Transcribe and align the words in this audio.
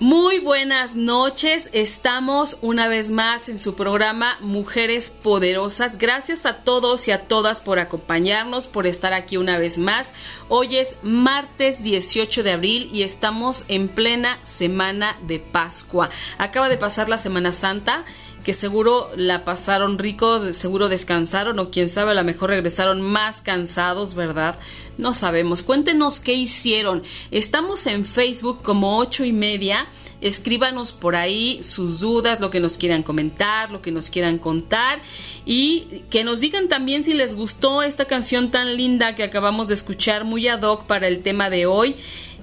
Muy 0.00 0.38
buenas 0.38 0.96
noches, 0.96 1.68
estamos 1.74 2.56
una 2.62 2.88
vez 2.88 3.10
más 3.10 3.50
en 3.50 3.58
su 3.58 3.74
programa 3.74 4.38
Mujeres 4.40 5.10
Poderosas. 5.10 5.98
Gracias 5.98 6.46
a 6.46 6.64
todos 6.64 7.06
y 7.06 7.10
a 7.10 7.28
todas 7.28 7.60
por 7.60 7.78
acompañarnos, 7.78 8.66
por 8.66 8.86
estar 8.86 9.12
aquí 9.12 9.36
una 9.36 9.58
vez 9.58 9.76
más. 9.76 10.14
Hoy 10.48 10.78
es 10.78 10.96
martes 11.02 11.82
18 11.82 12.42
de 12.42 12.52
abril 12.52 12.88
y 12.90 13.02
estamos 13.02 13.66
en 13.68 13.88
plena 13.88 14.38
semana 14.42 15.18
de 15.26 15.38
Pascua. 15.38 16.08
Acaba 16.38 16.70
de 16.70 16.78
pasar 16.78 17.10
la 17.10 17.18
Semana 17.18 17.52
Santa 17.52 18.06
que 18.42 18.52
seguro 18.54 19.10
la 19.16 19.44
pasaron 19.44 19.98
rico, 19.98 20.52
seguro 20.52 20.88
descansaron 20.88 21.58
o 21.58 21.70
quién 21.70 21.88
sabe, 21.88 22.12
a 22.12 22.14
lo 22.14 22.24
mejor 22.24 22.50
regresaron 22.50 23.02
más 23.02 23.42
cansados, 23.42 24.14
¿verdad? 24.14 24.58
No 25.00 25.14
sabemos. 25.14 25.62
Cuéntenos 25.62 26.20
qué 26.20 26.34
hicieron. 26.34 27.02
Estamos 27.30 27.86
en 27.86 28.04
Facebook 28.04 28.60
como 28.62 28.98
ocho 28.98 29.24
y 29.24 29.32
media. 29.32 29.88
Escríbanos 30.20 30.92
por 30.92 31.16
ahí 31.16 31.62
sus 31.62 32.00
dudas, 32.00 32.40
lo 32.40 32.50
que 32.50 32.60
nos 32.60 32.76
quieran 32.76 33.02
comentar, 33.02 33.70
lo 33.70 33.80
que 33.80 33.90
nos 33.90 34.10
quieran 34.10 34.36
contar 34.36 35.00
y 35.46 36.02
que 36.10 36.24
nos 36.24 36.40
digan 36.40 36.68
también 36.68 37.02
si 37.02 37.14
les 37.14 37.34
gustó 37.34 37.82
esta 37.82 38.04
canción 38.04 38.50
tan 38.50 38.76
linda 38.76 39.14
que 39.14 39.22
acabamos 39.22 39.68
de 39.68 39.74
escuchar, 39.74 40.24
muy 40.24 40.46
ad 40.46 40.60
hoc 40.60 40.84
para 40.84 41.08
el 41.08 41.20
tema 41.20 41.48
de 41.48 41.64
hoy. 41.64 41.96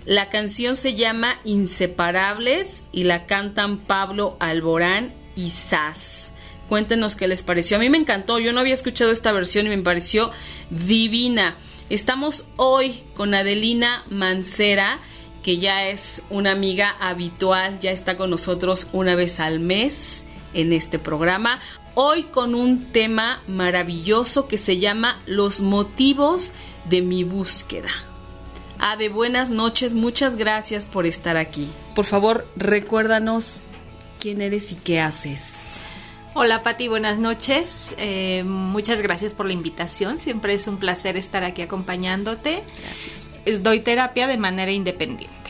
La 0.05 0.29
canción 0.29 0.75
se 0.75 0.95
llama 0.95 1.39
Inseparables 1.43 2.85
y 2.91 3.03
la 3.03 3.27
cantan 3.27 3.77
Pablo 3.77 4.35
Alborán 4.39 5.13
y 5.35 5.51
Sass. 5.51 6.33
Cuéntenos 6.69 7.15
qué 7.15 7.27
les 7.27 7.43
pareció. 7.43 7.77
A 7.77 7.79
mí 7.79 7.89
me 7.89 7.97
encantó. 7.97 8.39
Yo 8.39 8.51
no 8.51 8.59
había 8.59 8.73
escuchado 8.73 9.11
esta 9.11 9.31
versión 9.31 9.67
y 9.67 9.69
me 9.69 9.77
pareció 9.77 10.31
divina. 10.71 11.55
Estamos 11.89 12.47
hoy 12.57 13.01
con 13.15 13.33
Adelina 13.33 14.03
Mancera, 14.09 14.99
que 15.41 15.57
ya 15.57 15.87
es 15.87 16.21
una 16.29 16.51
amiga 16.51 16.93
habitual, 16.99 17.79
ya 17.79 17.91
está 17.91 18.17
con 18.17 18.29
nosotros 18.29 18.89
una 18.91 19.15
vez 19.15 19.39
al 19.39 19.61
mes 19.61 20.25
en 20.53 20.73
este 20.73 20.99
programa. 20.99 21.61
Hoy 21.95 22.23
con 22.23 22.55
un 22.55 22.91
tema 22.91 23.41
maravilloso 23.47 24.49
que 24.49 24.57
se 24.57 24.79
llama 24.79 25.21
Los 25.25 25.61
motivos 25.61 26.55
de 26.89 27.01
mi 27.01 27.23
búsqueda. 27.23 27.91
Ade, 28.79 29.07
buenas 29.07 29.49
noches, 29.49 29.93
muchas 29.93 30.35
gracias 30.35 30.87
por 30.87 31.05
estar 31.05 31.37
aquí. 31.37 31.69
Por 31.95 32.03
favor, 32.03 32.45
recuérdanos 32.57 33.63
quién 34.19 34.41
eres 34.41 34.73
y 34.73 34.75
qué 34.75 34.99
haces. 34.99 35.79
Hola 36.39 36.61
Pati, 36.61 36.87
buenas 36.87 37.17
noches. 37.17 37.95
Eh, 37.97 38.43
muchas 38.45 39.01
gracias 39.01 39.33
por 39.33 39.47
la 39.47 39.53
invitación. 39.53 40.19
Siempre 40.19 40.53
es 40.53 40.67
un 40.67 40.77
placer 40.77 41.17
estar 41.17 41.43
aquí 41.43 41.63
acompañándote. 41.63 42.61
Gracias. 42.83 43.63
doy 43.63 43.79
terapia 43.79 44.27
de 44.27 44.37
manera 44.37 44.71
independiente. 44.71 45.49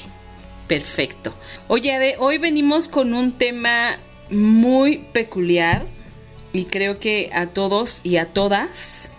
Perfecto. 0.66 1.34
Oye, 1.68 2.00
de 2.00 2.16
hoy 2.20 2.38
venimos 2.38 2.88
con 2.88 3.14
un 3.14 3.34
tema 3.34 4.00
muy 4.30 5.00
peculiar 5.12 5.86
y 6.54 6.64
creo 6.64 7.00
que 7.00 7.32
a 7.34 7.48
todos 7.48 8.00
y 8.06 8.16
a 8.16 8.28
todas 8.32 9.12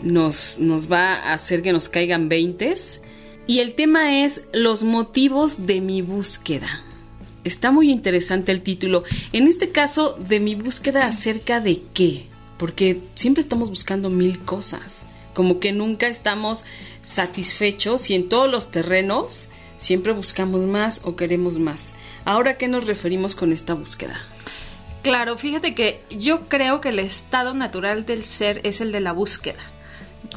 nos, 0.00 0.58
nos 0.58 0.90
va 0.90 1.14
a 1.14 1.34
hacer 1.34 1.62
que 1.62 1.72
nos 1.72 1.88
caigan 1.88 2.28
veintes. 2.28 3.04
Y 3.46 3.60
el 3.60 3.76
tema 3.76 4.24
es 4.24 4.48
los 4.52 4.82
motivos 4.82 5.68
de 5.68 5.82
mi 5.82 6.02
búsqueda. 6.02 6.82
Está 7.44 7.70
muy 7.70 7.90
interesante 7.90 8.52
el 8.52 8.62
título. 8.62 9.02
En 9.32 9.48
este 9.48 9.70
caso, 9.70 10.14
de 10.14 10.40
mi 10.40 10.54
búsqueda 10.54 11.06
acerca 11.06 11.60
de 11.60 11.82
qué. 11.92 12.26
Porque 12.56 13.00
siempre 13.14 13.42
estamos 13.42 13.70
buscando 13.70 14.10
mil 14.10 14.40
cosas. 14.40 15.06
Como 15.34 15.58
que 15.58 15.72
nunca 15.72 16.06
estamos 16.06 16.64
satisfechos 17.02 18.10
y 18.10 18.14
en 18.14 18.28
todos 18.28 18.50
los 18.50 18.70
terrenos 18.70 19.50
siempre 19.78 20.12
buscamos 20.12 20.62
más 20.62 21.02
o 21.04 21.16
queremos 21.16 21.58
más. 21.58 21.96
Ahora, 22.24 22.56
¿qué 22.56 22.68
nos 22.68 22.86
referimos 22.86 23.34
con 23.34 23.52
esta 23.52 23.74
búsqueda? 23.74 24.20
Claro, 25.02 25.36
fíjate 25.36 25.74
que 25.74 26.00
yo 26.10 26.42
creo 26.42 26.80
que 26.80 26.90
el 26.90 27.00
estado 27.00 27.54
natural 27.54 28.06
del 28.06 28.24
ser 28.24 28.60
es 28.62 28.80
el 28.80 28.92
de 28.92 29.00
la 29.00 29.12
búsqueda. 29.12 29.58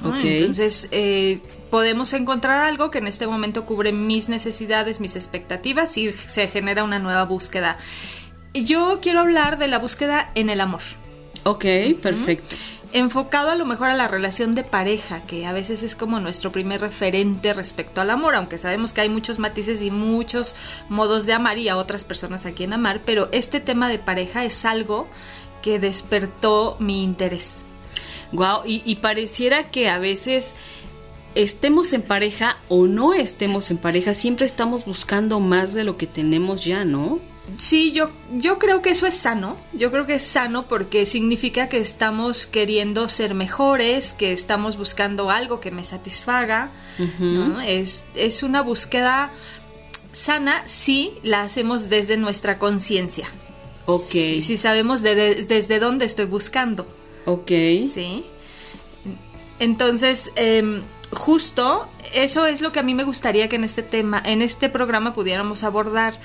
Entonces, 0.04 0.88
eh, 0.92 1.40
podemos 1.70 2.14
encontrar 2.14 2.64
algo 2.64 2.92
que 2.92 3.00
en 3.00 3.08
este 3.08 3.28
momento 3.28 3.66
cubre 3.66 3.92
mis 3.92 4.30
necesidades, 4.30 5.00
mis 5.00 5.16
expectativas 5.16 5.98
y 5.98 6.14
se 6.28 6.48
genera 6.48 6.84
una 6.84 7.00
nueva 7.00 7.26
búsqueda. 7.26 7.78
Yo 8.54 9.00
quiero 9.02 9.20
hablar 9.20 9.58
de 9.58 9.68
la 9.68 9.80
búsqueda 9.80 10.32
en 10.36 10.50
el 10.50 10.62
amor. 10.62 10.82
Ok, 11.44 11.66
perfecto. 12.02 12.56
Enfocado 12.94 13.50
a 13.50 13.56
lo 13.56 13.66
mejor 13.66 13.90
a 13.90 13.94
la 13.94 14.08
relación 14.08 14.56
de 14.56 14.64
pareja, 14.64 15.24
que 15.24 15.46
a 15.46 15.52
veces 15.52 15.84
es 15.84 15.96
como 15.96 16.20
nuestro 16.20 16.52
primer 16.52 16.80
referente 16.80 17.54
respecto 17.54 18.00
al 18.00 18.10
amor, 18.10 18.36
aunque 18.36 18.58
sabemos 18.58 18.94
que 18.94 19.02
hay 19.02 19.10
muchos 19.10 19.38
matices 19.38 19.82
y 19.82 19.92
muchos 19.92 20.56
modos 20.88 21.26
de 21.26 21.34
amar 21.34 21.58
y 21.58 21.68
a 21.68 21.78
otras 21.78 22.06
personas 22.06 22.46
a 22.46 22.54
quien 22.54 22.72
amar, 22.72 23.02
pero 23.06 23.28
este 23.34 23.60
tema 23.60 23.90
de 23.90 24.00
pareja 24.00 24.46
es 24.46 24.64
algo 24.64 25.08
que 25.62 25.78
despertó 25.78 26.78
mi 26.80 27.04
interés. 27.04 27.65
Wow, 28.36 28.62
y, 28.66 28.96
pareciera 28.98 29.72
que 29.72 29.90
a 29.90 30.00
veces 30.00 30.56
estemos 31.36 31.94
en 31.94 32.02
pareja 32.02 32.58
o 32.70 32.88
no 32.88 33.14
estemos 33.14 33.72
en 33.72 33.78
pareja, 33.78 34.14
siempre 34.14 34.46
estamos 34.46 34.86
buscando 34.86 35.40
más 35.40 35.74
de 35.74 35.84
lo 35.84 35.98
que 35.98 36.08
tenemos 36.08 36.64
ya, 36.64 36.86
¿no? 36.86 37.20
Sí, 37.58 37.92
yo, 37.92 38.10
yo 38.34 38.58
creo 38.58 38.82
que 38.82 38.90
eso 38.90 39.06
es 39.06 39.14
sano. 39.14 39.58
Yo 39.72 39.92
creo 39.92 40.08
que 40.08 40.16
es 40.16 40.24
sano 40.24 40.68
porque 40.68 41.06
significa 41.06 41.70
que 41.70 41.78
estamos 41.78 42.48
queriendo 42.48 43.08
ser 43.08 43.36
mejores, 43.36 44.14
que 44.14 44.32
estamos 44.32 44.78
buscando 44.78 45.30
algo 45.30 45.60
que 45.60 45.72
me 45.72 45.84
satisfaga. 45.84 46.72
es, 47.68 48.04
es 48.16 48.42
una 48.42 48.62
búsqueda 48.62 49.32
sana 50.12 50.66
si 50.66 51.14
la 51.22 51.44
hacemos 51.44 51.90
desde 51.90 52.18
nuestra 52.18 52.58
conciencia. 52.58 53.28
Ok. 53.86 54.12
Si, 54.12 54.58
sabemos 54.58 55.02
desde 55.02 55.80
dónde 55.80 56.06
estoy 56.06 56.26
buscando. 56.26 56.88
Ok. 57.26 57.48
Sí. 57.48 58.26
Entonces, 59.60 60.32
em, 60.36 60.84
justo 61.12 61.88
eso 62.14 62.46
es 62.46 62.62
lo 62.62 62.72
que 62.72 62.80
a 62.80 62.84
mí 62.84 62.94
me 62.94 63.04
gustaría 63.04 63.50
que 63.50 63.56
en 63.56 63.64
este 63.64 63.84
tema, 63.84 64.22
en 64.24 64.42
este 64.42 64.70
programa 64.70 65.14
pudiéramos 65.14 65.64
abordar. 65.64 66.20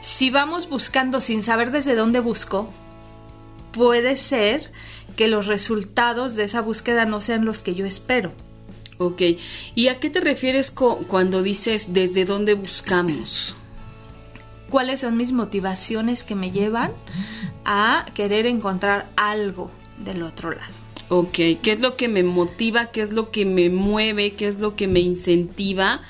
Si 0.00 0.30
vamos 0.30 0.68
buscando 0.68 1.20
sin 1.20 1.42
saber 1.42 1.70
desde 1.70 1.94
dónde 1.94 2.20
busco, 2.20 2.70
puede 3.72 4.16
ser 4.16 4.72
que 5.16 5.28
los 5.28 5.46
resultados 5.46 6.34
de 6.34 6.44
esa 6.44 6.62
búsqueda 6.62 7.04
no 7.04 7.20
sean 7.20 7.44
los 7.44 7.62
que 7.62 7.74
yo 7.74 7.84
espero. 7.84 8.32
Ok, 8.98 9.22
¿y 9.74 9.88
a 9.88 9.98
qué 9.98 10.10
te 10.10 10.20
refieres 10.20 10.70
cuando 10.70 11.42
dices 11.42 11.92
desde 11.92 12.24
dónde 12.24 12.54
buscamos? 12.54 13.56
¿Cuáles 14.68 15.00
son 15.00 15.16
mis 15.16 15.32
motivaciones 15.32 16.22
que 16.22 16.34
me 16.34 16.50
llevan 16.50 16.92
a 17.64 18.06
querer 18.14 18.46
encontrar 18.46 19.10
algo 19.16 19.70
del 20.04 20.22
otro 20.22 20.50
lado? 20.50 20.72
Ok, 21.08 21.34
¿qué 21.34 21.72
es 21.72 21.80
lo 21.80 21.96
que 21.96 22.08
me 22.08 22.22
motiva? 22.22 22.86
¿Qué 22.86 23.02
es 23.02 23.10
lo 23.10 23.30
que 23.30 23.44
me 23.44 23.68
mueve? 23.68 24.32
¿Qué 24.32 24.46
es 24.46 24.60
lo 24.60 24.76
que 24.76 24.86
me 24.86 25.00
incentiva 25.00 26.02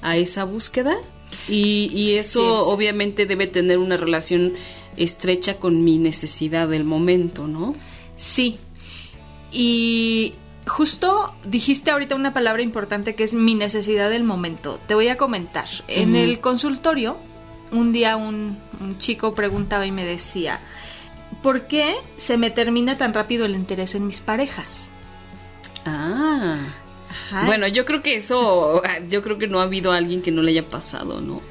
a 0.00 0.16
esa 0.16 0.44
búsqueda? 0.44 0.96
Y, 1.48 2.12
eso 2.12 2.68
obviamente 2.68 3.26
debe 3.26 3.48
tener 3.48 3.78
una 3.78 3.96
relación 3.96 4.52
estrecha 4.96 5.58
con 5.58 5.82
mi 5.82 5.98
necesidad 5.98 6.68
del 6.68 6.84
momento, 6.84 7.48
¿no? 7.48 7.74
Sí. 8.14 8.58
Y 9.50 10.34
justo 10.68 11.34
dijiste 11.44 11.90
ahorita 11.90 12.14
una 12.14 12.32
palabra 12.32 12.62
importante 12.62 13.16
que 13.16 13.24
es 13.24 13.34
mi 13.34 13.56
necesidad 13.56 14.08
del 14.08 14.22
momento. 14.22 14.78
Te 14.86 14.94
voy 14.94 15.08
a 15.08 15.16
comentar. 15.16 15.66
En 15.88 16.14
el 16.14 16.38
consultorio, 16.38 17.16
un 17.72 17.92
día 17.92 18.16
un 18.16 18.56
chico 18.98 19.34
preguntaba 19.34 19.84
y 19.84 19.90
me 19.90 20.04
decía, 20.04 20.60
¿por 21.44 21.66
qué 21.66 21.94
se 22.16 22.38
me 22.38 22.48
termina 22.48 22.96
tan 22.96 23.12
rápido 23.12 23.44
el 23.44 23.54
interés 23.54 23.94
en 23.94 24.06
mis 24.06 24.22
parejas? 24.22 24.88
Ah. 25.84 26.56
Bueno, 27.44 27.68
yo 27.68 27.84
creo 27.84 28.02
que 28.02 28.16
eso, 28.16 28.82
yo 29.10 29.22
creo 29.22 29.36
que 29.36 29.46
no 29.46 29.60
ha 29.60 29.64
habido 29.64 29.92
alguien 29.92 30.22
que 30.22 30.30
no 30.30 30.40
le 30.40 30.52
haya 30.52 30.66
pasado, 30.66 31.20
¿no? 31.20 31.42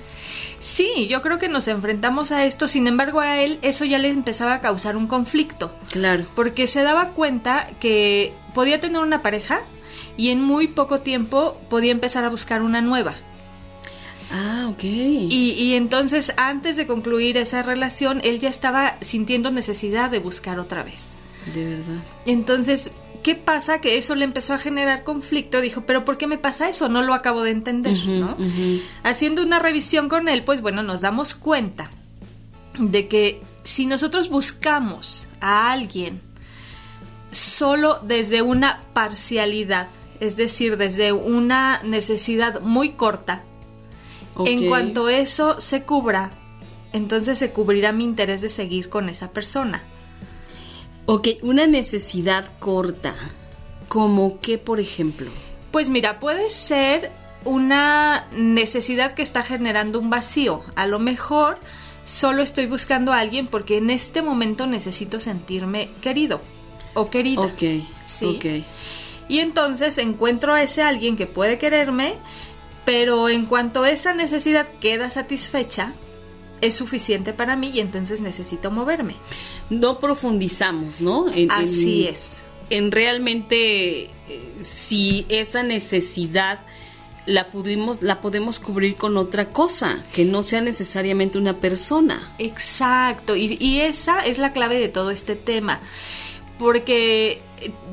Sí, 0.60 1.08
yo 1.08 1.22
creo 1.22 1.38
que 1.38 1.48
nos 1.48 1.68
enfrentamos 1.68 2.32
a 2.32 2.44
esto, 2.46 2.68
sin 2.68 2.88
embargo 2.88 3.20
a 3.20 3.40
él 3.42 3.60
eso 3.62 3.86
ya 3.86 4.00
le 4.00 4.10
empezaba 4.10 4.56
a 4.56 4.62
causar 4.62 4.98
un 4.98 5.06
conflicto. 5.06 5.76
Claro. 5.92 6.26
Porque 6.36 6.66
se 6.66 6.82
daba 6.82 7.10
cuenta 7.10 7.70
que 7.80 8.34
podía 8.56 8.82
tener 8.82 9.00
una 9.00 9.22
pareja 9.22 9.62
y 10.18 10.30
en 10.32 10.42
muy 10.42 10.68
poco 10.68 11.02
tiempo 11.02 11.56
podía 11.70 11.92
empezar 11.92 12.26
a 12.26 12.30
buscar 12.30 12.64
una 12.64 12.82
nueva. 12.82 13.14
Ah, 14.36 14.68
ok. 14.68 14.84
Y, 14.84 15.54
y, 15.56 15.76
entonces, 15.76 16.34
antes 16.38 16.76
de 16.76 16.88
concluir 16.88 17.38
esa 17.38 17.62
relación, 17.62 18.20
él 18.24 18.40
ya 18.40 18.50
estaba 18.50 18.98
sintiendo 19.00 19.52
necesidad 19.52 20.10
de 20.10 20.18
buscar 20.18 20.60
otra 20.60 20.82
vez. 20.82 21.18
De 21.54 21.76
verdad. 21.76 22.04
Entonces, 22.26 22.92
¿qué 23.22 23.36
pasa? 23.36 23.80
Que 23.80 24.00
eso 24.00 24.16
le 24.16 24.26
empezó 24.26 24.56
a 24.56 24.58
generar 24.58 25.04
conflicto. 25.04 25.62
Dijo, 25.62 25.82
¿pero 25.82 26.04
por 26.04 26.18
qué 26.18 26.26
me 26.26 26.40
pasa 26.40 26.68
eso? 26.68 26.90
No 26.90 27.04
lo 27.04 27.14
acabo 27.14 27.44
de 27.44 27.52
entender, 27.52 27.96
¿no? 28.08 28.36
Haciendo 29.04 29.44
una 29.44 29.60
revisión 29.60 30.10
con 30.10 30.28
él, 30.28 30.44
pues 30.44 30.62
bueno, 30.62 30.82
nos 30.82 31.02
damos 31.02 31.36
cuenta 31.36 31.92
de 32.80 33.08
que 33.08 33.40
si 33.64 33.86
nosotros 33.86 34.30
buscamos 34.30 35.28
a 35.42 35.72
alguien 35.72 36.22
solo 37.30 38.00
desde 38.02 38.42
una 38.42 38.82
parcialidad, 38.94 39.90
es 40.20 40.38
decir, 40.38 40.78
desde 40.78 41.12
una 41.14 41.84
necesidad 41.84 42.62
muy 42.62 42.94
corta, 42.94 43.44
en 44.46 44.68
cuanto 44.68 45.10
eso 45.10 45.60
se 45.60 45.84
cubra, 45.84 46.32
entonces 46.92 47.38
se 47.40 47.52
cubrirá 47.52 47.92
mi 47.92 48.04
interés 48.04 48.42
de 48.42 48.50
seguir 48.50 48.90
con 48.90 49.10
esa 49.10 49.32
persona. 49.32 49.84
Ok, 51.06 51.28
una 51.42 51.68
necesidad 51.68 52.52
corta. 52.60 53.16
¿Como 53.88 54.40
qué, 54.40 54.58
por 54.58 54.80
ejemplo? 54.80 55.30
Pues 55.72 55.90
mira, 55.90 56.20
puede 56.20 56.50
ser 56.50 57.12
una 57.46 58.28
necesidad 58.32 59.14
que 59.14 59.22
está 59.22 59.44
generando 59.44 60.00
un 60.00 60.10
vacío. 60.10 60.62
A 60.76 60.88
lo 60.88 61.00
mejor 61.00 61.58
solo 62.06 62.42
estoy 62.42 62.68
buscando 62.68 63.12
a 63.12 63.20
alguien 63.20 63.48
porque 63.48 63.78
en 63.78 63.90
este 63.90 64.22
momento 64.22 64.66
necesito 64.66 65.20
sentirme 65.20 65.90
querido 66.02 66.42
o 66.94 67.10
querida. 67.10 67.42
Ok, 67.42 67.64
¿sí? 68.06 68.26
ok. 68.26 68.46
Y 69.28 69.40
entonces 69.40 69.98
encuentro 69.98 70.54
a 70.54 70.64
ese 70.64 70.82
alguien 70.82 71.16
que 71.16 71.28
puede 71.28 71.58
quererme 71.58 72.16
pero 72.86 73.30
en 73.30 73.46
cuanto 73.46 73.86
esa 73.86 74.14
necesidad 74.14 74.68
queda 74.80 75.10
satisfecha, 75.10 75.94
es 76.62 76.76
suficiente 76.76 77.34
para 77.34 77.56
mí 77.56 77.72
y 77.74 77.80
entonces 77.80 78.22
necesito 78.22 78.72
moverme. 78.72 79.16
No 79.70 80.00
profundizamos, 80.00 81.02
¿no? 81.02 81.26
Así 81.50 82.08
es. 82.08 82.44
En 82.70 82.92
realmente, 82.92 84.04
eh, 84.06 84.10
si 84.62 85.26
esa 85.28 85.64
necesidad 85.64 86.60
la 87.26 87.52
pudimos, 87.52 88.02
la 88.02 88.22
podemos 88.22 88.60
cubrir 88.60 88.96
con 88.96 89.18
otra 89.18 89.50
cosa, 89.50 90.04
que 90.14 90.26
no 90.26 90.42
sea 90.42 90.62
necesariamente 90.62 91.38
una 91.38 91.60
persona. 91.60 92.34
Exacto, 92.40 93.36
y, 93.36 93.58
y 93.60 93.82
esa 93.82 94.26
es 94.26 94.38
la 94.38 94.54
clave 94.54 94.80
de 94.80 94.90
todo 94.90 95.12
este 95.12 95.36
tema 95.36 95.82
porque 96.58 97.42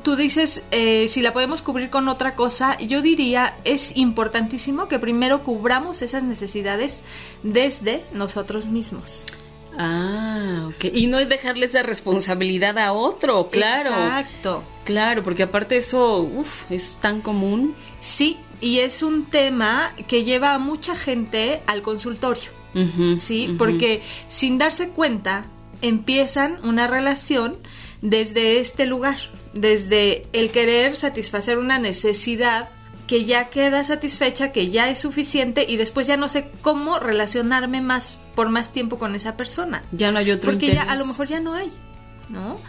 tú 0.02 0.16
dices 0.16 0.64
eh, 0.70 1.08
si 1.08 1.22
la 1.22 1.32
podemos 1.32 1.62
cubrir 1.62 1.90
con 1.90 2.08
otra 2.08 2.34
cosa, 2.34 2.78
yo 2.78 3.02
diría 3.02 3.56
es 3.64 3.96
importantísimo 3.96 4.88
que 4.88 4.98
primero 4.98 5.42
cubramos 5.42 6.02
esas 6.02 6.24
necesidades 6.24 7.00
desde 7.42 8.04
nosotros 8.12 8.66
mismos. 8.66 9.26
Ah, 9.78 10.68
ok. 10.68 10.86
Y 10.92 11.06
no 11.06 11.18
es 11.18 11.28
dejarle 11.28 11.66
esa 11.66 11.82
responsabilidad 11.82 12.76
a 12.78 12.92
otro, 12.92 13.48
claro. 13.50 13.90
Exacto. 13.90 14.64
Claro, 14.84 15.22
porque 15.22 15.44
aparte 15.44 15.76
eso, 15.76 16.18
uff, 16.18 16.70
es 16.70 16.98
tan 17.00 17.20
común. 17.20 17.74
Sí, 18.00 18.38
y 18.60 18.80
es 18.80 19.02
un 19.02 19.26
tema 19.26 19.94
que 20.08 20.24
lleva 20.24 20.54
a 20.54 20.58
mucha 20.58 20.96
gente 20.96 21.62
al 21.66 21.82
consultorio. 21.82 22.50
sí, 23.18 23.54
porque 23.58 24.02
sin 24.28 24.58
darse 24.58 24.90
cuenta 24.90 25.46
empiezan 25.82 26.58
una 26.62 26.86
relación 26.86 27.56
desde 28.02 28.60
este 28.60 28.86
lugar, 28.86 29.18
desde 29.52 30.26
el 30.32 30.50
querer 30.50 30.96
satisfacer 30.96 31.58
una 31.58 31.78
necesidad 31.78 32.70
que 33.06 33.24
ya 33.24 33.50
queda 33.50 33.82
satisfecha, 33.82 34.52
que 34.52 34.70
ya 34.70 34.88
es 34.88 35.00
suficiente 35.00 35.66
y 35.68 35.76
después 35.76 36.06
ya 36.06 36.16
no 36.16 36.28
sé 36.28 36.48
cómo 36.62 37.00
relacionarme 37.00 37.80
más 37.80 38.18
por 38.36 38.50
más 38.50 38.72
tiempo 38.72 38.98
con 38.98 39.16
esa 39.16 39.36
persona. 39.36 39.82
Ya 39.90 40.12
no 40.12 40.18
hay 40.18 40.30
otro 40.30 40.52
Porque 40.52 40.72
ya 40.72 40.82
a 40.82 40.94
lo 40.94 41.06
mejor 41.06 41.26
ya 41.26 41.40
no 41.40 41.54
hay, 41.54 41.72
¿no? 42.28 42.60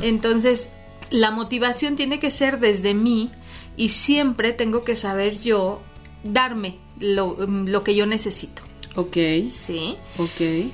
Entonces, 0.00 0.70
la 1.10 1.30
motivación 1.30 1.96
tiene 1.96 2.20
que 2.20 2.30
ser 2.30 2.58
desde 2.58 2.94
mí 2.94 3.30
y 3.76 3.90
siempre 3.90 4.54
tengo 4.54 4.82
que 4.82 4.96
saber 4.96 5.38
yo 5.38 5.82
darme 6.24 6.78
lo, 6.98 7.36
lo 7.46 7.84
que 7.84 7.94
yo 7.94 8.06
necesito. 8.06 8.62
Ok. 8.96 9.16
Sí. 9.42 9.96
Ok. 10.16 10.70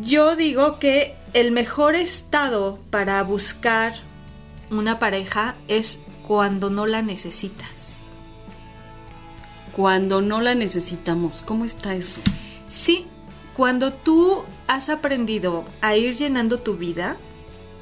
Yo 0.00 0.36
digo 0.36 0.78
que 0.78 1.14
el 1.34 1.52
mejor 1.52 1.96
estado 1.96 2.78
para 2.90 3.22
buscar 3.22 3.94
una 4.78 4.98
pareja 4.98 5.56
es 5.68 6.00
cuando 6.26 6.70
no 6.70 6.86
la 6.86 7.02
necesitas. 7.02 8.02
Cuando 9.72 10.20
no 10.20 10.40
la 10.40 10.54
necesitamos, 10.54 11.42
¿cómo 11.42 11.64
está 11.64 11.94
eso? 11.94 12.20
Sí, 12.68 13.06
cuando 13.56 13.92
tú 13.92 14.44
has 14.66 14.88
aprendido 14.88 15.64
a 15.80 15.96
ir 15.96 16.14
llenando 16.14 16.60
tu 16.60 16.76
vida, 16.76 17.16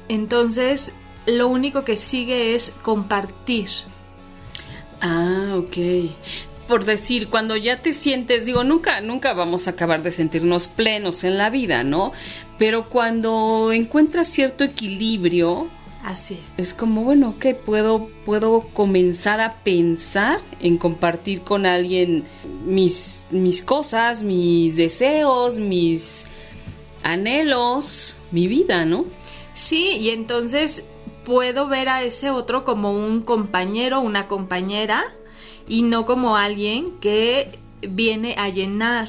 entonces 0.09 0.91
lo 1.25 1.47
único 1.47 1.83
que 1.83 1.95
sigue 1.95 2.55
es 2.55 2.75
compartir. 2.81 3.69
Ah, 5.01 5.55
ok 5.57 5.77
por 6.67 6.85
decir, 6.85 7.27
cuando 7.27 7.55
ya 7.55 7.81
te 7.81 7.91
sientes, 7.91 8.45
digo, 8.45 8.63
nunca, 8.63 9.01
nunca 9.01 9.33
vamos 9.33 9.67
a 9.67 9.71
acabar 9.71 10.01
de 10.01 10.11
sentirnos 10.11 10.67
plenos 10.67 11.23
en 11.23 11.37
la 11.37 11.49
vida, 11.49 11.83
¿no? 11.83 12.13
Pero 12.57 12.89
cuando 12.89 13.71
encuentras 13.71 14.27
cierto 14.27 14.63
equilibrio, 14.63 15.67
Así 16.03 16.37
es. 16.41 16.51
Es 16.57 16.73
como, 16.73 17.03
bueno, 17.03 17.35
que 17.39 17.55
puedo, 17.55 18.09
puedo 18.25 18.59
comenzar 18.59 19.39
a 19.39 19.63
pensar 19.63 20.41
en 20.59 20.77
compartir 20.77 21.41
con 21.41 21.65
alguien 21.65 22.25
mis, 22.65 23.27
mis 23.31 23.63
cosas, 23.63 24.21
mis 24.21 24.75
deseos, 24.75 25.57
mis 25.57 26.27
anhelos, 27.03 28.17
mi 28.31 28.47
vida, 28.47 28.83
¿no? 28.83 29.05
Sí, 29.53 29.97
y 29.99 30.09
entonces 30.09 30.85
puedo 31.23 31.69
ver 31.69 31.87
a 31.87 32.03
ese 32.03 32.31
otro 32.31 32.65
como 32.65 32.91
un 32.91 33.21
compañero, 33.21 34.01
una 34.01 34.27
compañera, 34.27 35.05
y 35.69 35.83
no 35.83 36.05
como 36.05 36.35
alguien 36.35 36.99
que 36.99 37.49
viene 37.81 38.35
a 38.37 38.49
llenar 38.49 39.07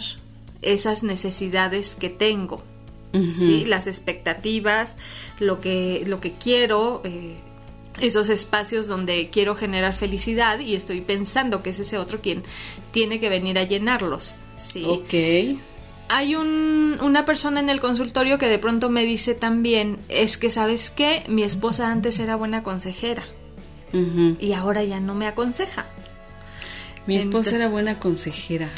esas 0.62 1.02
necesidades 1.02 1.97
que 1.97 2.08
tengo. 2.08 2.62
¿Sí? 3.14 3.64
Las 3.64 3.87
expectativas, 3.87 4.96
lo 5.38 5.61
que, 5.61 6.02
lo 6.06 6.21
que 6.21 6.33
quiero, 6.33 7.00
eh, 7.04 7.37
esos 8.00 8.28
espacios 8.28 8.88
donde 8.88 9.30
quiero 9.30 9.54
generar 9.54 9.94
felicidad 9.94 10.59
y 10.59 10.75
estoy 10.75 11.00
pensando 11.00 11.62
que 11.62 11.71
es 11.71 11.78
ese 11.78 11.99
otro 11.99 12.21
quien 12.21 12.42
tiene 12.90 13.21
que 13.21 13.28
venir 13.28 13.59
a 13.59 13.64
llenarlos. 13.64 14.38
¿sí? 14.56 14.85
Ok. 14.87 15.61
Hay 16.09 16.35
un, 16.35 16.99
una 17.00 17.25
persona 17.25 17.61
en 17.61 17.71
el 17.71 17.80
consultorio 17.80 18.38
que 18.38 18.47
de 18.47 18.59
pronto 18.59 18.90
me 18.90 19.04
dice 19.04 19.35
también, 19.35 19.99
es 20.09 20.37
que 20.37 20.50
sabes 20.50 20.90
qué, 20.90 21.23
mi 21.28 21.42
esposa 21.42 21.90
antes 21.90 22.18
era 22.18 22.37
buena 22.37 22.62
consejera 22.62 23.26
y 24.40 24.52
ahora 24.54 24.83
ya 24.83 24.99
no 25.00 25.14
me 25.14 25.26
aconseja. 25.26 25.87
Mi 27.06 27.16
esposa 27.16 27.56
era 27.56 27.68
buena 27.68 27.99
consejera. 27.99 28.71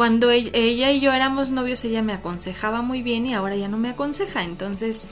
Cuando 0.00 0.30
e-, 0.30 0.50
ella 0.54 0.92
y 0.92 1.00
yo 1.00 1.12
éramos 1.12 1.50
novios, 1.50 1.84
ella 1.84 2.00
me 2.00 2.14
aconsejaba 2.14 2.80
muy 2.80 3.02
bien 3.02 3.26
y 3.26 3.34
ahora 3.34 3.54
ya 3.54 3.68
no 3.68 3.76
me 3.76 3.90
aconseja. 3.90 4.44
Entonces, 4.44 5.10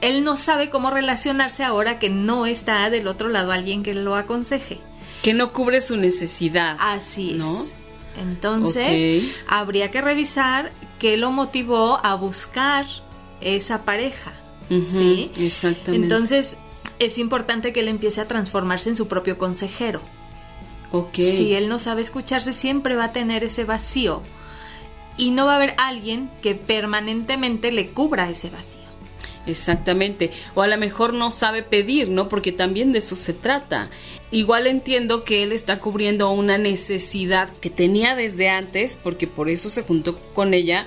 él 0.00 0.22
no 0.22 0.36
sabe 0.36 0.70
cómo 0.70 0.92
relacionarse 0.92 1.64
ahora 1.64 1.98
que 1.98 2.08
no 2.08 2.46
está 2.46 2.90
del 2.90 3.08
otro 3.08 3.28
lado 3.28 3.50
alguien 3.50 3.82
que 3.82 3.94
lo 3.94 4.14
aconseje. 4.14 4.78
Que 5.20 5.34
no 5.34 5.52
cubre 5.52 5.80
su 5.80 5.96
necesidad. 5.96 6.76
Así 6.78 7.40
es. 7.40 7.74
Entonces, 8.22 9.34
habría 9.48 9.90
que 9.90 10.00
revisar 10.00 10.72
qué 11.00 11.16
lo 11.16 11.32
motivó 11.32 11.98
a 12.06 12.14
buscar 12.14 12.86
esa 13.40 13.84
pareja. 13.84 14.32
¿Sí? 14.68 15.32
Exactamente. 15.36 15.96
Entonces, 15.96 16.56
es 17.00 17.18
importante 17.18 17.72
que 17.72 17.80
él 17.80 17.88
empiece 17.88 18.20
a 18.20 18.28
transformarse 18.28 18.90
en 18.90 18.94
su 18.94 19.08
propio 19.08 19.38
consejero. 19.38 20.02
Okay. 20.92 21.36
Si 21.36 21.54
él 21.54 21.68
no 21.68 21.78
sabe 21.78 22.02
escucharse, 22.02 22.52
siempre 22.52 22.96
va 22.96 23.04
a 23.04 23.12
tener 23.12 23.44
ese 23.44 23.64
vacío. 23.64 24.22
Y 25.16 25.32
no 25.32 25.46
va 25.46 25.54
a 25.54 25.56
haber 25.56 25.74
alguien 25.78 26.30
que 26.42 26.54
permanentemente 26.54 27.72
le 27.72 27.88
cubra 27.88 28.30
ese 28.30 28.50
vacío. 28.50 28.88
Exactamente. 29.46 30.30
O 30.54 30.62
a 30.62 30.68
lo 30.68 30.76
mejor 30.76 31.14
no 31.14 31.30
sabe 31.30 31.62
pedir, 31.62 32.08
¿no? 32.08 32.28
Porque 32.28 32.52
también 32.52 32.92
de 32.92 32.98
eso 32.98 33.16
se 33.16 33.32
trata. 33.32 33.88
Igual 34.30 34.66
entiendo 34.66 35.24
que 35.24 35.42
él 35.42 35.52
está 35.52 35.80
cubriendo 35.80 36.30
una 36.30 36.58
necesidad 36.58 37.48
que 37.60 37.70
tenía 37.70 38.14
desde 38.14 38.50
antes, 38.50 39.00
porque 39.02 39.26
por 39.26 39.48
eso 39.48 39.70
se 39.70 39.82
juntó 39.82 40.18
con 40.34 40.52
ella, 40.52 40.84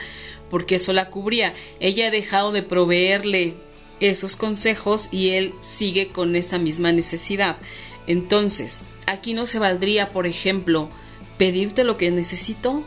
porque 0.50 0.75
eso 0.75 0.93
la 0.93 1.10
cubría. 1.10 1.53
Ella 1.79 2.08
ha 2.08 2.12
dejado 2.12 2.51
de 2.51 2.62
proveerle 2.62 3.55
esos 4.00 4.36
consejos 4.36 5.10
y 5.12 5.29
él 5.29 5.53
sigue 5.60 6.10
con 6.10 6.36
esa 6.36 6.60
misma 6.60 6.91
necesidad. 6.91 7.58
Entonces, 8.05 8.86
aquí 9.12 9.34
no 9.34 9.46
se 9.46 9.60
valdría, 9.60 10.10
por 10.10 10.27
ejemplo, 10.27 10.89
pedirte 11.38 11.84
lo 11.84 11.98
que 11.98 12.12
necesito. 12.12 12.84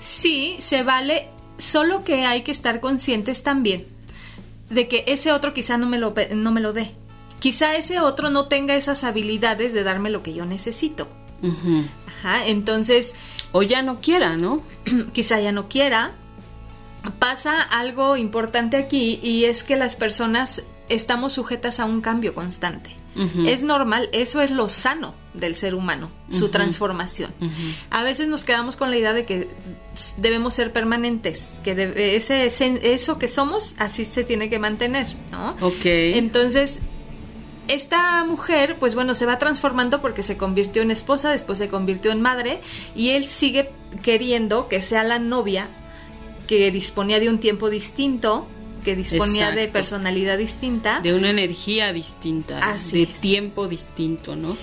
Sí, 0.00 0.56
se 0.60 0.82
vale, 0.82 1.28
solo 1.56 2.04
que 2.04 2.24
hay 2.24 2.42
que 2.42 2.52
estar 2.52 2.80
conscientes 2.80 3.42
también 3.42 3.98
de 4.70 4.88
que 4.88 5.04
ese 5.06 5.32
otro 5.32 5.54
quizá 5.54 5.78
no 5.78 5.86
me 5.88 5.98
lo, 5.98 6.14
no 6.34 6.50
me 6.50 6.60
lo 6.60 6.72
dé. 6.72 6.94
Quizá 7.40 7.76
ese 7.76 8.00
otro 8.00 8.30
no 8.30 8.46
tenga 8.46 8.74
esas 8.74 9.04
habilidades 9.04 9.72
de 9.72 9.84
darme 9.84 10.10
lo 10.10 10.22
que 10.22 10.34
yo 10.34 10.44
necesito. 10.44 11.08
Ajá, 12.06 12.46
entonces... 12.46 13.14
O 13.52 13.62
ya 13.62 13.82
no 13.82 14.00
quiera, 14.00 14.36
¿no? 14.36 14.62
quizá 15.12 15.40
ya 15.40 15.52
no 15.52 15.68
quiera. 15.68 16.12
Pasa 17.18 17.60
algo 17.60 18.16
importante 18.16 18.76
aquí 18.76 19.20
y 19.22 19.44
es 19.44 19.62
que 19.62 19.76
las 19.76 19.96
personas 19.96 20.64
estamos 20.88 21.32
sujetas 21.32 21.80
a 21.80 21.84
un 21.84 22.00
cambio 22.00 22.34
constante. 22.34 22.90
Es 23.46 23.62
normal, 23.62 24.08
eso 24.12 24.40
es 24.40 24.50
lo 24.50 24.68
sano 24.68 25.14
del 25.34 25.56
ser 25.56 25.74
humano, 25.74 26.10
su 26.30 26.50
transformación. 26.50 27.32
A 27.90 28.02
veces 28.02 28.28
nos 28.28 28.44
quedamos 28.44 28.76
con 28.76 28.90
la 28.90 28.96
idea 28.96 29.12
de 29.12 29.24
que 29.24 29.48
debemos 30.18 30.54
ser 30.54 30.72
permanentes, 30.72 31.50
que 31.64 32.16
ese, 32.16 32.46
eso 32.92 33.18
que 33.18 33.28
somos 33.28 33.74
así 33.78 34.04
se 34.04 34.24
tiene 34.24 34.48
que 34.48 34.58
mantener, 34.58 35.08
¿no? 35.32 35.56
Ok. 35.60 35.84
Entonces, 35.84 36.80
esta 37.68 38.24
mujer, 38.24 38.76
pues 38.78 38.94
bueno, 38.94 39.14
se 39.14 39.26
va 39.26 39.38
transformando 39.38 40.00
porque 40.00 40.22
se 40.22 40.36
convirtió 40.36 40.82
en 40.82 40.90
esposa, 40.90 41.30
después 41.30 41.58
se 41.58 41.68
convirtió 41.68 42.10
en 42.12 42.22
madre 42.22 42.60
y 42.94 43.10
él 43.10 43.26
sigue 43.26 43.70
queriendo 44.02 44.68
que 44.68 44.80
sea 44.80 45.04
la 45.04 45.18
novia 45.18 45.68
que 46.46 46.70
disponía 46.70 47.20
de 47.20 47.28
un 47.28 47.38
tiempo 47.38 47.68
distinto, 47.68 48.48
que 48.88 48.96
disponía 48.96 49.50
de 49.50 49.68
personalidad 49.68 50.38
distinta. 50.38 51.00
De 51.00 51.12
una 51.14 51.28
energía 51.28 51.92
distinta, 51.92 52.58
de 52.90 53.04
tiempo 53.04 53.68
distinto, 53.68 54.34
¿no? 54.34 54.56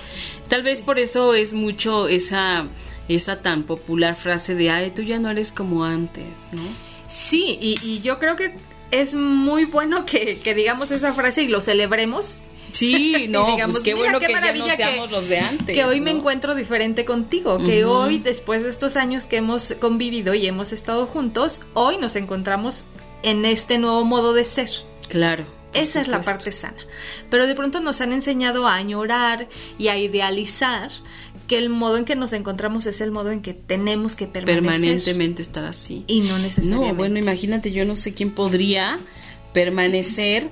Tal 0.47 0.63
vez 0.63 0.81
por 0.81 0.97
eso 0.97 1.35
es 1.35 1.53
mucho 1.53 2.07
esa, 2.07 2.65
esa 3.07 3.43
tan 3.43 3.65
popular 3.65 4.15
frase 4.15 4.55
de, 4.55 4.71
ay, 4.71 4.91
tú 4.95 5.03
ya 5.03 5.19
no 5.19 5.29
eres 5.29 5.51
como 5.51 5.85
antes, 5.85 6.47
¿no? 6.53 6.63
Sí, 7.07 7.59
y, 7.61 8.01
yo 8.01 8.17
creo 8.17 8.35
que 8.35 8.55
es 8.89 9.13
muy 9.13 9.65
bueno 9.65 10.07
que, 10.07 10.39
digamos 10.55 10.89
esa 10.89 11.13
frase 11.13 11.43
y 11.43 11.47
lo 11.47 11.61
celebremos. 11.61 12.41
Sí, 12.71 13.27
no, 13.29 13.55
pues 13.63 13.81
qué 13.81 13.93
bueno 13.93 14.19
que 14.19 14.33
ya 14.33 14.53
no 14.53 14.67
seamos 14.75 15.11
los 15.11 15.29
de 15.29 15.37
antes. 15.37 15.75
Que 15.75 15.85
hoy 15.85 16.01
me 16.01 16.09
encuentro 16.09 16.55
diferente 16.55 17.05
contigo, 17.05 17.59
que 17.59 17.85
hoy, 17.85 18.17
después 18.17 18.63
de 18.63 18.71
estos 18.71 18.95
años 18.95 19.27
que 19.27 19.37
hemos 19.37 19.75
convivido 19.79 20.33
y 20.33 20.47
hemos 20.47 20.73
estado 20.73 21.05
juntos, 21.05 21.61
hoy 21.75 21.99
nos 21.99 22.15
encontramos 22.15 22.87
en 23.23 23.45
este 23.45 23.77
nuevo 23.79 24.05
modo 24.05 24.33
de 24.33 24.45
ser. 24.45 24.69
Claro. 25.09 25.45
Esa 25.73 26.01
es 26.01 26.07
la 26.07 26.21
parte 26.21 26.51
sana. 26.53 26.77
Pero 27.29 27.47
de 27.47 27.53
pronto 27.53 27.81
nos 27.81 27.99
han 27.99 28.13
enseñado 28.13 28.65
a 28.65 28.75
añorar 28.75 29.49
y 29.77 29.89
a 29.89 29.97
idealizar 29.97 30.89
que 31.47 31.57
el 31.57 31.69
modo 31.69 31.97
en 31.97 32.05
que 32.05 32.15
nos 32.15 32.31
encontramos 32.33 32.85
es 32.85 33.01
el 33.01 33.11
modo 33.11 33.31
en 33.31 33.41
que 33.41 33.53
tenemos 33.53 34.15
que 34.15 34.25
permanecer. 34.25 34.63
Permanentemente 34.63 35.41
estar 35.41 35.65
así. 35.65 36.05
Y 36.07 36.21
no 36.21 36.39
necesariamente. 36.39 36.91
No, 36.91 36.95
bueno, 36.95 37.19
imagínate, 37.19 37.71
yo 37.71 37.85
no 37.85 37.95
sé 37.95 38.13
quién 38.13 38.31
podría 38.31 38.99
permanecer 39.53 40.49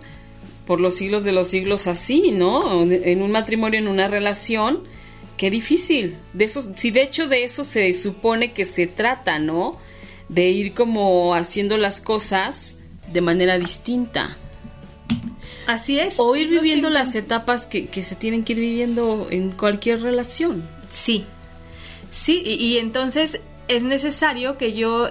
por 0.66 0.80
los 0.80 0.96
siglos 0.96 1.24
de 1.24 1.32
los 1.32 1.48
siglos 1.48 1.88
así, 1.88 2.32
¿no? 2.32 2.84
En 2.84 3.22
un 3.22 3.32
matrimonio, 3.32 3.80
en 3.80 3.88
una 3.88 4.08
relación, 4.08 4.84
qué 5.38 5.50
difícil. 5.50 6.18
De 6.34 6.46
eso, 6.46 6.62
si 6.76 6.92
de 6.92 7.02
hecho 7.02 7.28
de 7.28 7.44
eso 7.44 7.64
se 7.64 7.92
supone 7.94 8.52
que 8.52 8.66
se 8.66 8.88
trata, 8.88 9.40
¿no? 9.40 9.78
De 10.34 10.50
ir 10.50 10.74
como 10.74 11.36
haciendo 11.36 11.78
las 11.78 12.02
cosas 12.02 12.80
de 13.12 13.22
manera 13.22 13.60
distinta. 13.60 14.38
Así 15.68 16.00
es. 16.00 16.20
O 16.20 16.36
ir 16.36 16.50
viviendo 16.50 16.90
las 16.90 17.16
etapas 17.16 17.66
que, 17.66 18.04
se 18.04 18.16
tienen 18.16 18.44
que 18.44 18.54
ir 18.54 18.60
viviendo 18.60 19.28
en 19.30 19.52
cualquier 19.52 20.02
relación. 20.02 20.68
Sí. 20.90 21.26
Sí, 22.12 22.44
y, 22.46 22.78
entonces 22.78 23.42
es 23.68 23.84
necesario 23.84 24.58
que 24.58 24.74
yo 24.74 25.10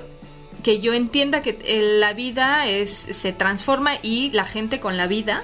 que 0.62 0.78
yo 0.78 0.92
entienda 0.92 1.42
que 1.42 1.58
la 1.98 2.12
vida 2.12 2.68
es 2.68 2.90
se 2.90 3.32
transforma 3.32 3.94
y 4.00 4.30
la 4.30 4.44
gente 4.44 4.78
con 4.78 4.96
la 4.96 5.08
vida 5.08 5.42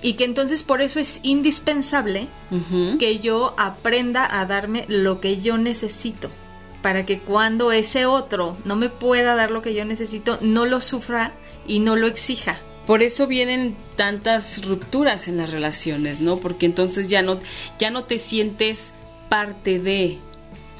y 0.00 0.12
que 0.12 0.22
entonces 0.24 0.62
por 0.62 0.80
eso 0.80 1.00
es 1.00 1.18
indispensable 1.24 2.28
que 3.00 3.18
yo 3.18 3.54
aprenda 3.58 4.40
a 4.40 4.46
darme 4.46 4.84
lo 4.86 5.20
que 5.20 5.40
yo 5.40 5.58
necesito 5.58 6.30
para 6.82 7.06
que 7.06 7.20
cuando 7.20 7.72
ese 7.72 8.06
otro 8.06 8.56
no 8.64 8.76
me 8.76 8.90
pueda 8.90 9.34
dar 9.34 9.50
lo 9.50 9.62
que 9.62 9.74
yo 9.74 9.84
necesito, 9.84 10.38
no 10.40 10.66
lo 10.66 10.80
sufra 10.80 11.32
y 11.66 11.78
no 11.78 11.96
lo 11.96 12.08
exija. 12.08 12.58
Por 12.86 13.02
eso 13.02 13.28
vienen 13.28 13.76
tantas 13.96 14.66
rupturas 14.66 15.28
en 15.28 15.36
las 15.36 15.50
relaciones, 15.50 16.20
¿no? 16.20 16.40
Porque 16.40 16.66
entonces 16.66 17.08
ya 17.08 17.22
no, 17.22 17.38
ya 17.78 17.90
no 17.90 18.04
te 18.04 18.18
sientes 18.18 18.94
parte 19.28 19.78
de. 19.78 20.18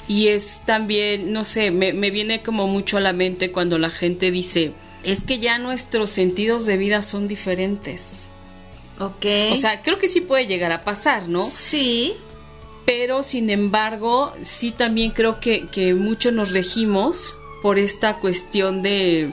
Y 0.09 0.29
es 0.29 0.65
también, 0.67 1.33
no 1.33 1.45
sé, 1.45 1.71
me, 1.71 1.93
me 1.93 2.11
viene 2.11 2.43
como 2.43 2.67
mucho 2.67 2.97
a 2.97 3.01
la 3.01 3.13
mente 3.13 3.53
cuando 3.53 3.79
la 3.79 3.89
gente 3.89 4.33
dice, 4.33 4.73
es 5.05 5.23
que 5.23 5.39
ya 5.39 5.59
nuestros 5.59 6.11
sentidos 6.11 6.67
de 6.67 6.77
vida 6.77 7.03
son 7.03 7.29
diferentes. 7.29 8.27
Ok. 8.99 9.27
O 9.53 9.57
sea, 9.57 9.83
creo 9.83 9.99
que 9.99 10.09
sí 10.09 10.21
puede 10.21 10.47
llegar 10.47 10.73
a 10.73 10.83
pasar, 10.83 11.29
¿no? 11.29 11.49
Sí 11.49 12.15
pero 12.85 13.23
sin 13.23 13.51
embargo 13.51 14.33
sí 14.41 14.73
también 14.73 15.11
creo 15.11 15.41
que, 15.41 15.69
que 15.69 15.95
mucho 15.95 16.33
nos 16.33 16.53
regimos 16.53 17.39
por 17.63 17.79
esta 17.79 18.19
cuestión 18.19 18.83
de, 18.83 19.33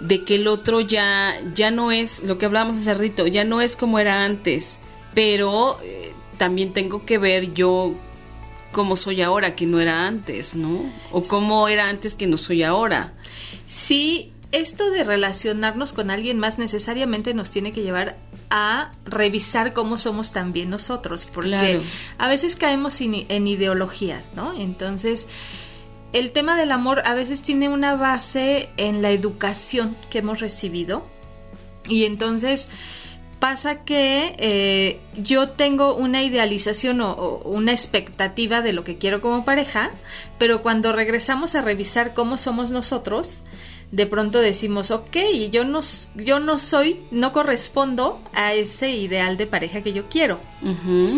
de 0.00 0.24
que 0.24 0.36
el 0.36 0.48
otro 0.48 0.80
ya, 0.80 1.34
ya 1.54 1.70
no 1.70 1.92
es 1.92 2.24
lo 2.24 2.38
que 2.38 2.46
hablábamos 2.46 2.76
hace 2.76 2.94
rito, 2.94 3.26
ya 3.26 3.44
no 3.44 3.60
es 3.60 3.76
como 3.76 3.98
era 3.98 4.24
antes, 4.24 4.80
pero 5.14 5.78
eh, 5.82 6.12
también 6.38 6.72
tengo 6.72 7.04
que 7.04 7.18
ver 7.18 7.52
yo 7.52 7.94
cómo 8.72 8.96
soy 8.96 9.20
ahora 9.20 9.54
que 9.54 9.66
no 9.66 9.80
era 9.80 10.06
antes, 10.06 10.54
¿no? 10.54 10.84
O 11.12 11.22
cómo 11.22 11.68
era 11.68 11.88
antes 11.88 12.14
que 12.14 12.26
no 12.26 12.38
soy 12.38 12.62
ahora. 12.62 13.14
Sí, 13.66 14.32
esto 14.52 14.90
de 14.90 15.04
relacionarnos 15.04 15.92
con 15.92 16.10
alguien 16.10 16.38
más 16.38 16.58
necesariamente 16.58 17.34
nos 17.34 17.50
tiene 17.50 17.72
que 17.72 17.82
llevar 17.82 18.16
a 18.50 18.92
revisar 19.04 19.72
cómo 19.72 19.96
somos 19.96 20.32
también 20.32 20.70
nosotros, 20.70 21.26
porque 21.26 21.82
a 22.18 22.28
veces 22.28 22.56
caemos 22.56 23.00
en 23.00 23.46
ideologías, 23.46 24.32
¿no? 24.34 24.52
Entonces, 24.52 25.28
el 26.12 26.32
tema 26.32 26.58
del 26.58 26.72
amor 26.72 27.02
a 27.04 27.14
veces 27.14 27.42
tiene 27.42 27.68
una 27.68 27.94
base 27.94 28.70
en 28.76 29.02
la 29.02 29.10
educación 29.10 29.96
que 30.10 30.18
hemos 30.18 30.40
recibido 30.40 31.06
y 31.88 32.04
entonces 32.04 32.68
pasa 33.38 33.84
que 33.84 34.34
eh, 34.38 35.00
yo 35.16 35.50
tengo 35.50 35.94
una 35.94 36.22
idealización 36.22 37.00
o, 37.00 37.40
una 37.44 37.72
expectativa 37.72 38.60
de 38.60 38.72
lo 38.72 38.84
que 38.84 38.98
quiero 38.98 39.20
como 39.20 39.44
pareja, 39.44 39.90
pero 40.38 40.62
cuando 40.62 40.92
regresamos 40.92 41.54
a 41.54 41.62
revisar 41.62 42.12
cómo 42.12 42.36
somos 42.36 42.70
nosotros, 42.70 43.42
de 43.92 44.06
pronto 44.06 44.38
decimos, 44.38 44.90
ok, 44.90 45.16
yo 45.50 45.64
no, 45.64 45.80
yo 46.14 46.38
no 46.38 46.58
soy, 46.58 47.00
no 47.10 47.32
correspondo 47.32 48.20
a 48.34 48.54
ese 48.54 48.90
ideal 48.90 49.36
de 49.36 49.46
pareja 49.46 49.82
que 49.82 49.92
yo 49.92 50.08
quiero, 50.08 50.40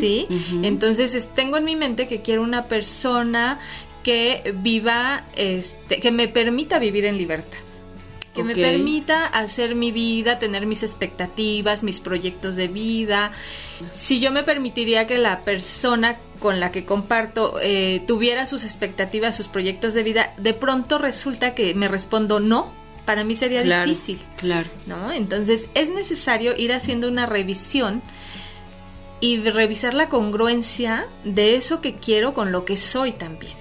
¿sí? 0.01 0.27
Entonces 0.63 1.31
tengo 1.35 1.59
en 1.59 1.65
mi 1.65 1.77
mente 1.77 2.09
que 2.09 2.23
quiero 2.23 2.43
una 2.43 2.69
persona 2.69 3.61
que 4.03 4.55
viva, 4.63 5.27
este, 5.37 6.01
que 6.01 6.11
me 6.11 6.29
permita 6.29 6.79
vivir 6.79 7.05
en 7.05 7.19
libertad 7.19 7.59
que 8.35 8.43
me 8.43 8.55
permita 8.55 9.27
hacer 9.27 9.75
mi 9.75 9.93
vida, 9.93 10.39
tener 10.39 10.67
mis 10.67 10.83
expectativas, 10.83 11.83
mis 11.83 12.01
proyectos 12.01 12.57
de 12.57 12.69
vida. 12.69 13.33
Si 13.93 14.21
yo 14.21 14.31
me 14.31 14.43
permitiría 14.43 15.07
que 15.07 15.19
la 15.19 15.43
persona 15.43 16.19
con 16.39 16.59
la 16.59 16.73
que 16.73 16.85
comparto 16.85 17.61
eh, 17.61 18.03
tuviera 18.07 18.47
sus 18.47 18.65
expectativas, 18.65 19.37
sus 19.37 19.49
proyectos 19.49 19.95
de 19.95 20.03
vida, 20.03 20.35
de 20.39 20.55
pronto 20.55 20.99
resulta 20.99 21.55
que 21.55 21.75
me 21.75 21.89
respondo 21.89 22.41
no, 22.41 22.73
para 23.05 23.23
mí 23.23 23.37
sería 23.37 23.63
difícil. 23.63 24.19
Claro. 24.37 24.69
¿No? 24.87 25.13
Entonces 25.13 25.69
es 25.75 25.91
necesario 25.91 26.57
ir 26.57 26.73
haciendo 26.73 27.09
una 27.09 27.27
revisión 27.27 28.03
y 29.21 29.39
revisar 29.39 29.95
la 29.95 30.09
congruencia 30.09 31.07
de 31.25 31.55
eso 31.57 31.81
que 31.81 31.95
quiero 31.95 32.35
con 32.35 32.51
lo 32.51 32.65
que 32.65 32.77
soy 32.77 33.13
también, 33.13 33.53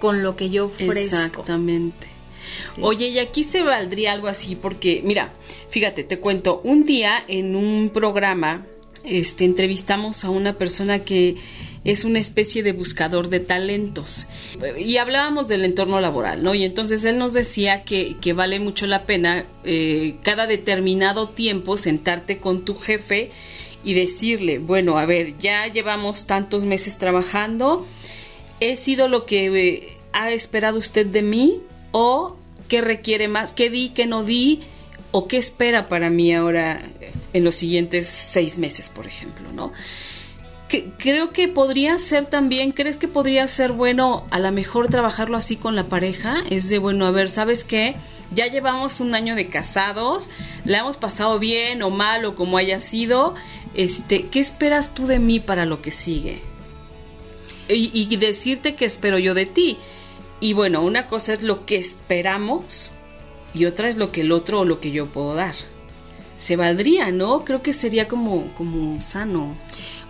con 0.00 0.22
lo 0.22 0.36
que 0.36 0.50
yo 0.50 0.66
ofrezco. 0.66 1.16
Exactamente. 1.16 2.15
Oye, 2.80 3.08
y 3.08 3.18
aquí 3.18 3.44
se 3.44 3.62
valdría 3.62 4.12
algo 4.12 4.28
así, 4.28 4.56
porque, 4.56 5.02
mira, 5.04 5.32
fíjate, 5.70 6.04
te 6.04 6.18
cuento, 6.18 6.60
un 6.64 6.84
día 6.84 7.22
en 7.26 7.56
un 7.56 7.90
programa, 7.90 8.66
este, 9.04 9.44
entrevistamos 9.44 10.24
a 10.24 10.30
una 10.30 10.58
persona 10.58 11.00
que 11.00 11.36
es 11.86 12.04
una 12.04 12.18
especie 12.18 12.64
de 12.64 12.72
buscador 12.72 13.28
de 13.28 13.38
talentos. 13.38 14.26
Y 14.76 14.96
hablábamos 14.96 15.46
del 15.46 15.64
entorno 15.64 16.00
laboral, 16.00 16.42
¿no? 16.42 16.52
Y 16.52 16.64
entonces 16.64 17.04
él 17.04 17.16
nos 17.16 17.32
decía 17.32 17.84
que, 17.84 18.16
que 18.20 18.32
vale 18.32 18.58
mucho 18.58 18.88
la 18.88 19.06
pena 19.06 19.44
eh, 19.62 20.16
cada 20.22 20.48
determinado 20.48 21.28
tiempo 21.28 21.76
sentarte 21.76 22.38
con 22.38 22.64
tu 22.64 22.74
jefe 22.74 23.30
y 23.84 23.94
decirle, 23.94 24.58
bueno, 24.58 24.98
a 24.98 25.06
ver, 25.06 25.38
ya 25.38 25.68
llevamos 25.68 26.26
tantos 26.26 26.64
meses 26.64 26.98
trabajando, 26.98 27.86
¿he 28.58 28.74
sido 28.74 29.06
lo 29.06 29.24
que 29.24 29.46
eh, 29.46 29.96
ha 30.12 30.32
esperado 30.32 30.78
usted 30.78 31.06
de 31.06 31.22
mí? 31.22 31.60
¿O 31.92 32.36
qué 32.68 32.80
requiere 32.80 33.28
más? 33.28 33.52
¿Qué 33.52 33.70
di, 33.70 33.90
qué 33.90 34.06
no 34.06 34.24
di? 34.24 34.62
¿O 35.12 35.28
qué 35.28 35.36
espera 35.36 35.88
para 35.88 36.10
mí 36.10 36.34
ahora 36.34 36.82
en 37.32 37.44
los 37.44 37.54
siguientes 37.54 38.06
seis 38.06 38.58
meses, 38.58 38.90
por 38.90 39.06
ejemplo, 39.06 39.50
¿no? 39.52 39.72
que, 40.68 40.90
creo 40.98 41.30
que 41.30 41.48
podría 41.48 41.98
ser 41.98 42.26
también, 42.26 42.72
¿crees 42.72 42.96
que 42.96 43.08
podría 43.08 43.46
ser 43.46 43.72
bueno 43.72 44.26
a 44.30 44.38
lo 44.38 44.50
mejor 44.52 44.88
trabajarlo 44.88 45.36
así 45.36 45.56
con 45.56 45.76
la 45.76 45.84
pareja? 45.84 46.42
Es 46.50 46.68
de, 46.68 46.78
bueno, 46.78 47.06
a 47.06 47.10
ver, 47.10 47.30
¿sabes 47.30 47.64
qué? 47.64 47.96
Ya 48.32 48.46
llevamos 48.48 49.00
un 49.00 49.14
año 49.14 49.36
de 49.36 49.46
casados, 49.46 50.30
la 50.64 50.78
hemos 50.78 50.96
pasado 50.96 51.38
bien 51.38 51.82
o 51.82 51.90
mal 51.90 52.24
o 52.24 52.34
como 52.34 52.58
haya 52.58 52.78
sido. 52.78 53.34
Este, 53.74 54.26
¿qué 54.26 54.40
esperas 54.40 54.94
tú 54.94 55.06
de 55.06 55.18
mí 55.18 55.38
para 55.38 55.64
lo 55.64 55.80
que 55.82 55.92
sigue? 55.92 56.38
Y, 57.68 57.90
y 57.92 58.16
decirte 58.16 58.74
qué 58.74 58.84
espero 58.84 59.18
yo 59.18 59.34
de 59.34 59.46
ti. 59.46 59.78
Y 60.40 60.52
bueno, 60.52 60.82
una 60.82 61.06
cosa 61.06 61.32
es 61.32 61.42
lo 61.42 61.64
que 61.64 61.76
esperamos 61.76 62.92
y 63.54 63.64
otra 63.64 63.88
es 63.88 63.96
lo 63.96 64.12
que 64.12 64.20
el 64.20 64.32
otro 64.32 64.60
o 64.60 64.64
lo 64.64 64.80
que 64.80 64.90
yo 64.90 65.06
puedo 65.06 65.34
dar. 65.34 65.54
Se 66.36 66.56
valdría, 66.56 67.10
¿no? 67.10 67.44
Creo 67.44 67.62
que 67.62 67.72
sería 67.72 68.08
como, 68.08 68.52
como 68.54 69.00
sano. 69.00 69.56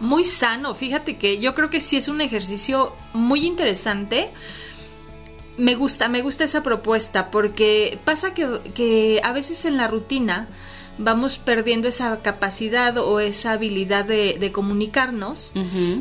Muy 0.01 0.25
sano, 0.25 0.75
fíjate 0.75 1.17
que 1.17 1.39
yo 1.39 1.55
creo 1.55 1.71
que 1.71 1.81
sí 1.81 1.97
es 1.97 2.09
un 2.09 2.21
ejercicio 2.21 2.93
muy 3.13 3.47
interesante. 3.47 4.31
Me 5.57 5.77
gusta, 5.77 6.09
me 6.09 6.23
gusta 6.23 6.45
esa 6.45 6.63
propuesta 6.65 7.31
porque 7.31 7.99
pasa 8.05 8.35
que, 8.35 8.61
que 8.75 9.21
a 9.23 9.33
veces 9.33 9.65
en 9.65 9.77
la 9.77 9.87
rutina 9.87 10.49
vamos 10.99 11.39
perdiendo 11.39 11.89
esa 11.89 12.21
capacidad 12.23 12.97
o 12.99 13.21
esa 13.21 13.53
habilidad 13.53 14.05
de, 14.05 14.51
comunicarnos 14.53 15.53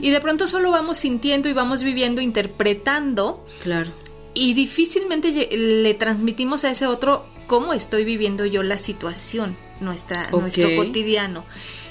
y 0.01 0.09
de 0.09 0.21
pronto 0.21 0.47
solo 0.47 0.71
vamos 0.71 0.97
sintiendo 0.97 1.49
y 1.49 1.53
vamos 1.53 1.83
viviendo, 1.83 2.21
interpretando. 2.21 3.45
Claro. 3.63 3.91
Y 4.35 4.53
difícilmente 4.53 5.49
le 5.57 5.93
transmitimos 5.93 6.65
a 6.65 6.71
ese 6.71 6.85
otro 6.85 7.25
cómo 7.47 7.73
estoy 7.73 8.03
viviendo 8.03 8.45
yo 8.45 8.63
la 8.63 8.77
situación, 8.77 9.57
nuestra, 9.79 10.29
nuestro 10.31 10.75
cotidiano. 10.75 11.45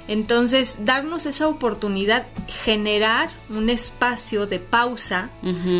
Entonces, 0.06 0.80
darnos 0.84 1.24
esa 1.24 1.48
oportunidad, 1.48 2.26
generar 2.46 3.30
un 3.48 3.70
espacio 3.70 4.46
de 4.46 4.58
pausa 4.58 5.30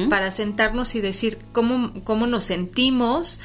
para 0.08 0.30
sentarnos 0.30 0.94
y 0.94 1.02
decir 1.02 1.38
cómo, 1.52 1.92
cómo 2.04 2.26
nos 2.26 2.44
sentimos, 2.44 3.40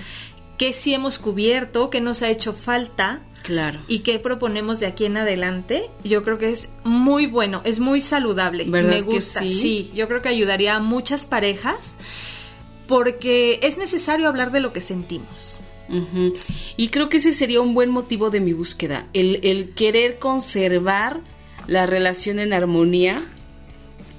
qué 0.57 0.71
sí 0.71 0.93
hemos 0.93 1.19
cubierto, 1.19 1.89
qué 1.89 1.99
nos 1.99 2.21
ha 2.21 2.29
hecho 2.29 2.53
falta. 2.53 3.21
Claro. 3.43 3.79
Y 3.87 3.99
qué 3.99 4.19
proponemos 4.19 4.79
de 4.79 4.85
aquí 4.85 5.05
en 5.05 5.17
adelante, 5.17 5.89
yo 6.03 6.23
creo 6.23 6.37
que 6.37 6.51
es 6.51 6.69
muy 6.83 7.25
bueno, 7.25 7.61
es 7.65 7.79
muy 7.79 7.99
saludable. 7.99 8.65
Me 8.65 9.01
gusta, 9.01 9.41
sí, 9.41 9.91
yo 9.93 10.07
creo 10.07 10.21
que 10.21 10.29
ayudaría 10.29 10.75
a 10.75 10.79
muchas 10.79 11.25
parejas 11.25 11.97
porque 12.89 13.59
es 13.61 13.77
necesario 13.77 14.27
hablar 14.27 14.51
de 14.51 14.59
lo 14.59 14.73
que 14.73 14.81
sentimos. 14.81 15.61
Y 16.75 16.89
creo 16.89 17.07
que 17.07 17.17
ese 17.17 17.31
sería 17.31 17.61
un 17.61 17.73
buen 17.75 17.89
motivo 17.89 18.31
de 18.31 18.39
mi 18.39 18.53
búsqueda, 18.53 19.07
el, 19.13 19.73
querer 19.75 20.17
conservar 20.19 21.21
la 21.67 21.85
relación 21.85 22.39
en 22.39 22.51
armonía, 22.51 23.21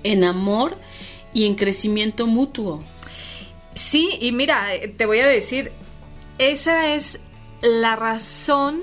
en 0.04 0.24
amor 0.24 0.76
y 1.34 1.46
en 1.46 1.56
crecimiento 1.56 2.28
mutuo. 2.28 2.84
Sí, 3.74 4.18
y 4.20 4.30
mira, 4.30 4.66
te 4.96 5.06
voy 5.06 5.18
a 5.18 5.26
decir, 5.26 5.72
esa 6.38 6.94
es 6.94 7.20
la 7.62 7.96
razón 7.96 8.82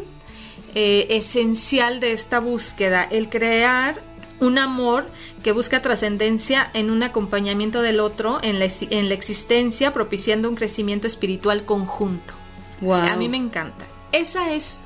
eh, 0.75 1.08
esencial 1.12 2.01
de 2.01 2.12
esta 2.12 2.39
búsqueda, 2.39 3.08
el 3.10 3.29
crear 3.29 4.01
un 4.39 4.58
amor 4.58 5.10
que 5.44 5.51
busca 5.51 5.82
trascendencia 5.82 6.70
en 6.74 6.91
un 6.91 7.03
acompañamiento 7.03 7.82
del 7.82 8.00
otro 8.00 8.39
en 8.44 8.60
la, 8.60 8.67
en 8.89 9.10
la 9.10 9.15
existencia, 9.15 9.94
propiciando 9.94 10.50
un 10.50 10.56
crecimiento 10.56 11.08
espiritual 11.08 11.65
conjunto. 11.65 12.36
A 12.91 13.15
mí 13.15 13.29
me 13.29 13.38
encanta. 13.38 13.86
Esa 14.12 14.53
es 14.53 14.82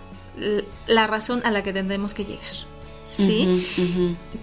la 0.88 1.08
razón 1.08 1.42
a 1.46 1.52
la 1.52 1.64
que 1.64 1.74
tendremos 1.74 2.14
que 2.14 2.26
llegar. 2.26 2.54
¿Sí? 3.04 3.68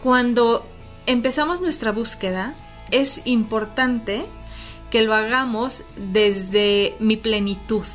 Cuando 0.03 0.67
empezamos 1.07 1.61
nuestra 1.61 1.93
búsqueda, 1.93 2.55
es 2.91 3.23
importante 3.25 4.27
que 4.91 5.03
lo 5.03 5.15
hagamos 5.15 5.85
desde 5.97 6.95
mi 6.99 7.17
plenitud. 7.17 7.87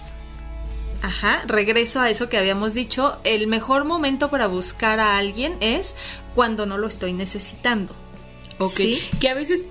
Ajá, 1.03 1.43
regreso 1.47 1.99
a 1.99 2.09
eso 2.09 2.29
que 2.29 2.37
habíamos 2.37 2.73
dicho, 2.73 3.19
el 3.25 3.47
mejor 3.47 3.83
momento 3.83 4.29
para 4.29 4.47
buscar 4.47 5.01
a 5.01 5.17
alguien 5.17 5.57
es 5.59 5.97
cuando 6.33 6.65
no 6.65 6.77
lo 6.77 6.87
estoy 6.87 7.11
necesitando. 7.11 7.93
Ok, 8.57 8.79
que 9.19 9.27
a 9.27 9.33
veces 9.33 9.65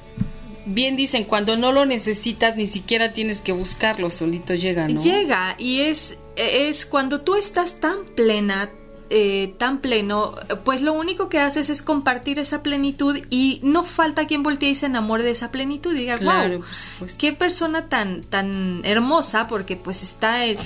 bien 0.67 0.95
dicen, 0.95 1.25
cuando 1.25 1.57
no 1.57 1.73
lo 1.73 1.87
necesitas 1.87 2.57
ni 2.57 2.67
siquiera 2.67 3.15
tienes 3.15 3.41
que 3.41 3.53
buscarlo, 3.53 4.11
solito 4.11 4.55
llega, 4.55 4.87
¿no? 4.89 5.01
Llega 5.01 5.55
y 5.59 5.81
es, 5.81 6.19
es 6.37 6.85
cuando 6.85 7.23
tú 7.23 7.35
estás 7.35 7.81
tan 7.81 8.05
plena, 8.15 8.69
eh, 9.09 9.55
tan 9.57 9.81
pleno, 9.81 10.35
pues 10.65 10.83
lo 10.83 10.93
único 10.93 11.31
que 11.31 11.39
haces 11.39 11.71
es 11.71 11.81
compartir 11.81 12.41
esa 12.41 12.63
plenitud 12.63 13.19
y 13.31 13.61
no 13.63 13.85
falta 13.85 14.27
quien 14.27 14.43
voltee 14.43 14.69
y 14.69 14.75
se 14.75 14.85
enamore 14.85 15.23
de 15.23 15.31
esa 15.31 15.51
plenitud 15.51 15.95
y 15.95 16.01
diga, 16.01 16.19
wow, 16.19 16.63
qué 17.19 17.33
persona 17.33 17.89
tan, 17.89 18.23
tan 18.23 18.83
hermosa 18.85 19.47
porque 19.47 19.77
pues 19.77 20.03
está 20.03 20.45
eh, 20.45 20.59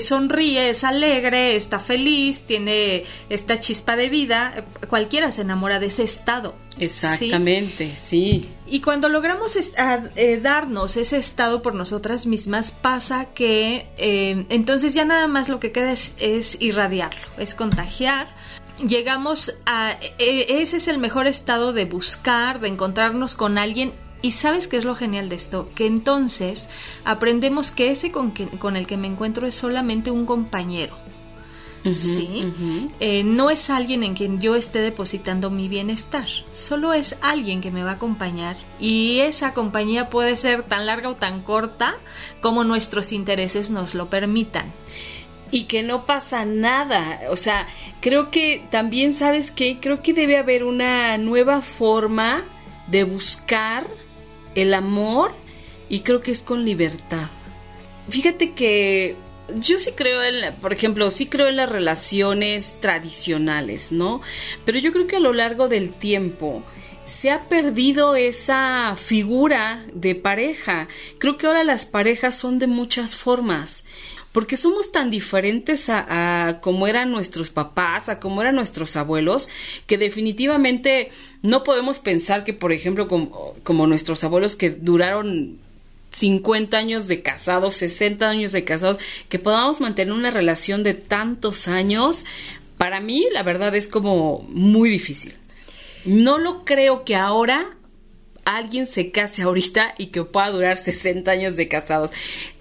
sonríe, 0.00 0.70
es 0.70 0.84
alegre, 0.84 1.56
está 1.56 1.78
feliz, 1.78 2.42
tiene 2.42 3.04
esta 3.28 3.60
chispa 3.60 3.96
de 3.96 4.08
vida, 4.08 4.64
cualquiera 4.88 5.30
se 5.32 5.42
enamora 5.42 5.78
de 5.78 5.86
ese 5.86 6.02
estado. 6.02 6.54
Exactamente, 6.78 7.96
sí. 8.00 8.50
Y 8.66 8.80
cuando 8.80 9.08
logramos 9.08 9.56
eh, 9.56 10.40
darnos 10.42 10.96
ese 10.96 11.16
estado 11.16 11.62
por 11.62 11.74
nosotras 11.74 12.26
mismas, 12.26 12.70
pasa 12.70 13.26
que 13.26 13.86
eh, 13.96 14.46
entonces 14.50 14.94
ya 14.94 15.04
nada 15.04 15.26
más 15.26 15.48
lo 15.48 15.60
que 15.60 15.72
queda 15.72 15.92
es, 15.92 16.56
irradiarlo, 16.60 17.20
es 17.38 17.54
contagiar 17.54 18.28
llegamos 18.86 19.54
a 19.64 19.96
ese 20.18 20.76
es 20.76 20.86
el 20.86 20.98
mejor 20.98 21.26
estado 21.26 21.72
de 21.72 21.86
buscar, 21.86 22.60
de 22.60 22.68
encontrarnos 22.68 23.34
con 23.34 23.56
alguien 23.56 23.94
y 24.22 24.32
sabes 24.32 24.68
qué 24.68 24.76
es 24.76 24.84
lo 24.84 24.94
genial 24.94 25.28
de 25.28 25.36
esto, 25.36 25.70
que 25.74 25.86
entonces 25.86 26.68
aprendemos 27.04 27.70
que 27.70 27.90
ese 27.90 28.10
con, 28.10 28.32
con 28.32 28.76
el 28.76 28.86
que 28.86 28.96
me 28.96 29.06
encuentro 29.06 29.46
es 29.46 29.54
solamente 29.54 30.10
un 30.10 30.26
compañero. 30.26 30.96
¿Sí? 31.94 32.52
Eh, 32.98 33.22
no 33.22 33.48
es 33.48 33.70
alguien 33.70 34.02
en 34.02 34.14
quien 34.14 34.40
yo 34.40 34.56
esté 34.56 34.80
depositando 34.80 35.50
mi 35.50 35.68
bienestar, 35.68 36.26
solo 36.52 36.92
es 36.92 37.16
alguien 37.20 37.60
que 37.60 37.70
me 37.70 37.84
va 37.84 37.92
a 37.92 37.94
acompañar 37.94 38.56
y 38.80 39.20
esa 39.20 39.54
compañía 39.54 40.10
puede 40.10 40.34
ser 40.34 40.64
tan 40.64 40.86
larga 40.86 41.10
o 41.10 41.14
tan 41.14 41.42
corta 41.42 41.94
como 42.40 42.64
nuestros 42.64 43.12
intereses 43.12 43.70
nos 43.70 43.94
lo 43.94 44.10
permitan 44.10 44.72
y 45.52 45.64
que 45.64 45.82
no 45.82 46.06
pasa 46.06 46.44
nada. 46.44 47.20
O 47.30 47.36
sea, 47.36 47.68
creo 48.00 48.30
que 48.30 48.66
también, 48.70 49.14
¿sabes 49.14 49.50
qué? 49.50 49.78
Creo 49.80 50.02
que 50.02 50.12
debe 50.12 50.38
haber 50.38 50.64
una 50.64 51.16
nueva 51.18 51.60
forma 51.60 52.44
de 52.88 53.04
buscar 53.04 53.86
el 54.56 54.74
amor 54.74 55.32
y 55.88 56.00
creo 56.00 56.20
que 56.20 56.32
es 56.32 56.42
con 56.42 56.64
libertad. 56.64 57.28
Fíjate 58.08 58.52
que 58.52 59.16
yo 59.60 59.78
sí 59.78 59.92
creo 59.92 60.22
en, 60.22 60.54
por 60.56 60.72
ejemplo, 60.72 61.08
sí 61.10 61.26
creo 61.26 61.46
en 61.46 61.56
las 61.56 61.68
relaciones 61.68 62.78
tradicionales, 62.80 63.92
¿no? 63.92 64.20
Pero 64.64 64.78
yo 64.78 64.92
creo 64.92 65.06
que 65.06 65.16
a 65.16 65.20
lo 65.20 65.32
largo 65.32 65.68
del 65.68 65.92
tiempo 65.92 66.64
se 67.04 67.30
ha 67.30 67.42
perdido 67.48 68.16
esa 68.16 68.96
figura 68.96 69.86
de 69.92 70.16
pareja. 70.16 70.88
Creo 71.18 71.38
que 71.38 71.46
ahora 71.46 71.62
las 71.62 71.86
parejas 71.86 72.36
son 72.36 72.58
de 72.58 72.66
muchas 72.66 73.14
formas 73.14 73.84
porque 74.36 74.58
somos 74.58 74.92
tan 74.92 75.10
diferentes 75.10 75.86
a, 75.88 76.58
como 76.60 76.86
eran 76.86 77.10
nuestros 77.10 77.48
papás, 77.48 78.10
a 78.10 78.20
como 78.20 78.42
eran 78.42 78.54
nuestros 78.54 78.94
abuelos, 78.94 79.48
que 79.86 79.96
definitivamente 79.96 81.10
no 81.40 81.64
podemos 81.64 82.00
pensar 82.00 82.44
que, 82.44 82.52
por 82.52 82.70
ejemplo, 82.70 83.08
como, 83.08 83.86
nuestros 83.86 84.24
abuelos 84.24 84.54
que 84.54 84.68
duraron 84.68 85.56
50 86.10 86.76
años 86.76 87.08
de 87.08 87.22
casados, 87.22 87.76
60 87.76 88.28
años 88.28 88.52
de 88.52 88.62
casados, 88.62 88.98
que 89.30 89.38
podamos 89.38 89.80
mantener 89.80 90.12
una 90.12 90.30
relación 90.30 90.82
de 90.82 90.92
tantos 90.92 91.66
años, 91.66 92.26
para 92.76 93.00
mí 93.00 93.26
la 93.32 93.42
verdad 93.42 93.74
es 93.74 93.88
como 93.88 94.44
muy 94.50 94.90
difícil. 94.90 95.32
No 96.04 96.36
lo 96.36 96.66
creo 96.66 97.06
que 97.06 97.16
ahora 97.16 97.74
alguien 98.44 98.86
se 98.86 99.10
case 99.10 99.42
ahorita 99.42 99.94
y 99.96 100.08
que 100.08 100.24
pueda 100.24 100.50
durar 100.50 100.76
60 100.76 101.30
años 101.30 101.56
de 101.56 101.68
casados 101.68 102.12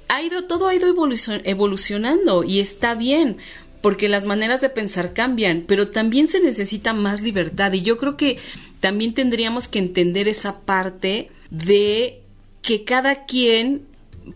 ha 0.08 0.22
ido, 0.22 0.46
todo 0.46 0.68
ha 0.68 0.76
ido 0.76 0.88
evolucionando 0.88 2.44
y 2.44 2.60
está 2.60 2.96
bien, 2.96 3.38
porque 3.82 4.10
las 4.10 4.26
maneras 4.26 4.62
de 4.62 4.70
pensar 4.70 5.14
cambian, 5.14 5.64
pero 5.68 5.90
también 5.90 6.28
se 6.28 6.40
necesita 6.40 6.94
más 6.94 7.22
libertad 7.22 7.72
y 7.74 7.82
yo 7.82 7.98
creo 7.98 8.18
que 8.18 8.38
también 8.80 9.14
tendríamos 9.14 9.68
que 9.68 9.80
entender 9.80 10.28
esa 10.28 10.62
parte 10.62 11.30
de 11.50 12.22
que 12.62 12.84
cada 12.84 13.26
quien 13.26 13.84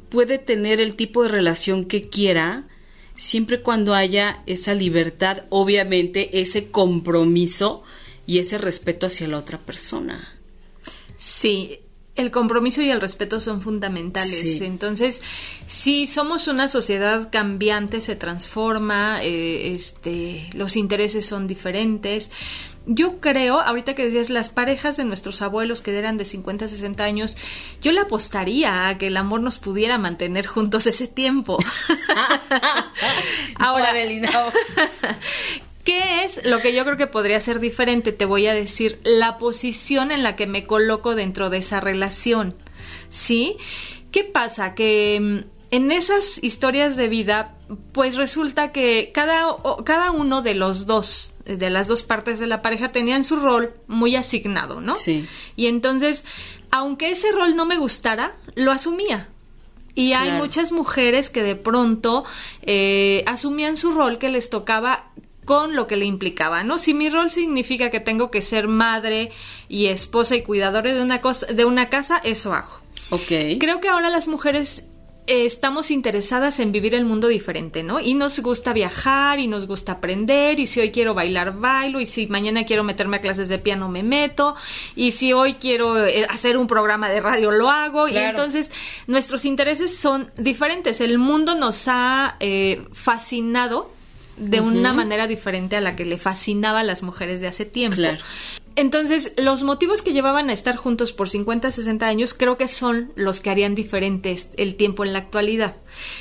puede 0.10 0.38
tener 0.38 0.80
el 0.80 0.96
tipo 0.96 1.24
de 1.24 1.30
relación 1.30 1.86
que 1.86 2.10
quiera, 2.10 2.68
siempre 3.18 3.62
cuando 3.62 3.94
haya 3.94 4.44
esa 4.46 4.74
libertad, 4.74 5.44
obviamente 5.50 6.42
ese 6.42 6.70
compromiso 6.70 7.84
y 8.26 8.38
ese 8.38 8.58
respeto 8.58 9.08
hacia 9.08 9.28
la 9.28 9.38
otra 9.38 9.58
persona. 9.58 10.36
Sí, 11.18 11.80
el 12.20 12.32
compromiso 12.32 12.82
y 12.82 12.90
el 12.90 13.00
respeto 13.02 13.40
son 13.40 13.62
fundamentales. 13.62 14.62
Entonces, 14.62 15.22
si 15.68 16.06
somos 16.06 16.48
una 16.48 16.68
sociedad 16.68 17.30
cambiante, 17.32 18.02
se 18.02 18.16
transforma, 18.16 19.24
eh, 19.24 19.74
este, 19.74 20.50
los 20.54 20.76
intereses 20.76 21.26
son 21.26 21.48
diferentes. 21.48 22.32
Yo 22.86 23.20
creo, 23.20 23.60
ahorita 23.62 23.94
que 23.94 24.06
decías 24.06 24.30
las 24.30 24.50
parejas 24.50 24.98
de 24.98 25.06
nuestros 25.06 25.42
abuelos 25.42 25.82
que 25.82 25.98
eran 25.98 26.18
de 26.18 26.26
50, 26.26 26.68
60 26.68 27.04
años, 27.04 27.38
yo 27.82 27.92
le 27.92 28.02
apostaría 28.02 28.88
a 28.88 28.98
que 28.98 29.08
el 29.08 29.18
amor 29.18 29.42
nos 29.42 29.58
pudiera 29.58 29.98
mantener 29.98 30.46
juntos 30.46 30.88
ese 30.88 31.08
tiempo. 31.08 31.58
Ahora, 33.56 33.94
¿Qué 35.84 36.24
es 36.24 36.46
lo 36.46 36.62
que 36.62 36.74
yo 36.74 36.84
creo 36.84 36.98
que 36.98 37.08
podría 37.08 37.40
ser 37.40 37.60
diferente? 37.60 38.12
Te 38.12 38.26
voy 38.26 38.48
a 38.48 38.54
decir 38.54 39.00
la 39.04 39.38
posición 39.38 40.12
en 40.12 40.24
la 40.24 40.36
que 40.36 40.48
me 40.48 40.66
coloco 40.66 41.16
dentro 41.16 41.50
de 41.50 41.58
esa 41.58 41.80
relación. 41.80 42.56
¿Sí? 43.10 43.58
¿Qué 44.12 44.24
pasa? 44.24 44.76
Que 44.76 45.20
mm, 45.20 45.60
en 45.72 45.92
esas 45.92 46.44
historias 46.44 46.96
de 46.96 47.08
vida, 47.08 47.56
pues 47.94 48.16
resulta 48.16 48.72
que 48.72 49.12
cada, 49.14 49.48
cada 49.86 50.12
uno 50.12 50.42
de 50.42 50.56
los 50.56 50.86
dos, 50.88 51.36
de 51.46 51.70
las 51.70 51.88
dos 51.88 52.04
partes 52.04 52.40
de 52.40 52.48
la 52.48 52.62
pareja, 52.62 52.92
tenían 52.92 53.24
su 53.24 53.38
rol 53.38 53.74
muy 53.88 54.16
asignado, 54.16 54.82
¿no? 54.82 54.96
Sí. 54.96 55.28
Y 55.56 55.68
entonces, 55.68 56.26
aunque 56.72 57.12
ese 57.12 57.32
rol 57.32 57.56
no 57.56 57.66
me 57.66 57.78
gustara, 57.78 58.34
lo 58.56 58.72
asumía. 58.72 59.30
Y 59.96 60.14
hay 60.14 60.32
muchas 60.32 60.72
mujeres 60.72 61.30
que 61.30 61.44
de 61.44 61.56
pronto 61.56 62.24
eh, 62.62 63.24
asumían 63.26 63.76
su 63.76 63.92
rol 63.92 64.18
que 64.18 64.30
les 64.30 64.50
tocaba 64.50 65.12
con 65.50 65.76
lo 65.76 65.88
que 65.88 65.96
le 65.96 66.06
implicaba, 66.06 66.64
¿no? 66.64 66.78
Si 66.78 66.94
mi 66.94 67.10
rol 67.10 67.32
significa 67.32 67.90
que 67.90 68.00
tengo 68.00 68.30
que 68.30 68.40
ser 68.40 68.68
madre 68.68 69.32
y 69.68 69.88
esposa 69.88 70.36
y 70.36 70.44
cuidadora 70.44 70.94
de 70.94 71.02
una 71.02 71.22
cosa, 71.22 71.48
de 71.48 71.66
una 71.66 71.90
casa, 71.90 72.22
eso 72.24 72.54
hago. 72.54 72.70
Ok. 73.10 73.58
Creo 73.60 73.82
que 73.82 73.90
ahora 73.90 74.12
las 74.12 74.28
mujeres 74.28 74.86
eh, 75.26 75.48
estamos 75.48 75.90
interesadas 75.90 76.60
en 76.60 76.72
vivir 76.72 76.94
el 76.94 77.04
mundo 77.04 77.28
diferente, 77.28 77.82
¿no? 77.82 78.00
Y 78.00 78.14
nos 78.14 78.40
gusta 78.42 78.74
viajar 78.74 79.40
y 79.40 79.48
nos 79.48 79.66
gusta 79.66 79.94
aprender 79.94 80.60
y 80.60 80.68
si 80.68 80.82
hoy 80.82 80.92
quiero 80.92 81.16
bailar, 81.16 81.58
bailo 81.58 82.00
y 82.00 82.06
si 82.06 82.28
mañana 82.28 82.64
quiero 82.64 82.84
meterme 82.84 83.18
a 83.18 83.22
clases 83.22 83.50
de 83.50 83.58
piano, 83.58 83.90
me 83.90 84.04
meto 84.04 84.56
y 84.96 85.14
si 85.14 85.34
hoy 85.34 85.56
quiero 85.56 86.06
eh, 86.06 86.28
hacer 86.30 86.60
un 86.60 86.68
programa 86.68 87.10
de 87.10 87.22
radio, 87.22 87.50
lo 87.50 87.72
hago 87.72 88.08
y 88.08 88.16
entonces 88.18 88.72
nuestros 89.08 89.46
intereses 89.46 89.98
son 89.98 90.30
diferentes. 90.38 91.02
El 91.02 91.18
mundo 91.18 91.56
nos 91.56 91.88
ha 91.88 92.36
eh, 92.40 92.84
fascinado 92.92 93.98
de 94.40 94.62
una 94.62 94.94
manera 94.94 95.28
diferente 95.28 95.76
a 95.76 95.82
la 95.82 95.96
que 95.96 96.06
le 96.06 96.18
fascinaba 96.18 96.80
a 96.80 96.84
las 96.84 97.04
mujeres 97.04 97.42
de 97.42 97.48
hace 97.48 97.66
tiempo. 97.66 98.02
Entonces, 98.76 99.34
los 99.38 99.64
motivos 99.64 100.02
que 100.02 100.14
llevaban 100.14 100.50
a 100.50 100.54
estar 100.54 100.78
juntos 100.78 101.12
por 101.12 101.28
50, 101.28 101.70
60 101.70 102.08
años 102.08 102.34
creo 102.34 102.58
que 102.58 102.68
son 102.68 103.12
los 103.16 103.42
que 103.42 103.50
harían 103.50 103.76
diferentes 103.76 104.50
el 104.58 104.76
tiempo 104.76 105.04
en 105.04 105.12
la 105.12 105.20
actualidad. 105.20 105.76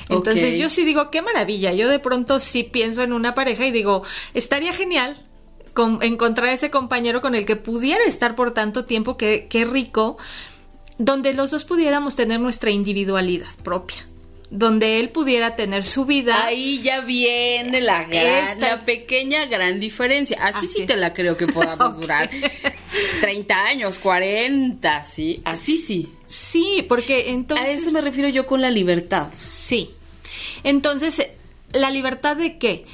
Entonces, 0.08 0.58
yo 0.58 0.68
sí 0.68 0.84
digo, 0.84 1.10
qué 1.10 1.22
maravilla. 1.22 1.72
Yo 1.72 1.88
de 1.88 2.00
pronto 2.00 2.40
sí 2.40 2.64
pienso 2.64 3.02
en 3.02 3.12
una 3.12 3.34
pareja 3.34 3.66
y 3.66 3.70
digo, 3.70 4.02
estaría 4.34 4.72
genial 4.72 5.24
encontrar 6.00 6.48
ese 6.48 6.70
compañero 6.70 7.20
con 7.20 7.36
el 7.36 7.46
que 7.46 7.54
pudiera 7.54 8.02
estar 8.04 8.34
por 8.34 8.52
tanto 8.52 8.84
tiempo, 8.84 9.16
qué 9.16 9.68
rico, 9.70 10.16
donde 10.98 11.34
los 11.34 11.52
dos 11.52 11.64
pudiéramos 11.64 12.16
tener 12.16 12.40
nuestra 12.40 12.72
individualidad 12.72 13.54
propia 13.62 14.08
donde 14.50 14.98
él 14.98 15.10
pudiera 15.10 15.56
tener 15.56 15.84
su 15.84 16.06
vida. 16.06 16.46
Ahí 16.46 16.80
ya 16.82 17.00
viene 17.00 17.80
la 17.80 18.04
gran, 18.04 18.60
la 18.60 18.78
pequeña 18.84 19.46
gran 19.46 19.78
diferencia. 19.78 20.38
Así, 20.42 20.66
sí 20.66 20.86
te 20.86 20.96
la 20.96 21.12
creo 21.12 21.36
que 21.36 21.46
podamos 21.46 21.96
durar 22.00 22.30
30 23.20 23.64
años, 23.64 23.98
40, 23.98 25.04
sí, 25.04 25.40
así 25.44 25.76
sí. 25.76 26.12
Sí, 26.26 26.84
porque 26.88 27.30
entonces... 27.30 27.66
A 27.66 27.70
eso 27.70 27.90
me 27.90 28.00
refiero 28.00 28.28
yo 28.28 28.46
con 28.46 28.60
la 28.60 28.70
libertad. 28.70 29.28
Sí. 29.36 29.90
Entonces, 30.64 31.22
¿la 31.72 31.90
libertad 31.90 32.36
de 32.36 32.58
qué? 32.58 32.84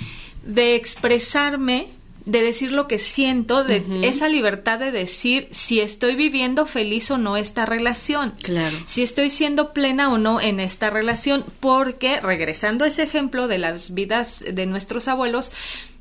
De 0.45 0.75
expresarme 0.77 1.89
de 2.27 2.43
decir 2.43 2.73
lo 2.73 2.89
que 2.89 2.99
siento, 2.99 3.65
de 3.65 3.85
esa 4.03 4.29
libertad 4.29 4.79
de 4.79 4.93
decir 4.93 5.49
si 5.51 5.81
estoy 5.81 6.17
viviendo 6.17 6.65
feliz 6.65 7.11
o 7.11 7.19
no 7.19 7.37
esta 7.37 7.67
relación. 7.67 8.33
Claro. 8.43 8.77
Si 8.87 9.03
estoy 9.03 9.31
siendo 9.31 9.73
plena 9.73 10.13
o 10.13 10.19
no 10.19 10.41
en 10.41 10.61
esta 10.61 10.91
relación, 10.91 11.45
porque 11.61 12.21
regresando 12.21 12.85
a 12.85 12.89
ese 12.89 13.03
ejemplo 13.03 13.47
de 13.47 13.59
las 13.59 13.95
vidas 13.95 14.43
de 14.51 14.67
nuestros 14.67 15.09
abuelos, 15.09 15.53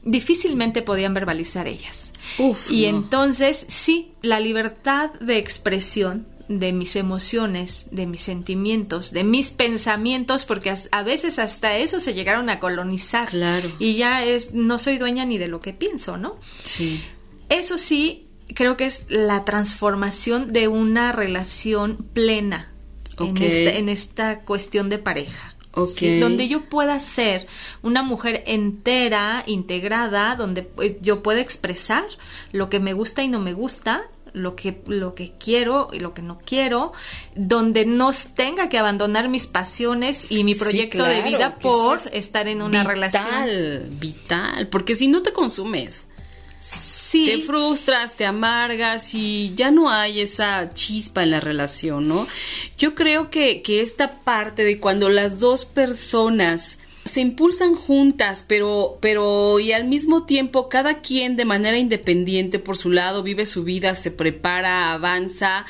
difícilmente 0.03 0.81
podían 0.81 1.13
verbalizar 1.13 1.67
ellas. 1.67 2.13
Uf, 2.37 2.71
y 2.71 2.85
entonces, 2.85 3.65
sí, 3.67 4.13
la 4.21 4.39
libertad 4.39 5.11
de 5.19 5.37
expresión 5.37 6.25
de 6.47 6.73
mis 6.73 6.95
emociones, 6.95 7.87
de 7.91 8.05
mis 8.05 8.21
sentimientos, 8.21 9.11
de 9.11 9.23
mis 9.23 9.51
pensamientos, 9.51 10.45
porque 10.45 10.73
a, 10.91 11.03
veces 11.03 11.39
hasta 11.39 11.77
eso 11.77 11.99
se 11.99 12.13
llegaron 12.13 12.49
a 12.49 12.59
colonizar. 12.59 13.29
Claro. 13.29 13.71
Y 13.79 13.95
ya 13.95 14.23
es, 14.23 14.53
no 14.53 14.79
soy 14.79 14.97
dueña 14.97 15.25
ni 15.25 15.37
de 15.37 15.47
lo 15.47 15.61
que 15.61 15.73
pienso, 15.73 16.17
¿no? 16.17 16.37
Sí. 16.63 17.01
Eso 17.49 17.77
sí, 17.77 18.27
creo 18.53 18.77
que 18.77 18.85
es 18.85 19.05
la 19.09 19.45
transformación 19.45 20.51
de 20.51 20.67
una 20.67 21.11
relación 21.11 21.97
plena 22.13 22.71
en, 23.19 23.37
esta, 23.37 23.77
en 23.77 23.89
esta 23.89 24.39
cuestión 24.41 24.89
de 24.89 24.99
pareja. 24.99 25.49
Okay. 25.75 26.19
donde 26.19 26.47
yo 26.47 26.69
pueda 26.69 26.99
ser 26.99 27.47
una 27.81 28.03
mujer 28.03 28.43
entera, 28.45 29.43
integrada, 29.47 30.35
donde 30.35 30.69
eh, 30.79 30.99
yo 31.01 31.23
pueda 31.23 31.41
expresar 31.41 32.03
lo 32.51 32.69
que 32.69 32.79
me 32.79 32.93
gusta 32.93 33.23
y 33.23 33.27
no 33.27 33.39
me 33.39 33.53
gusta, 33.53 34.03
lo 34.33 34.55
que, 34.55 34.81
lo 34.87 35.15
que 35.15 35.33
quiero 35.37 35.89
y 35.93 35.99
lo 35.99 36.13
que 36.13 36.21
no 36.21 36.39
quiero, 36.43 36.91
donde 37.35 37.85
no 37.85 38.11
tenga 38.35 38.67
que 38.67 38.77
abandonar 38.77 39.29
mis 39.29 39.45
pasiones 39.45 40.27
y 40.29 40.43
mi 40.43 40.55
proyecto 40.55 41.03
de 41.05 41.21
vida 41.21 41.57
por 41.59 41.99
estar 42.11 42.47
en 42.47 42.61
una 42.61 42.83
relación. 42.83 43.23
Vital, 43.25 43.87
vital, 43.99 44.67
porque 44.69 44.95
si 44.95 45.07
no 45.07 45.21
te 45.21 45.31
consumes. 45.31 46.07
Sí. 46.61 47.25
Te 47.25 47.41
frustras, 47.45 48.15
te 48.15 48.25
amargas 48.25 49.13
y 49.13 49.53
ya 49.53 49.69
no 49.69 49.89
hay 49.89 50.21
esa 50.21 50.73
chispa 50.73 51.21
en 51.21 51.31
la 51.31 51.39
relación, 51.39 52.07
¿no? 52.07 52.27
Yo 52.77 52.95
creo 52.95 53.29
que, 53.29 53.61
que 53.61 53.81
esta 53.81 54.21
parte 54.21 54.63
de 54.63 54.79
cuando 54.79 55.09
las 55.09 55.39
dos 55.39 55.65
personas 55.65 56.79
se 57.05 57.21
impulsan 57.21 57.75
juntas, 57.75 58.45
pero, 58.47 58.97
pero 59.01 59.59
y 59.59 59.71
al 59.71 59.85
mismo 59.87 60.25
tiempo 60.25 60.69
cada 60.69 61.01
quien 61.01 61.35
de 61.35 61.45
manera 61.45 61.77
independiente 61.77 62.59
por 62.59 62.77
su 62.77 62.91
lado 62.91 63.23
vive 63.23 63.45
su 63.45 63.63
vida, 63.63 63.95
se 63.95 64.11
prepara, 64.11 64.93
avanza. 64.93 65.65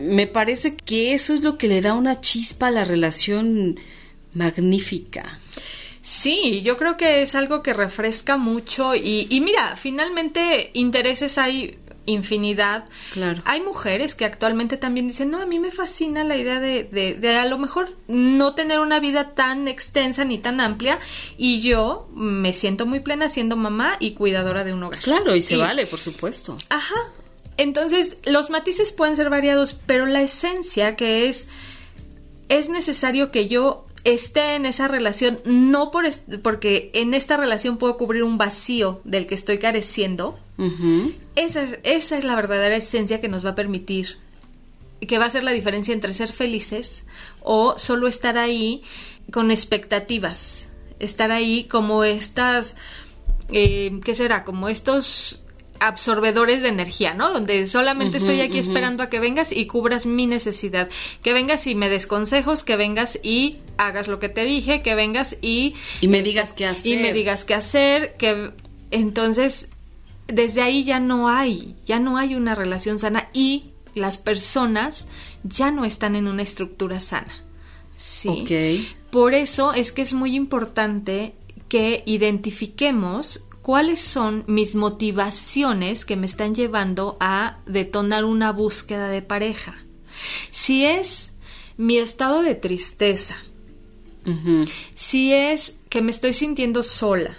Me 0.00 0.26
parece 0.26 0.76
que 0.76 1.12
eso 1.12 1.34
es 1.34 1.42
lo 1.42 1.58
que 1.58 1.68
le 1.68 1.82
da 1.82 1.94
una 1.94 2.20
chispa 2.20 2.68
a 2.68 2.70
la 2.70 2.84
relación 2.84 3.78
magnífica. 4.32 5.38
Sí, 6.00 6.62
yo 6.62 6.76
creo 6.78 6.96
que 6.96 7.22
es 7.22 7.34
algo 7.34 7.62
que 7.62 7.74
refresca 7.74 8.36
mucho 8.36 8.94
y, 8.96 9.28
y 9.30 9.40
mira, 9.40 9.76
finalmente 9.76 10.70
intereses 10.72 11.38
hay 11.38 11.78
infinidad. 12.06 12.84
Claro. 13.12 13.42
Hay 13.44 13.60
mujeres 13.60 14.14
que 14.14 14.24
actualmente 14.24 14.76
también 14.76 15.06
dicen, 15.06 15.30
no, 15.30 15.40
a 15.40 15.46
mí 15.46 15.58
me 15.58 15.70
fascina 15.70 16.24
la 16.24 16.36
idea 16.36 16.60
de, 16.60 16.84
de, 16.84 17.14
de, 17.14 17.36
a 17.36 17.46
lo 17.46 17.58
mejor 17.58 17.96
no 18.08 18.54
tener 18.54 18.80
una 18.80 19.00
vida 19.00 19.34
tan 19.34 19.68
extensa 19.68 20.24
ni 20.24 20.38
tan 20.38 20.60
amplia 20.60 20.98
y 21.36 21.62
yo 21.62 22.08
me 22.14 22.52
siento 22.52 22.86
muy 22.86 23.00
plena 23.00 23.28
siendo 23.28 23.56
mamá 23.56 23.96
y 24.00 24.12
cuidadora 24.12 24.64
de 24.64 24.72
un 24.72 24.82
hogar. 24.82 25.00
Claro, 25.00 25.34
y 25.34 25.42
se 25.42 25.56
vale, 25.56 25.86
por 25.86 26.00
supuesto. 26.00 26.58
Ajá. 26.68 26.94
Entonces, 27.56 28.18
los 28.24 28.50
matices 28.50 28.92
pueden 28.92 29.16
ser 29.16 29.30
variados, 29.30 29.78
pero 29.86 30.06
la 30.06 30.22
esencia 30.22 30.96
que 30.96 31.28
es, 31.28 31.48
es 32.48 32.68
necesario 32.68 33.30
que 33.30 33.46
yo 33.46 33.86
esté 34.04 34.56
en 34.56 34.66
esa 34.66 34.88
relación, 34.88 35.38
no 35.44 35.90
por 35.90 36.04
porque 36.42 36.90
en 36.94 37.14
esta 37.14 37.36
relación 37.36 37.78
puedo 37.78 37.96
cubrir 37.96 38.24
un 38.24 38.38
vacío 38.38 39.00
del 39.04 39.26
que 39.26 39.34
estoy 39.34 39.58
careciendo. 39.58 40.38
esa, 41.34 41.64
esa 41.82 42.18
es 42.18 42.24
la 42.24 42.36
verdadera 42.36 42.76
esencia 42.76 43.20
que 43.20 43.28
nos 43.28 43.44
va 43.44 43.50
a 43.50 43.54
permitir, 43.54 44.18
que 45.06 45.18
va 45.18 45.26
a 45.26 45.30
ser 45.30 45.44
la 45.44 45.50
diferencia 45.50 45.94
entre 45.94 46.14
ser 46.14 46.32
felices 46.32 47.04
o 47.40 47.78
solo 47.78 48.06
estar 48.06 48.38
ahí 48.38 48.82
con 49.32 49.50
expectativas, 49.50 50.68
estar 50.98 51.30
ahí 51.30 51.64
como 51.64 52.04
estas, 52.04 52.76
eh, 53.50 53.98
¿qué 54.04 54.14
será? 54.14 54.44
Como 54.44 54.68
estos 54.68 55.41
absorbedores 55.82 56.62
de 56.62 56.68
energía, 56.68 57.12
¿no? 57.12 57.32
Donde 57.32 57.66
solamente 57.66 58.18
estoy 58.18 58.40
aquí 58.40 58.58
esperando 58.58 59.02
a 59.02 59.10
que 59.10 59.18
vengas 59.18 59.50
y 59.50 59.66
cubras 59.66 60.06
mi 60.06 60.26
necesidad. 60.26 60.88
Que 61.22 61.32
vengas 61.32 61.66
y 61.66 61.74
me 61.74 61.88
des 61.88 62.06
consejos, 62.06 62.62
que 62.62 62.76
vengas 62.76 63.18
y 63.22 63.58
hagas 63.78 64.06
lo 64.06 64.20
que 64.20 64.28
te 64.28 64.44
dije, 64.44 64.80
que 64.80 64.94
vengas 64.94 65.36
y... 65.42 65.74
Y 66.00 66.06
me 66.06 66.22
digas 66.22 66.52
qué 66.52 66.66
hacer. 66.66 66.92
Y 66.92 66.96
me 66.96 67.12
digas 67.12 67.44
qué 67.44 67.54
hacer, 67.54 68.14
que... 68.16 68.52
Entonces, 68.92 69.70
desde 70.28 70.62
ahí 70.62 70.84
ya 70.84 71.00
no 71.00 71.28
hay, 71.28 71.74
ya 71.84 71.98
no 71.98 72.16
hay 72.16 72.36
una 72.36 72.54
relación 72.54 73.00
sana 73.00 73.28
y 73.32 73.72
las 73.94 74.18
personas 74.18 75.08
ya 75.42 75.72
no 75.72 75.84
están 75.84 76.14
en 76.14 76.28
una 76.28 76.42
estructura 76.42 77.00
sana. 77.00 77.44
Sí. 77.96 78.86
Por 79.10 79.34
eso 79.34 79.72
es 79.72 79.90
que 79.90 80.02
es 80.02 80.12
muy 80.12 80.36
importante 80.36 81.34
que 81.68 82.02
identifiquemos 82.06 83.46
cuáles 83.62 84.00
son 84.00 84.44
mis 84.46 84.74
motivaciones 84.74 86.04
que 86.04 86.16
me 86.16 86.26
están 86.26 86.54
llevando 86.54 87.16
a 87.20 87.58
detonar 87.66 88.24
una 88.24 88.52
búsqueda 88.52 89.08
de 89.08 89.22
pareja. 89.22 89.78
Si 90.50 90.84
es 90.84 91.32
mi 91.76 91.98
estado 91.98 92.42
de 92.42 92.54
tristeza, 92.54 93.36
si 94.94 95.32
es 95.32 95.78
que 95.88 96.02
me 96.02 96.10
estoy 96.10 96.32
sintiendo 96.32 96.82
sola, 96.82 97.36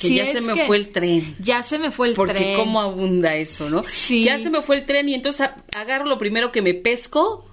que 0.00 0.14
ya 0.14 0.26
se 0.26 0.40
me 0.42 0.66
fue 0.66 0.76
el 0.76 0.88
tren. 0.88 1.36
Ya 1.38 1.62
se 1.62 1.78
me 1.78 1.90
fue 1.90 2.08
el 2.08 2.14
tren. 2.14 2.26
Porque 2.26 2.54
cómo 2.56 2.80
abunda 2.80 3.34
eso, 3.34 3.70
¿no? 3.70 3.82
Sí. 3.82 4.24
Ya 4.24 4.38
se 4.38 4.50
me 4.50 4.60
fue 4.60 4.76
el 4.76 4.86
tren 4.86 5.08
y 5.08 5.14
entonces 5.14 5.48
agarro 5.74 6.04
lo 6.04 6.18
primero 6.18 6.52
que 6.52 6.60
me 6.60 6.74
pesco, 6.74 7.46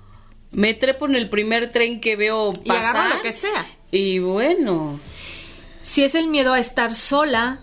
me 0.51 0.73
trepo 0.73 1.08
en 1.08 1.15
el 1.15 1.29
primer 1.29 1.71
tren 1.71 2.01
que 2.01 2.15
veo 2.15 2.51
pasar. 2.51 2.65
Y 2.65 2.71
agarro 2.71 3.15
lo 3.15 3.21
que 3.21 3.32
sea. 3.32 3.65
Y 3.91 4.19
bueno. 4.19 4.99
Si 5.84 6.04
es 6.04 6.15
el 6.15 6.28
miedo 6.28 6.54
a 6.54 6.60
estar 6.60 6.96
sola. 6.96 7.60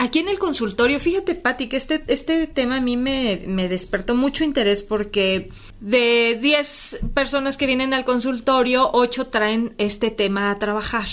Aquí 0.00 0.18
en 0.18 0.28
el 0.28 0.40
consultorio, 0.40 0.98
fíjate, 0.98 1.36
Patti, 1.36 1.68
que 1.68 1.76
este, 1.76 2.02
este 2.08 2.48
tema 2.48 2.76
a 2.76 2.80
mí 2.80 2.96
me, 2.96 3.44
me 3.46 3.68
despertó 3.68 4.16
mucho 4.16 4.42
interés 4.42 4.82
porque 4.82 5.50
de 5.80 6.36
10 6.42 7.00
personas 7.14 7.56
que 7.56 7.66
vienen 7.66 7.94
al 7.94 8.04
consultorio, 8.04 8.90
8 8.92 9.28
traen 9.28 9.74
este 9.78 10.10
tema 10.10 10.50
a 10.50 10.58
trabajar. 10.58 11.06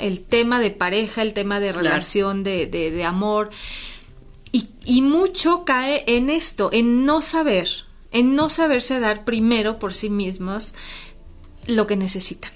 El 0.00 0.20
tema 0.20 0.60
de 0.60 0.70
pareja, 0.70 1.22
el 1.22 1.32
tema 1.32 1.58
de 1.58 1.72
relación, 1.72 2.42
de, 2.42 2.66
de, 2.66 3.04
amor. 3.04 3.50
Y, 4.52 4.68
y, 4.84 5.00
mucho 5.00 5.64
cae 5.64 6.04
en 6.06 6.28
esto, 6.28 6.68
en 6.72 7.06
no 7.06 7.22
saber, 7.22 7.68
en 8.10 8.34
no 8.34 8.50
saberse 8.50 9.00
dar 9.00 9.24
primero 9.24 9.78
por 9.78 9.94
sí 9.94 10.10
mismos 10.10 10.74
lo 11.66 11.86
que 11.86 11.96
necesitan. 11.96 12.52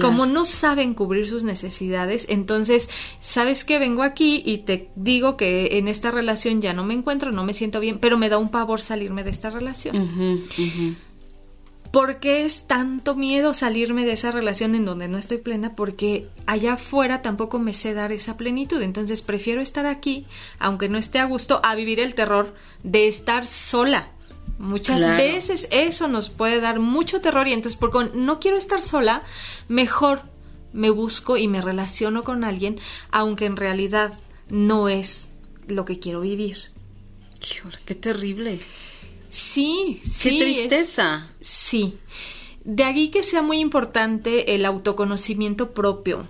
Como 0.00 0.26
no 0.26 0.44
saben 0.44 0.94
cubrir 0.94 1.28
sus 1.28 1.44
necesidades, 1.44 2.26
entonces, 2.28 2.90
¿sabes 3.20 3.64
que 3.64 3.78
Vengo 3.78 4.02
aquí 4.02 4.42
y 4.44 4.58
te 4.58 4.90
digo 4.96 5.36
que 5.36 5.78
en 5.78 5.86
esta 5.86 6.10
relación 6.10 6.60
ya 6.60 6.72
no 6.72 6.84
me 6.84 6.94
encuentro, 6.94 7.30
no 7.30 7.44
me 7.44 7.54
siento 7.54 7.78
bien, 7.78 7.98
pero 7.98 8.18
me 8.18 8.28
da 8.28 8.38
un 8.38 8.50
pavor 8.50 8.80
salirme 8.80 9.22
de 9.22 9.30
esta 9.30 9.50
relación. 9.50 10.44
¿Por 11.92 12.18
qué 12.18 12.44
es 12.44 12.66
tanto 12.66 13.14
miedo 13.14 13.54
salirme 13.54 14.04
de 14.04 14.12
esa 14.12 14.30
relación 14.32 14.74
en 14.74 14.84
donde 14.84 15.08
no 15.08 15.18
estoy 15.18 15.38
plena? 15.38 15.74
Porque 15.74 16.28
allá 16.46 16.74
afuera 16.74 17.22
tampoco 17.22 17.58
me 17.58 17.72
sé 17.72 17.94
dar 17.94 18.12
esa 18.12 18.36
plenitud. 18.36 18.82
Entonces 18.82 19.22
prefiero 19.22 19.60
estar 19.60 19.86
aquí, 19.86 20.26
aunque 20.58 20.88
no 20.88 20.98
esté 20.98 21.20
a 21.20 21.24
gusto, 21.24 21.60
a 21.64 21.74
vivir 21.74 22.00
el 22.00 22.14
terror 22.14 22.54
de 22.82 23.08
estar 23.08 23.46
sola. 23.46 24.10
Muchas 24.58 25.02
veces 25.02 25.68
eso 25.70 26.08
nos 26.08 26.30
puede 26.30 26.60
dar 26.60 26.80
mucho 26.80 27.20
terror 27.20 27.46
y 27.46 27.52
entonces 27.52 27.78
porque 27.78 28.10
no 28.14 28.40
quiero 28.40 28.56
estar 28.56 28.82
sola, 28.82 29.22
mejor 29.68 30.22
me 30.72 30.90
busco 30.90 31.36
y 31.36 31.46
me 31.48 31.60
relaciono 31.60 32.22
con 32.22 32.44
alguien, 32.44 32.78
aunque 33.10 33.46
en 33.46 33.56
realidad 33.56 34.14
no 34.48 34.88
es 34.88 35.28
lo 35.68 35.84
que 35.84 35.98
quiero 35.98 36.20
vivir. 36.20 36.70
Qué 37.84 37.94
terrible. 37.94 38.60
Sí, 39.28 40.00
Qué 40.22 40.38
tristeza. 40.38 41.28
sí. 41.40 41.98
De 42.64 42.82
ahí 42.82 43.10
que 43.10 43.22
sea 43.22 43.42
muy 43.42 43.60
importante 43.60 44.54
el 44.56 44.64
autoconocimiento 44.64 45.72
propio. 45.72 46.26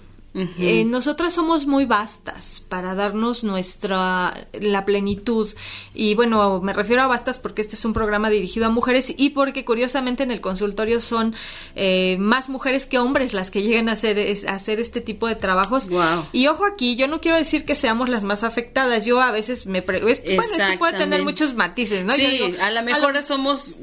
Eh, 0.58 0.84
nosotras 0.84 1.32
somos 1.32 1.66
muy 1.66 1.86
vastas 1.86 2.60
para 2.68 2.94
darnos 2.94 3.42
nuestra 3.42 4.34
la 4.52 4.84
plenitud. 4.84 5.48
Y 5.94 6.14
bueno 6.14 6.60
me 6.60 6.74
refiero 6.74 7.02
a 7.02 7.06
vastas 7.06 7.38
porque 7.38 7.62
este 7.62 7.74
es 7.74 7.84
un 7.84 7.94
programa 7.94 8.28
dirigido 8.28 8.66
a 8.66 8.68
mujeres 8.68 9.14
y 9.16 9.30
porque 9.30 9.64
curiosamente 9.64 10.24
en 10.24 10.30
el 10.30 10.42
consultorio 10.42 11.00
son 11.00 11.34
eh, 11.74 12.16
más 12.18 12.50
mujeres 12.50 12.84
que 12.84 12.98
hombres 12.98 13.32
las 13.32 13.50
que 13.50 13.62
llegan 13.62 13.88
a 13.88 13.92
hacer 13.92 14.18
hacer 14.48 14.78
este 14.78 15.00
tipo 15.00 15.26
de 15.26 15.36
trabajos. 15.36 15.88
Y 16.32 16.48
ojo 16.48 16.66
aquí 16.66 16.96
yo 16.96 17.08
no 17.08 17.20
quiero 17.20 17.38
decir 17.38 17.64
que 17.64 17.74
seamos 17.74 18.08
las 18.10 18.24
más 18.24 18.44
afectadas. 18.44 19.06
Yo 19.06 19.20
a 19.22 19.30
veces 19.30 19.66
me 19.66 19.80
bueno 19.80 20.08
esto 20.08 20.78
puede 20.78 20.98
tener 20.98 21.22
muchos 21.22 21.54
matices 21.54 22.04
no 22.04 22.14
sí 22.14 22.56
a 22.60 22.70
lo 22.70 22.82
mejor 22.82 23.22
somos 23.22 23.78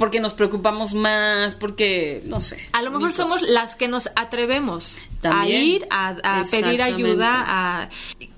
porque 0.00 0.18
nos 0.18 0.32
preocupamos 0.32 0.94
más 0.94 1.54
porque 1.54 2.22
no 2.24 2.40
sé 2.40 2.58
a 2.72 2.80
lo 2.80 2.90
mejor 2.90 3.12
somos 3.12 3.42
las 3.50 3.76
que 3.76 3.86
nos 3.86 4.08
atrevemos 4.16 4.98
a 5.22 5.46
ir 5.46 5.86
a, 5.90 6.44
pedir 6.50 6.82
ayuda. 6.82 7.44
A, 7.46 7.88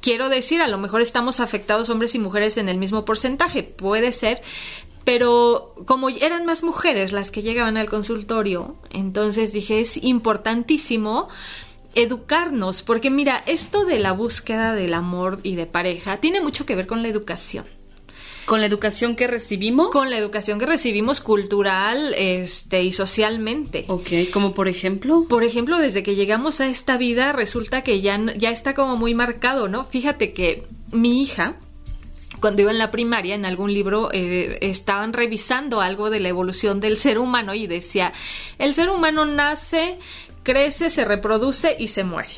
quiero 0.00 0.28
decir, 0.28 0.60
a 0.60 0.68
lo 0.68 0.78
mejor 0.78 1.00
estamos 1.00 1.40
afectados 1.40 1.88
hombres 1.90 2.14
y 2.14 2.18
mujeres 2.18 2.56
en 2.56 2.68
el 2.68 2.78
mismo 2.78 3.04
porcentaje, 3.04 3.62
puede 3.62 4.10
ser, 4.12 4.42
pero 5.04 5.74
como 5.86 6.08
eran 6.08 6.44
más 6.44 6.62
mujeres 6.62 7.12
las 7.12 7.30
que 7.30 7.42
llegaban 7.42 7.76
al 7.76 7.88
consultorio, 7.88 8.76
entonces 8.90 9.52
dije, 9.52 9.80
es 9.80 9.96
importantísimo 9.96 11.28
educarnos, 11.94 12.82
porque 12.82 13.10
mira, 13.10 13.42
esto 13.46 13.84
de 13.84 13.98
la 13.98 14.12
búsqueda 14.12 14.74
del 14.74 14.94
amor 14.94 15.40
y 15.42 15.56
de 15.56 15.66
pareja 15.66 16.16
tiene 16.18 16.40
mucho 16.40 16.66
que 16.66 16.74
ver 16.74 16.86
con 16.86 17.02
la 17.02 17.08
educación. 17.08 17.64
¿Con 18.46 18.60
la 18.60 18.66
educación 18.66 19.16
que 19.16 19.26
recibimos? 19.26 19.90
Con 19.90 20.10
la 20.10 20.18
educación 20.18 20.58
que 20.58 20.66
recibimos 20.66 21.20
cultural 21.20 22.14
este, 22.16 22.82
y 22.82 22.92
socialmente. 22.92 23.84
Ok, 23.88 24.08
como 24.32 24.54
por 24.54 24.68
ejemplo. 24.68 25.26
Por 25.28 25.44
ejemplo, 25.44 25.78
desde 25.78 26.02
que 26.02 26.14
llegamos 26.14 26.60
a 26.60 26.66
esta 26.66 26.96
vida 26.96 27.32
resulta 27.32 27.82
que 27.82 28.00
ya, 28.00 28.18
ya 28.36 28.50
está 28.50 28.74
como 28.74 28.96
muy 28.96 29.14
marcado, 29.14 29.68
¿no? 29.68 29.84
Fíjate 29.84 30.32
que 30.32 30.64
mi 30.90 31.22
hija, 31.22 31.56
cuando 32.40 32.62
iba 32.62 32.70
en 32.70 32.78
la 32.78 32.90
primaria, 32.90 33.34
en 33.34 33.44
algún 33.44 33.72
libro, 33.72 34.10
eh, 34.12 34.58
estaban 34.60 35.12
revisando 35.12 35.80
algo 35.80 36.10
de 36.10 36.20
la 36.20 36.28
evolución 36.28 36.80
del 36.80 36.96
ser 36.96 37.18
humano 37.18 37.54
y 37.54 37.66
decía, 37.66 38.12
el 38.58 38.74
ser 38.74 38.90
humano 38.90 39.24
nace 39.24 39.98
crece, 40.42 40.90
se 40.90 41.04
reproduce 41.04 41.76
y 41.78 41.88
se 41.88 42.04
muere. 42.04 42.32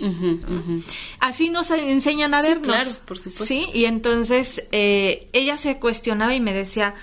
Así 1.20 1.50
nos 1.50 1.70
enseñan 1.70 2.34
a 2.34 2.42
vernos. 2.42 2.66
Claro, 2.66 2.90
por 3.06 3.18
supuesto. 3.18 3.44
Sí, 3.44 3.66
y 3.72 3.86
entonces 3.86 4.66
eh, 4.72 5.28
ella 5.32 5.56
se 5.56 5.78
cuestionaba 5.78 6.34
y 6.34 6.40
me 6.40 6.52
decía, 6.52 6.94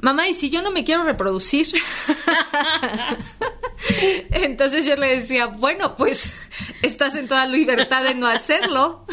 mamá, 0.00 0.28
¿y 0.28 0.34
si 0.34 0.50
yo 0.50 0.62
no 0.62 0.70
me 0.70 0.84
quiero 0.84 1.04
reproducir? 1.04 1.66
entonces 4.30 4.86
yo 4.86 4.96
le 4.96 5.16
decía, 5.16 5.46
bueno, 5.46 5.96
pues 5.96 6.48
estás 6.82 7.14
en 7.14 7.28
toda 7.28 7.46
libertad 7.46 8.02
de 8.02 8.14
no 8.14 8.26
hacerlo. 8.26 9.04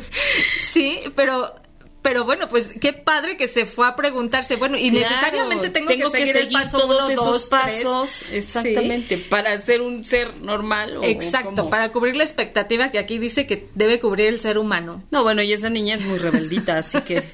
sí, 0.62 1.00
pero 1.14 1.54
pero 2.04 2.26
bueno, 2.26 2.50
pues 2.50 2.74
qué 2.78 2.92
padre 2.92 3.38
que 3.38 3.48
se 3.48 3.64
fue 3.64 3.88
a 3.88 3.96
preguntarse, 3.96 4.56
bueno, 4.56 4.76
y 4.76 4.90
necesariamente 4.90 5.70
tengo, 5.70 5.88
que 5.88 6.10
seguir, 6.10 6.36
el 6.36 6.48
paso 6.50 6.78
todos 6.78 7.08
esos 7.08 7.46
pasos, 7.46 8.24
exactamente, 8.30 9.16
para 9.16 9.56
ser 9.56 9.80
un 9.80 10.04
ser 10.04 10.36
normal. 10.42 10.98
Exacto, 11.02 11.70
para 11.70 11.92
cubrir 11.92 12.14
la 12.16 12.24
expectativa 12.24 12.90
que 12.90 12.98
aquí 12.98 13.16
dice 13.16 13.46
que 13.46 13.70
debe 13.74 14.00
cubrir 14.00 14.26
el 14.26 14.38
ser 14.38 14.58
humano. 14.58 15.02
No, 15.10 15.22
bueno, 15.22 15.40
y 15.40 15.54
esa 15.54 15.70
niña 15.70 15.94
es 15.94 16.04
muy 16.04 16.18
rebeldita, 16.18 16.76
así 16.78 17.00
que 17.00 17.24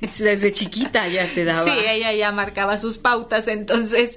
desde 0.00 0.52
chiquita 0.52 1.08
ya 1.08 1.34
te 1.34 1.44
daba. 1.44 1.64
Sí, 1.64 1.76
ella 1.88 2.12
ya 2.12 2.30
marcaba 2.30 2.78
sus 2.78 2.98
pautas, 2.98 3.48
entonces, 3.48 4.16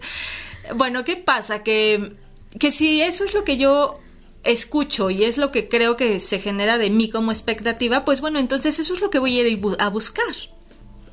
bueno, 0.75 1.03
¿qué 1.03 1.15
pasa? 1.15 1.63
Que, 1.63 2.13
que 2.59 2.69
si 2.69 3.01
eso 3.01 3.25
es 3.25 3.33
lo 3.33 3.43
que 3.43 3.57
yo 3.57 3.99
escucho 4.43 5.09
y 5.09 5.23
es 5.23 5.37
lo 5.37 5.51
que 5.51 5.67
creo 5.69 5.95
que 5.95 6.19
se 6.19 6.39
genera 6.39 6.77
de 6.77 6.89
mí 6.89 7.09
como 7.09 7.31
expectativa, 7.31 8.05
pues 8.05 8.21
bueno, 8.21 8.39
entonces 8.39 8.79
eso 8.79 8.93
es 8.93 9.01
lo 9.01 9.09
que 9.09 9.19
voy 9.19 9.39
a 9.39 9.47
ir 9.47 9.61
a 9.79 9.89
buscar. 9.89 10.25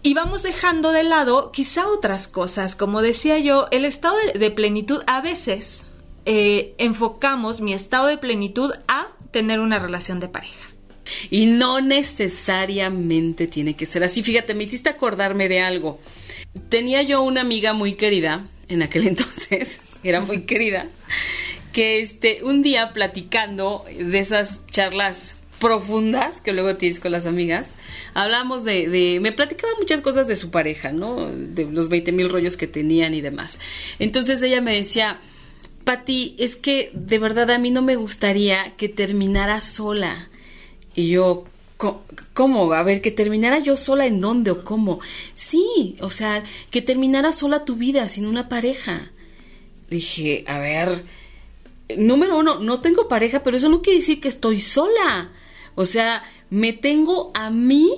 Y 0.02 0.14
vamos 0.14 0.42
dejando 0.42 0.92
de 0.92 1.02
lado 1.02 1.52
quizá 1.52 1.86
otras 1.88 2.26
cosas. 2.26 2.74
Como 2.74 3.02
decía 3.02 3.38
yo, 3.38 3.68
el 3.70 3.84
estado 3.84 4.16
de, 4.34 4.50
plenitud 4.50 5.02
a 5.06 5.20
veces 5.20 5.86
eh, 6.24 6.74
enfocamos 6.78 7.60
mi 7.60 7.74
estado 7.74 8.06
de 8.06 8.16
plenitud 8.16 8.72
a 8.88 9.08
tener 9.30 9.60
una 9.60 9.78
relación 9.78 10.18
de 10.18 10.28
pareja. 10.28 10.70
Y 11.28 11.46
no 11.46 11.80
necesariamente 11.80 13.46
tiene 13.46 13.74
que 13.74 13.84
ser 13.84 14.02
así. 14.02 14.22
Fíjate, 14.22 14.54
me 14.54 14.64
hiciste 14.64 14.88
acordarme 14.88 15.48
de 15.48 15.60
algo. 15.60 16.00
Tenía 16.68 17.02
yo 17.02 17.22
una 17.22 17.42
amiga 17.42 17.74
muy 17.74 17.96
querida 17.96 18.46
en 18.70 18.82
aquel 18.82 19.06
entonces, 19.08 19.80
era 20.02 20.20
muy 20.20 20.42
querida, 20.42 20.86
que 21.72 22.00
este, 22.00 22.42
un 22.44 22.62
día 22.62 22.92
platicando 22.92 23.84
de 23.96 24.18
esas 24.18 24.66
charlas 24.66 25.36
profundas 25.60 26.40
que 26.40 26.52
luego 26.52 26.76
tienes 26.76 26.98
con 26.98 27.12
las 27.12 27.26
amigas, 27.26 27.76
hablamos 28.14 28.64
de, 28.64 29.18
me 29.20 29.30
platicaba 29.30 29.72
muchas 29.78 30.00
cosas 30.00 30.26
de 30.26 30.34
su 30.34 30.50
pareja, 30.50 30.90
¿no? 30.90 31.30
De 31.30 31.64
los 31.64 31.88
20 31.88 32.12
mil 32.12 32.30
rollos 32.30 32.56
que 32.56 32.66
tenían 32.66 33.14
y 33.14 33.20
demás. 33.20 33.60
Entonces 33.98 34.42
ella 34.42 34.60
me 34.60 34.74
decía, 34.74 35.20
Pati, 35.84 36.34
es 36.38 36.56
que 36.56 36.90
de 36.94 37.18
verdad 37.18 37.50
a 37.50 37.58
mí 37.58 37.70
no 37.70 37.82
me 37.82 37.96
gustaría 37.96 38.74
que 38.76 38.88
terminara 38.88 39.60
sola. 39.60 40.30
Y 40.94 41.08
yo, 41.08 41.44
¿cómo? 42.34 42.72
A 42.72 42.82
ver, 42.82 43.00
que 43.00 43.10
terminara 43.10 43.58
yo 43.58 43.76
sola 43.76 44.06
en 44.06 44.20
dónde 44.20 44.50
o 44.50 44.64
cómo. 44.64 45.00
Sí, 45.34 45.96
o 46.00 46.10
sea, 46.10 46.42
que 46.70 46.82
terminara 46.82 47.32
sola 47.32 47.64
tu 47.64 47.76
vida 47.76 48.08
sin 48.08 48.26
una 48.26 48.48
pareja. 48.48 49.10
Dije, 49.88 50.44
a 50.46 50.58
ver, 50.58 51.02
número 51.96 52.38
uno, 52.38 52.58
no 52.58 52.80
tengo 52.80 53.08
pareja, 53.08 53.42
pero 53.42 53.56
eso 53.56 53.68
no 53.68 53.82
quiere 53.82 54.00
decir 54.00 54.20
que 54.20 54.28
estoy 54.28 54.60
sola. 54.60 55.30
O 55.74 55.84
sea, 55.84 56.22
me 56.50 56.72
tengo 56.72 57.30
a 57.34 57.50
mí 57.50 57.92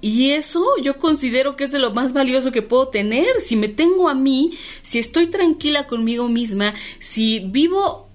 y 0.00 0.30
eso 0.30 0.64
yo 0.82 0.98
considero 0.98 1.56
que 1.56 1.64
es 1.64 1.72
de 1.72 1.78
lo 1.78 1.92
más 1.92 2.12
valioso 2.12 2.52
que 2.52 2.62
puedo 2.62 2.88
tener. 2.88 3.40
Si 3.40 3.56
me 3.56 3.68
tengo 3.68 4.08
a 4.08 4.14
mí, 4.14 4.52
si 4.82 4.98
estoy 4.98 5.26
tranquila 5.28 5.86
conmigo 5.86 6.28
misma, 6.28 6.74
si 7.00 7.40
vivo 7.40 8.06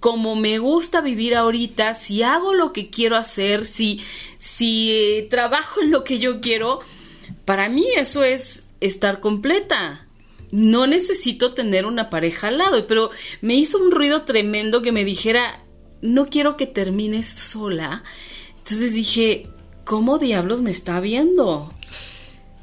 como 0.00 0.36
me 0.36 0.58
gusta 0.58 1.00
vivir 1.00 1.34
ahorita, 1.34 1.94
si 1.94 2.22
hago 2.22 2.52
lo 2.54 2.72
que 2.72 2.90
quiero 2.90 3.16
hacer, 3.16 3.64
si, 3.64 4.00
si 4.38 4.92
eh, 4.92 5.26
trabajo 5.30 5.80
en 5.80 5.90
lo 5.90 6.04
que 6.04 6.18
yo 6.18 6.40
quiero, 6.40 6.80
para 7.44 7.68
mí 7.68 7.86
eso 7.96 8.22
es 8.22 8.66
estar 8.80 9.20
completa. 9.20 10.05
No 10.50 10.86
necesito 10.86 11.54
tener 11.54 11.86
una 11.86 12.10
pareja 12.10 12.48
al 12.48 12.58
lado, 12.58 12.86
pero 12.86 13.10
me 13.40 13.54
hizo 13.54 13.78
un 13.78 13.90
ruido 13.90 14.22
tremendo 14.22 14.82
que 14.82 14.92
me 14.92 15.04
dijera, 15.04 15.64
no 16.02 16.26
quiero 16.26 16.56
que 16.56 16.66
termines 16.66 17.26
sola. 17.26 18.04
Entonces 18.58 18.94
dije, 18.94 19.48
¿cómo 19.84 20.18
diablos 20.18 20.62
me 20.62 20.70
está 20.70 21.00
viendo? 21.00 21.72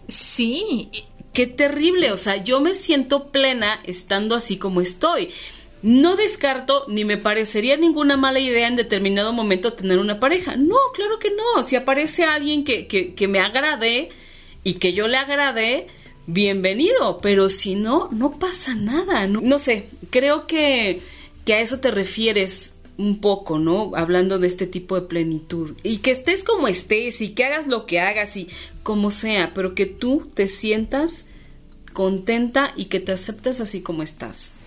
Sí. 0.08 0.90
Qué 1.34 1.48
terrible, 1.48 2.12
o 2.12 2.18
sea, 2.18 2.44
yo 2.44 2.62
me 2.62 2.76
siento 2.76 3.32
plena 3.32 3.80
estando 3.86 4.36
así 4.36 4.58
como 4.58 4.82
estoy. 4.82 5.30
No 5.82 6.16
descarto 6.16 6.86
ni 6.88 7.06
me 7.06 7.18
parecería 7.18 7.76
ninguna 7.76 8.18
mala 8.18 8.40
idea 8.40 8.68
en 8.68 8.76
determinado 8.76 9.34
momento 9.34 9.74
tener 9.74 9.98
una 9.98 10.20
pareja. 10.20 10.56
No, 10.56 10.78
claro 10.94 11.18
que 11.18 11.32
no. 11.32 11.64
Si 11.64 11.76
aparece 11.76 12.24
alguien 12.24 12.64
que, 12.64 12.88
que, 12.88 13.16
que 13.16 13.28
me 13.28 13.40
agrade 13.40 14.10
y 14.64 14.76
que 14.76 14.94
yo 14.94 15.08
le 15.08 15.18
agrade, 15.18 15.88
bienvenido. 16.28 17.20
Pero 17.22 17.50
si 17.50 17.76
no, 17.76 18.10
no 18.12 18.40
pasa 18.40 18.76
nada. 18.76 19.28
No, 19.28 19.42
no 19.42 19.60
sé, 19.60 19.88
creo 20.10 20.48
que, 20.48 21.02
que 21.46 21.54
a 21.54 21.62
eso 21.62 21.80
te 21.80 21.92
refieres 21.92 22.80
un 22.98 23.20
poco, 23.20 23.58
¿no? 23.60 23.92
Hablando 23.96 24.40
de 24.40 24.48
este 24.48 24.68
tipo 24.68 24.96
de 24.96 25.08
plenitud. 25.08 25.76
Y 25.84 25.98
que 25.98 26.12
estés 26.12 26.44
como 26.44 26.68
estés 26.68 27.22
y 27.22 27.30
que 27.30 27.46
hagas 27.46 27.68
lo 27.68 27.86
que 27.86 28.00
hagas 28.00 28.38
y 28.38 28.48
como 28.84 29.12
sea, 29.12 29.54
pero 29.54 29.76
que 29.76 29.86
tú 29.86 30.28
te 30.34 30.48
sientas 30.48 31.28
contenta 31.94 32.74
y 32.76 32.86
que 32.86 33.00
te 33.00 33.12
aceptes 33.12 33.62
así 33.62 33.82
como 33.82 34.04
estás. 34.04 34.58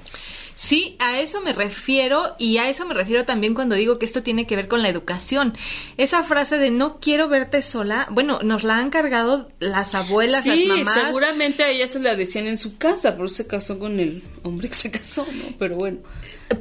Sí, 0.56 0.96
a 1.00 1.20
eso 1.20 1.42
me 1.42 1.52
refiero 1.52 2.34
y 2.38 2.56
a 2.56 2.70
eso 2.70 2.86
me 2.86 2.94
refiero 2.94 3.26
también 3.26 3.52
cuando 3.52 3.74
digo 3.74 3.98
que 3.98 4.06
esto 4.06 4.22
tiene 4.22 4.46
que 4.46 4.56
ver 4.56 4.68
con 4.68 4.80
la 4.80 4.88
educación. 4.88 5.52
Esa 5.98 6.22
frase 6.22 6.56
de 6.56 6.70
no 6.70 6.98
quiero 6.98 7.28
verte 7.28 7.60
sola, 7.60 8.08
bueno, 8.10 8.40
nos 8.42 8.64
la 8.64 8.78
han 8.78 8.88
cargado 8.88 9.50
las 9.60 9.94
abuelas, 9.94 10.46
las 10.46 10.58
mamás. 10.64 10.94
Sí, 10.94 11.00
seguramente 11.04 11.62
a 11.62 11.68
ella 11.68 11.86
se 11.86 12.00
la 12.00 12.16
decían 12.16 12.46
en 12.46 12.56
su 12.56 12.78
casa, 12.78 13.14
pero 13.16 13.28
se 13.28 13.46
casó 13.46 13.78
con 13.78 14.00
el 14.00 14.22
hombre 14.44 14.70
que 14.70 14.74
se 14.74 14.90
casó, 14.90 15.26
¿no? 15.30 15.54
Pero 15.58 15.76
bueno. 15.76 15.98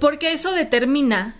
Porque 0.01 0.33
eso 0.33 0.51
determina 0.51 1.37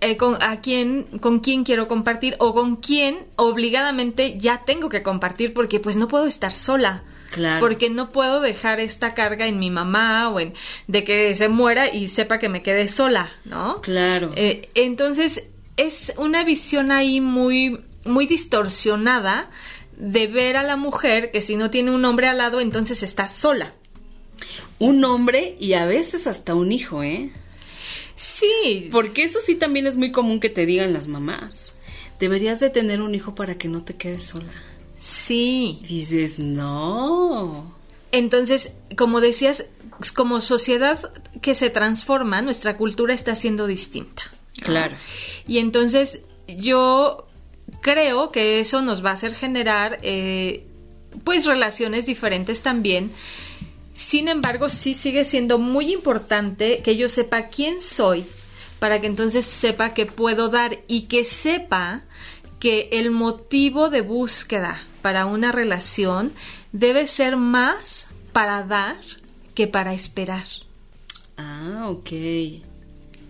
eh, 0.00 0.16
con 0.16 0.42
a 0.42 0.60
quién 0.60 1.04
con 1.20 1.40
quién 1.40 1.64
quiero 1.64 1.88
compartir 1.88 2.36
o 2.38 2.52
con 2.54 2.76
quién 2.76 3.26
obligadamente 3.36 4.36
ya 4.38 4.62
tengo 4.66 4.88
que 4.88 5.02
compartir 5.02 5.52
porque 5.54 5.80
pues 5.80 5.96
no 5.96 6.08
puedo 6.08 6.26
estar 6.26 6.52
sola 6.52 7.02
Claro. 7.32 7.58
porque 7.60 7.90
no 7.90 8.10
puedo 8.10 8.40
dejar 8.40 8.78
esta 8.78 9.12
carga 9.12 9.48
en 9.48 9.58
mi 9.58 9.68
mamá 9.68 10.28
o 10.30 10.38
en 10.38 10.54
de 10.86 11.02
que 11.02 11.34
se 11.34 11.48
muera 11.48 11.92
y 11.92 12.06
sepa 12.08 12.38
que 12.38 12.48
me 12.48 12.62
quede 12.62 12.88
sola 12.88 13.32
no 13.44 13.80
Claro. 13.80 14.32
Eh, 14.36 14.68
entonces 14.74 15.48
es 15.76 16.12
una 16.18 16.44
visión 16.44 16.92
ahí 16.92 17.20
muy 17.20 17.80
muy 18.04 18.26
distorsionada 18.26 19.50
de 19.96 20.26
ver 20.28 20.56
a 20.56 20.62
la 20.62 20.76
mujer 20.76 21.30
que 21.32 21.40
si 21.42 21.56
no 21.56 21.70
tiene 21.70 21.90
un 21.90 22.04
hombre 22.04 22.28
al 22.28 22.38
lado 22.38 22.60
entonces 22.60 23.02
está 23.02 23.28
sola 23.28 23.72
Un 24.78 25.02
hombre 25.04 25.56
y 25.58 25.72
a 25.72 25.86
veces 25.86 26.26
hasta 26.26 26.54
un 26.54 26.70
hijo, 26.70 27.02
¿eh? 27.02 27.32
Sí 28.16 28.88
Porque 28.90 29.22
eso 29.22 29.38
sí 29.40 29.54
también 29.54 29.86
es 29.86 29.96
muy 29.96 30.10
común 30.10 30.40
que 30.40 30.50
te 30.50 30.66
digan 30.66 30.92
las 30.92 31.06
mamás. 31.06 31.78
Deberías 32.18 32.60
de 32.60 32.70
tener 32.70 33.00
un 33.02 33.14
hijo 33.14 33.34
para 33.34 33.56
que 33.56 33.68
no 33.68 33.84
te 33.84 33.94
quedes 33.94 34.24
sola. 34.24 34.52
sí 34.98 35.80
Y 35.82 35.98
dices, 35.98 36.38
no. 36.38 37.74
Entonces, 38.12 38.72
como 38.96 39.20
decías, 39.20 39.66
como 40.14 40.40
sociedad 40.40 41.12
que 41.42 41.54
se 41.54 41.70
transforma, 41.70 42.42
nuestra 42.42 42.76
cultura 42.76 43.14
está 43.14 43.34
siendo 43.34 43.66
distinta. 43.66 44.22
Claro. 44.62 44.96
Y 45.46 45.58
entonces 45.58 46.22
yo 46.48 47.26
creo 47.80 48.30
que 48.30 48.60
eso 48.60 48.82
nos 48.82 49.04
va 49.04 49.10
a 49.10 49.14
hacer 49.14 49.34
generar 49.34 49.98
eh, 50.02 50.66
pues 51.24 51.46
relaciones 51.46 52.06
diferentes 52.06 52.62
también. 52.62 53.10
Sin 53.96 54.28
embargo, 54.28 54.68
sí 54.68 54.94
sigue 54.94 55.24
siendo 55.24 55.58
muy 55.58 55.90
importante 55.90 56.82
que 56.82 56.96
yo 56.96 57.08
sepa 57.08 57.46
quién 57.46 57.80
soy 57.80 58.26
para 58.78 59.00
que 59.00 59.06
entonces 59.06 59.46
sepa 59.46 59.94
que 59.94 60.04
puedo 60.04 60.50
dar 60.50 60.78
y 60.86 61.02
que 61.02 61.24
sepa 61.24 62.02
que 62.60 62.90
el 62.92 63.10
motivo 63.10 63.88
de 63.88 64.02
búsqueda 64.02 64.82
para 65.00 65.24
una 65.24 65.50
relación 65.50 66.32
debe 66.72 67.06
ser 67.06 67.38
más 67.38 68.08
para 68.34 68.62
dar 68.64 68.98
que 69.54 69.66
para 69.66 69.94
esperar. 69.94 70.44
Ah, 71.38 71.86
ok. 71.88 72.10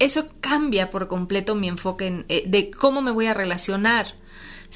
Eso 0.00 0.29
cambia 0.40 0.90
por 0.90 1.07
completo 1.07 1.55
mi 1.55 1.68
enfoque 1.68 2.09
en, 2.09 2.26
eh, 2.29 2.42
de 2.44 2.72
cómo 2.72 3.02
me 3.02 3.12
voy 3.12 3.26
a 3.26 3.35
relacionar. 3.35 4.14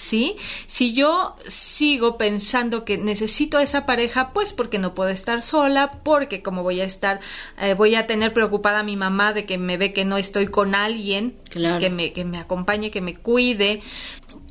¿Sí? 0.01 0.37
Si 0.67 0.95
yo 0.95 1.37
sigo 1.47 2.17
pensando 2.17 2.87
que 2.87 2.97
necesito 2.97 3.59
a 3.59 3.63
esa 3.63 3.85
pareja, 3.85 4.33
pues 4.33 4.55
porque 4.55 4.79
no 4.79 4.95
puedo 4.95 5.11
estar 5.11 5.43
sola, 5.43 5.91
porque 6.03 6.41
como 6.43 6.63
voy 6.63 6.81
a 6.81 6.85
estar, 6.85 7.21
eh, 7.61 7.75
voy 7.75 7.97
a 7.97 8.07
tener 8.07 8.33
preocupada 8.33 8.79
a 8.79 8.83
mi 8.83 8.97
mamá 8.97 9.35
de 9.35 9.45
que 9.45 9.59
me 9.59 9.77
ve 9.77 9.93
que 9.93 10.07
no 10.07 10.17
estoy 10.17 10.47
con 10.47 10.75
alguien, 10.75 11.37
Claro. 11.51 11.79
que, 11.79 11.91
me, 11.91 12.15
que 12.15 12.25
me 12.25 12.39
acompañe, 12.39 12.91
que 12.91 13.03
me 13.03 13.15
cuide, 13.15 13.83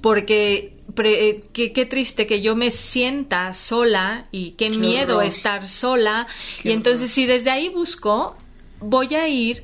porque 0.04 0.78
pre- 0.94 1.30
eh, 1.30 1.44
qué, 1.52 1.72
qué 1.74 1.88
triste 1.88 2.28
que 2.28 2.42
yo 2.42 2.56
me 2.56 2.70
sienta 2.70 3.54
sola 3.56 4.28
y 4.32 4.52
qué, 4.52 4.70
Qué 4.70 4.78
miedo 4.78 5.16
horror. 5.16 5.26
estar 5.28 5.68
sola. 5.68 6.28
Qué 6.62 6.70
y 6.70 6.72
entonces 6.74 7.02
horror. 7.06 7.16
si 7.16 7.26
desde 7.26 7.50
ahí 7.50 7.70
busco, 7.70 8.38
voy 8.82 9.16
a 9.16 9.28
ir 9.28 9.64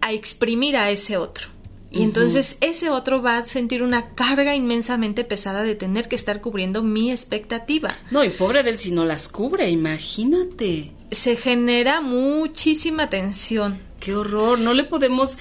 a 0.00 0.12
exprimir 0.12 0.76
a 0.76 0.90
ese 0.90 1.16
otro. 1.16 1.48
Y 1.94 2.02
entonces 2.02 2.56
ese 2.60 2.90
otro 2.90 3.22
va 3.22 3.38
a 3.38 3.44
sentir 3.44 3.82
una 3.82 4.08
carga 4.08 4.54
inmensamente 4.54 5.24
pesada 5.24 5.62
de 5.62 5.74
tener 5.74 6.08
que 6.08 6.16
estar 6.16 6.40
cubriendo 6.40 6.82
mi 6.82 7.10
expectativa. 7.10 7.96
No, 8.10 8.24
y 8.24 8.30
pobre 8.30 8.62
de 8.62 8.70
él 8.70 8.78
si 8.78 8.90
no 8.90 9.04
las 9.04 9.28
cubre, 9.28 9.70
imagínate. 9.70 10.90
Se 11.10 11.36
genera 11.36 12.00
muchísima 12.00 13.08
tensión. 13.08 13.78
Qué 14.00 14.14
horror, 14.14 14.58
no 14.58 14.74
le 14.74 14.84
podemos... 14.84 15.38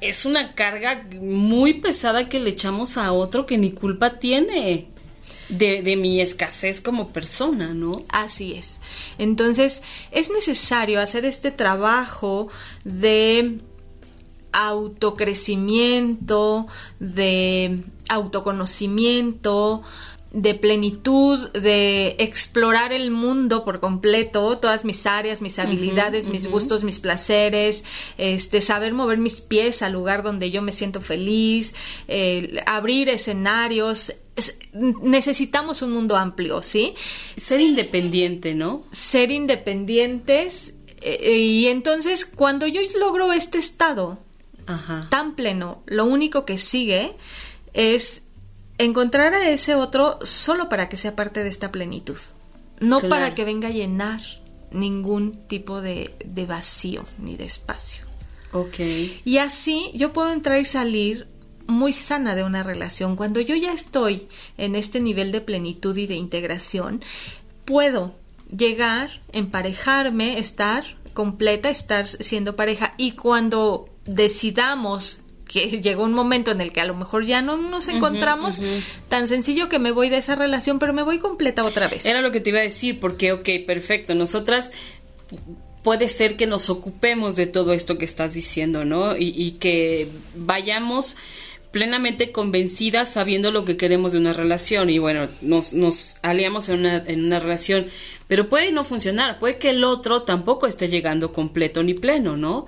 Es 0.00 0.24
una 0.26 0.54
carga 0.54 1.06
muy 1.20 1.74
pesada 1.74 2.28
que 2.28 2.40
le 2.40 2.50
echamos 2.50 2.98
a 2.98 3.12
otro 3.12 3.46
que 3.46 3.58
ni 3.58 3.70
culpa 3.72 4.18
tiene 4.18 4.88
de, 5.48 5.82
de 5.82 5.96
mi 5.96 6.20
escasez 6.20 6.80
como 6.80 7.12
persona, 7.12 7.74
¿no? 7.74 8.04
Así 8.08 8.54
es. 8.54 8.80
Entonces, 9.18 9.82
es 10.10 10.30
necesario 10.30 11.00
hacer 11.00 11.24
este 11.24 11.50
trabajo 11.50 12.48
de 12.84 13.60
autocrecimiento, 14.52 16.66
de 17.00 17.80
autoconocimiento, 18.08 19.82
de 20.32 20.54
plenitud, 20.54 21.50
de 21.50 22.16
explorar 22.18 22.94
el 22.94 23.10
mundo 23.10 23.66
por 23.66 23.80
completo, 23.80 24.56
todas 24.58 24.86
mis 24.86 25.04
áreas, 25.04 25.42
mis 25.42 25.58
habilidades, 25.58 26.26
mis 26.26 26.50
gustos, 26.50 26.84
mis 26.84 27.00
placeres, 27.00 27.84
este, 28.16 28.62
saber 28.62 28.94
mover 28.94 29.18
mis 29.18 29.42
pies 29.42 29.82
al 29.82 29.92
lugar 29.92 30.22
donde 30.22 30.50
yo 30.50 30.62
me 30.62 30.72
siento 30.72 31.02
feliz, 31.02 31.74
eh, 32.08 32.62
abrir 32.66 33.10
escenarios. 33.10 34.14
Es- 34.34 34.56
necesitamos 34.72 35.82
un 35.82 35.92
mundo 35.92 36.16
amplio, 36.16 36.62
¿sí? 36.62 36.94
Ser 37.36 37.60
independiente, 37.60 38.54
¿no? 38.54 38.84
ser 38.90 39.30
independientes 39.30 40.72
eh, 41.02 41.36
y 41.36 41.66
entonces 41.66 42.24
cuando 42.24 42.66
yo 42.66 42.80
logro 42.98 43.34
este 43.34 43.58
estado 43.58 44.18
Ajá. 44.66 45.06
tan 45.10 45.34
pleno, 45.34 45.82
lo 45.86 46.04
único 46.04 46.44
que 46.44 46.58
sigue 46.58 47.16
es 47.72 48.24
encontrar 48.78 49.34
a 49.34 49.48
ese 49.50 49.74
otro 49.74 50.18
solo 50.24 50.68
para 50.68 50.88
que 50.88 50.96
sea 50.96 51.14
parte 51.16 51.42
de 51.42 51.48
esta 51.48 51.70
plenitud, 51.72 52.18
no 52.80 53.00
Claro. 53.00 53.08
para 53.10 53.34
que 53.34 53.44
venga 53.44 53.68
a 53.68 53.72
llenar 53.72 54.20
ningún 54.70 55.46
tipo 55.48 55.80
de, 55.80 56.14
de 56.24 56.46
vacío 56.46 57.04
ni 57.18 57.36
de 57.36 57.44
espacio. 57.44 58.04
Ok. 58.52 58.78
Y 59.24 59.38
así 59.38 59.90
yo 59.94 60.12
puedo 60.12 60.32
entrar 60.32 60.58
y 60.58 60.64
salir 60.64 61.26
muy 61.66 61.92
sana 61.92 62.34
de 62.34 62.42
una 62.42 62.62
relación. 62.62 63.16
Cuando 63.16 63.40
yo 63.40 63.54
ya 63.54 63.72
estoy 63.72 64.28
en 64.58 64.74
este 64.74 65.00
nivel 65.00 65.30
de 65.32 65.40
plenitud 65.40 65.96
y 65.96 66.06
de 66.06 66.14
integración, 66.16 67.02
puedo 67.64 68.14
llegar, 68.54 69.22
emparejarme, 69.32 70.38
estar 70.38 70.84
completa, 71.14 71.70
estar 71.70 72.08
siendo 72.08 72.56
pareja. 72.56 72.94
Y 72.96 73.12
cuando 73.12 73.88
decidamos 74.04 75.20
que 75.46 75.80
llegó 75.80 76.04
un 76.04 76.14
momento 76.14 76.50
en 76.50 76.60
el 76.60 76.72
que 76.72 76.80
a 76.80 76.86
lo 76.86 76.94
mejor 76.94 77.26
ya 77.26 77.42
no 77.42 77.56
nos 77.56 77.88
encontramos, 77.88 78.62
tan 79.08 79.28
sencillo 79.28 79.68
que 79.68 79.78
me 79.78 79.90
voy 79.90 80.08
de 80.08 80.16
esa 80.16 80.34
relación, 80.34 80.78
pero 80.78 80.92
me 80.92 81.02
voy 81.02 81.18
completa 81.18 81.64
otra 81.64 81.88
vez. 81.88 82.06
Era 82.06 82.22
lo 82.22 82.32
que 82.32 82.40
te 82.40 82.50
iba 82.50 82.60
a 82.60 82.62
decir, 82.62 83.00
porque, 83.00 83.32
ok, 83.32 83.48
perfecto, 83.66 84.14
nosotras 84.14 84.72
puede 85.82 86.08
ser 86.08 86.36
que 86.36 86.46
nos 86.46 86.70
ocupemos 86.70 87.36
de 87.36 87.46
todo 87.46 87.72
esto 87.72 87.98
que 87.98 88.04
estás 88.04 88.34
diciendo, 88.34 88.84
¿no? 88.84 89.16
Y, 89.16 89.34
y 89.36 89.52
que 89.52 90.08
vayamos 90.34 91.18
plenamente 91.72 92.32
convencidas 92.32 93.12
sabiendo 93.12 93.50
lo 93.50 93.64
que 93.64 93.76
queremos 93.76 94.12
de 94.12 94.18
una 94.18 94.34
relación 94.34 94.90
y 94.90 94.98
bueno, 94.98 95.28
nos, 95.40 95.72
nos 95.72 96.18
aliamos 96.22 96.68
en 96.68 96.80
una, 96.80 96.98
en 96.98 97.24
una 97.24 97.40
relación, 97.40 97.86
pero 98.28 98.48
puede 98.48 98.70
no 98.70 98.84
funcionar, 98.84 99.38
puede 99.38 99.58
que 99.58 99.70
el 99.70 99.82
otro 99.82 100.22
tampoco 100.22 100.66
esté 100.66 100.88
llegando 100.88 101.32
completo 101.32 101.82
ni 101.82 101.94
pleno, 101.94 102.36
¿no? 102.36 102.66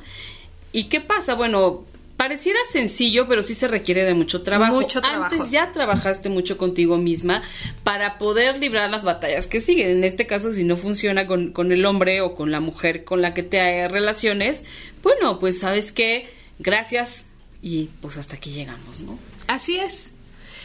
¿Y 0.74 0.84
qué 0.84 1.00
pasa? 1.00 1.34
Bueno, 1.34 1.84
pareciera 2.16 2.58
sencillo, 2.68 3.28
pero 3.28 3.44
sí 3.44 3.54
se 3.54 3.68
requiere 3.68 4.02
de 4.02 4.12
mucho 4.12 4.42
trabajo. 4.42 4.74
Mucho 4.74 5.00
trabajo. 5.00 5.32
Antes 5.32 5.52
ya 5.52 5.70
trabajaste 5.70 6.28
mucho 6.28 6.58
contigo 6.58 6.98
misma 6.98 7.42
para 7.84 8.18
poder 8.18 8.58
librar 8.58 8.90
las 8.90 9.04
batallas 9.04 9.46
que 9.46 9.60
siguen. 9.60 9.88
En 9.88 10.02
este 10.02 10.26
caso, 10.26 10.52
si 10.52 10.64
no 10.64 10.76
funciona 10.76 11.28
con, 11.28 11.52
con 11.52 11.70
el 11.70 11.86
hombre 11.86 12.22
o 12.22 12.34
con 12.34 12.50
la 12.50 12.58
mujer 12.58 13.04
con 13.04 13.22
la 13.22 13.34
que 13.34 13.44
te 13.44 13.86
relaciones, 13.86 14.64
bueno, 15.00 15.38
pues 15.38 15.60
sabes 15.60 15.92
que 15.92 16.28
gracias 16.58 17.28
y 17.62 17.90
pues 18.00 18.16
hasta 18.16 18.34
aquí 18.34 18.50
llegamos, 18.50 18.98
¿no? 18.98 19.16
Así 19.46 19.76
es. 19.76 20.12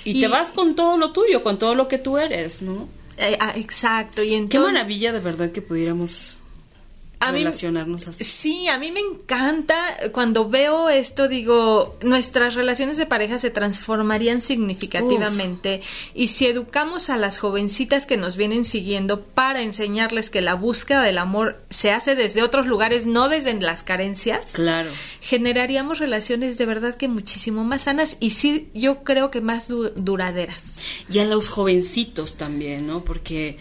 Y, 0.06 0.22
te 0.22 0.28
vas 0.28 0.52
con 0.52 0.76
todo 0.76 0.98
lo 0.98 1.12
tuyo, 1.12 1.44
con 1.44 1.60
todo 1.60 1.76
lo 1.76 1.88
que 1.88 2.00
tú 2.00 2.18
eres, 2.18 2.64
¿no? 2.64 2.90
Eh, 3.18 3.38
ah, 3.40 3.54
exacto. 3.56 4.24
Y 4.24 4.48
Qué 4.48 4.58
maravilla 4.58 5.14
de 5.14 5.20
verdad 5.20 5.52
que 5.52 5.62
pudiéramos 5.62 6.40
a 7.20 7.32
relacionarnos 7.32 8.08
así. 8.08 8.24
Sí, 8.24 8.68
a 8.68 8.80
mí 8.80 8.92
me 8.92 9.02
encanta 9.02 9.76
cuando 10.14 10.50
veo 10.50 10.90
esto, 10.90 11.28
digo, 11.28 11.98
nuestras 12.02 12.56
relaciones 12.56 12.96
de 12.96 13.06
pareja 13.06 13.40
se 13.40 13.50
transformarían 13.50 14.40
significativamente 14.40 15.82
y 16.14 16.28
si 16.28 16.48
educamos 16.48 17.10
a 17.10 17.18
las 17.18 17.40
jovencitas 17.40 18.06
que 18.06 18.16
nos 18.16 18.38
vienen 18.38 18.64
siguiendo 18.64 19.22
para 19.22 19.62
enseñarles 19.62 20.30
que 20.30 20.42
la 20.42 20.54
búsqueda 20.54 21.02
del 21.04 21.18
amor 21.18 21.62
se 21.70 21.92
hace 21.92 22.16
desde 22.16 22.42
otros 22.42 22.68
lugares, 22.68 23.06
no 23.06 23.28
desde 23.28 23.50
las 23.60 23.84
carencias, 23.84 24.54
claro. 24.54 24.90
generaríamos 25.20 26.00
relaciones 26.00 26.58
de 26.58 26.66
verdad 26.66 26.96
que 26.96 27.08
muchísimo 27.08 27.64
más 27.64 27.84
sanas 27.84 28.18
y 28.20 28.30
sí, 28.30 28.70
yo 28.74 29.04
creo 29.04 29.32
que 29.32 29.42
más 29.42 29.68
duraderas. 29.68 30.78
Y 31.10 31.20
a 31.20 31.26
los 31.26 31.50
jovencitos 31.50 32.36
también, 32.36 32.88
¿no? 32.88 33.04
Porque 33.04 33.58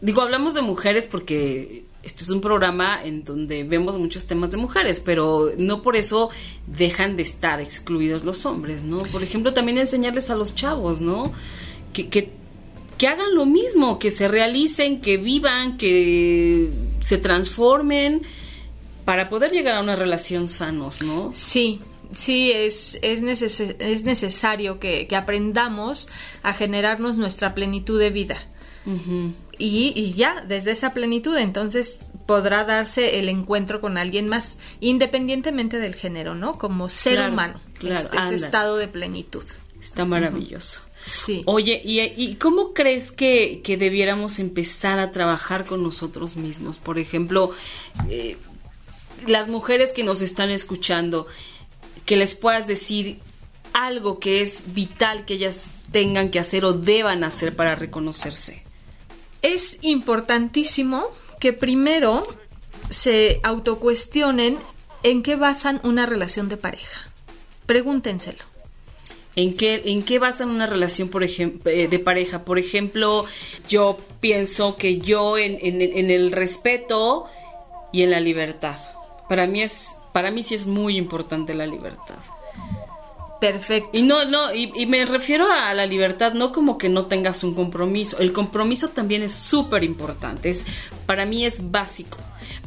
digo, 0.00 0.22
hablamos 0.22 0.54
de 0.54 0.62
mujeres 0.62 1.06
porque 1.06 1.84
este 2.02 2.24
es 2.24 2.30
un 2.30 2.40
programa 2.40 3.00
en 3.04 3.24
donde 3.24 3.62
vemos 3.64 3.98
muchos 3.98 4.26
temas 4.26 4.50
de 4.50 4.56
mujeres, 4.56 5.00
pero 5.00 5.52
no 5.58 5.82
por 5.82 5.96
eso 5.96 6.30
dejan 6.66 7.16
de 7.16 7.22
estar 7.22 7.60
excluidos 7.60 8.24
los 8.24 8.46
hombres, 8.46 8.84
¿no? 8.84 9.02
Por 9.04 9.22
ejemplo, 9.22 9.52
también 9.52 9.78
enseñarles 9.78 10.30
a 10.30 10.34
los 10.34 10.54
chavos, 10.54 11.00
¿no? 11.00 11.32
Que, 11.92 12.08
que, 12.08 12.30
que 12.96 13.06
hagan 13.06 13.34
lo 13.34 13.44
mismo, 13.44 13.98
que 13.98 14.10
se 14.10 14.28
realicen, 14.28 15.00
que 15.00 15.18
vivan, 15.18 15.76
que 15.76 16.70
se 17.00 17.18
transformen 17.18 18.22
para 19.04 19.28
poder 19.28 19.50
llegar 19.50 19.76
a 19.76 19.82
una 19.82 19.96
relación 19.96 20.48
sanos, 20.48 21.02
¿no? 21.02 21.32
Sí, 21.34 21.80
sí, 22.14 22.50
es, 22.50 22.98
es, 23.02 23.20
es 23.60 24.04
necesario 24.04 24.78
que, 24.78 25.06
que, 25.06 25.16
aprendamos 25.16 26.08
a 26.42 26.54
generarnos 26.54 27.18
nuestra 27.18 27.54
plenitud 27.54 27.98
de 27.98 28.10
vida 28.10 28.46
y, 29.60 30.12
ya, 30.14 30.42
desde 30.46 30.72
esa 30.72 30.94
plenitud, 30.94 31.36
entonces 31.36 32.10
podrá 32.26 32.64
darse 32.64 33.18
el 33.18 33.28
encuentro 33.28 33.80
con 33.80 33.98
alguien 33.98 34.28
más, 34.28 34.58
independientemente 34.80 35.78
del 35.78 35.94
género, 35.94 36.34
¿no? 36.34 36.58
Como 36.58 36.88
ser 36.88 37.28
humano, 37.28 37.60
claro, 37.74 38.08
ese 38.12 38.34
estado 38.34 38.76
de 38.76 38.88
plenitud. 38.88 39.44
Está 39.80 40.04
maravilloso. 40.04 40.82
Sí. 41.06 41.42
Oye, 41.46 41.80
¿y, 41.84 42.36
cómo 42.36 42.72
crees 42.72 43.12
que, 43.12 43.62
debiéramos 43.64 44.38
empezar 44.38 44.98
a 44.98 45.10
trabajar 45.12 45.64
con 45.64 45.82
nosotros 45.82 46.36
mismos? 46.36 46.78
Por 46.78 46.98
ejemplo, 46.98 47.50
eh, 48.08 48.36
las 49.26 49.48
mujeres 49.48 49.92
que 49.92 50.04
nos 50.04 50.22
están 50.22 50.50
escuchando, 50.50 51.26
que 52.06 52.16
les 52.16 52.34
puedas 52.34 52.66
decir 52.66 53.18
algo 53.72 54.18
que 54.18 54.40
es 54.40 54.72
vital 54.74 55.24
que 55.24 55.34
ellas 55.34 55.70
tengan 55.92 56.30
que 56.30 56.38
hacer 56.38 56.64
o 56.64 56.72
deban 56.72 57.24
hacer 57.24 57.54
para 57.54 57.74
reconocerse 57.74 58.62
es 59.42 59.78
importantísimo 59.82 61.08
que 61.38 61.52
primero 61.52 62.22
se 62.90 63.40
autocuestionen 63.42 64.58
en 65.02 65.22
qué 65.22 65.36
basan 65.36 65.80
una 65.82 66.06
relación 66.06 66.48
de 66.48 66.56
pareja. 66.56 67.10
Pregúntenselo. 67.66 68.44
¿En 69.36 69.56
qué, 69.56 69.82
¿En 69.86 70.02
qué 70.02 70.18
basan 70.18 70.50
una 70.50 70.66
relación 70.66 71.08
por 71.08 71.22
eh, 71.22 71.88
de 71.88 71.98
pareja? 72.00 72.44
Por 72.44 72.58
ejemplo, 72.58 73.24
yo 73.68 73.96
pienso 74.20 74.76
que 74.76 74.98
yo 74.98 75.38
en, 75.38 75.58
en, 75.60 76.10
el 76.10 76.32
respeto 76.32 77.26
y 77.92 78.02
en 78.02 78.10
la 78.10 78.20
libertad. 78.20 78.76
Para 79.28 79.46
mí 79.46 79.62
es, 79.62 79.98
para 80.12 80.32
mí 80.32 80.42
sí 80.42 80.56
es 80.56 80.66
muy 80.66 80.96
importante 80.96 81.54
la 81.54 81.66
libertad. 81.66 82.16
Perfecto. 83.40 83.90
Y 83.94 84.02
no, 84.02 84.26
no, 84.26 84.54
y, 84.54 84.86
me 84.86 85.06
refiero 85.06 85.50
a 85.50 85.72
la 85.72 85.86
libertad, 85.86 86.34
no 86.34 86.52
como 86.52 86.76
que 86.76 86.90
no 86.90 87.06
tengas 87.06 87.42
un 87.42 87.54
compromiso. 87.54 88.18
El 88.18 88.32
compromiso 88.32 88.90
también 88.90 89.22
es 89.22 89.32
súper 89.32 89.82
importante, 89.82 90.50
es, 90.50 90.66
para 91.06 91.24
mí 91.24 91.46
es 91.46 91.70
básico. 91.70 92.18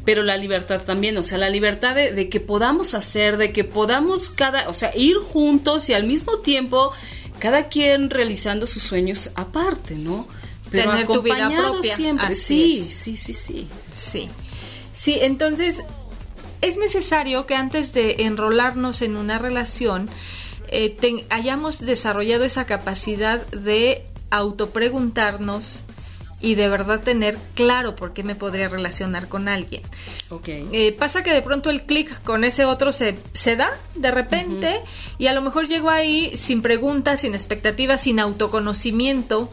Pero 0.04 0.22
la 0.22 0.36
libertad 0.36 0.82
también, 0.82 1.16
o 1.16 1.22
sea, 1.22 1.38
la 1.38 1.48
libertad 1.48 1.94
de, 1.94 2.28
que 2.28 2.40
podamos 2.40 2.94
hacer, 2.94 3.36
de 3.36 3.52
que 3.52 3.64
podamos 3.64 4.28
cada, 4.28 4.68
o 4.68 4.72
sea, 4.72 4.94
ir 4.94 5.16
juntos 5.16 5.88
y 5.88 5.94
al 5.94 6.04
mismo 6.04 6.40
tiempo 6.40 6.92
cada 7.38 7.68
quien 7.68 8.10
realizando 8.10 8.66
sus 8.66 8.82
sueños 8.82 9.30
aparte, 9.34 9.94
¿no? 9.94 10.26
Pero 10.70 10.90
Tener 10.90 11.06
tu 11.06 11.22
vida 11.22 11.50
propia. 11.50 11.96
siempre. 11.96 12.34
sí, 12.34 12.76
sí, 12.76 13.16
sí, 13.16 13.32
sí. 13.32 13.68
Sí. 13.92 14.28
Sí, 14.92 15.18
entonces 15.20 15.84
es 16.60 16.76
necesario 16.76 17.46
que 17.46 17.54
antes 17.54 17.92
de 17.92 18.16
enrolarnos 18.20 19.02
en 19.02 19.16
una 19.16 19.38
relación, 19.38 20.08
eh, 20.68 21.26
hayamos 21.30 21.80
desarrollado 21.80 22.44
esa 22.44 22.66
capacidad 22.66 23.46
de 23.48 24.04
autopreguntarnos 24.30 25.84
y 26.44 26.56
de 26.56 26.68
verdad 26.68 27.00
tener 27.00 27.38
claro 27.54 27.96
por 27.96 28.12
qué 28.12 28.22
me 28.22 28.34
podría 28.34 28.68
relacionar 28.68 29.28
con 29.28 29.48
alguien. 29.48 29.82
Okay. 30.28 30.68
Eh, 30.72 30.92
pasa 30.92 31.22
que 31.22 31.32
de 31.32 31.40
pronto 31.40 31.70
el 31.70 31.84
clic 31.84 32.22
con 32.22 32.44
ese 32.44 32.66
otro 32.66 32.92
se, 32.92 33.16
se 33.32 33.56
da 33.56 33.70
de 33.94 34.10
repente 34.10 34.80
y 35.16 35.28
a 35.28 35.32
lo 35.32 35.40
mejor 35.40 35.68
llego 35.68 35.88
ahí 35.88 36.36
sin 36.36 36.60
preguntas, 36.60 37.20
sin 37.20 37.34
expectativas, 37.34 38.02
sin 38.02 38.20
autoconocimiento. 38.20 39.50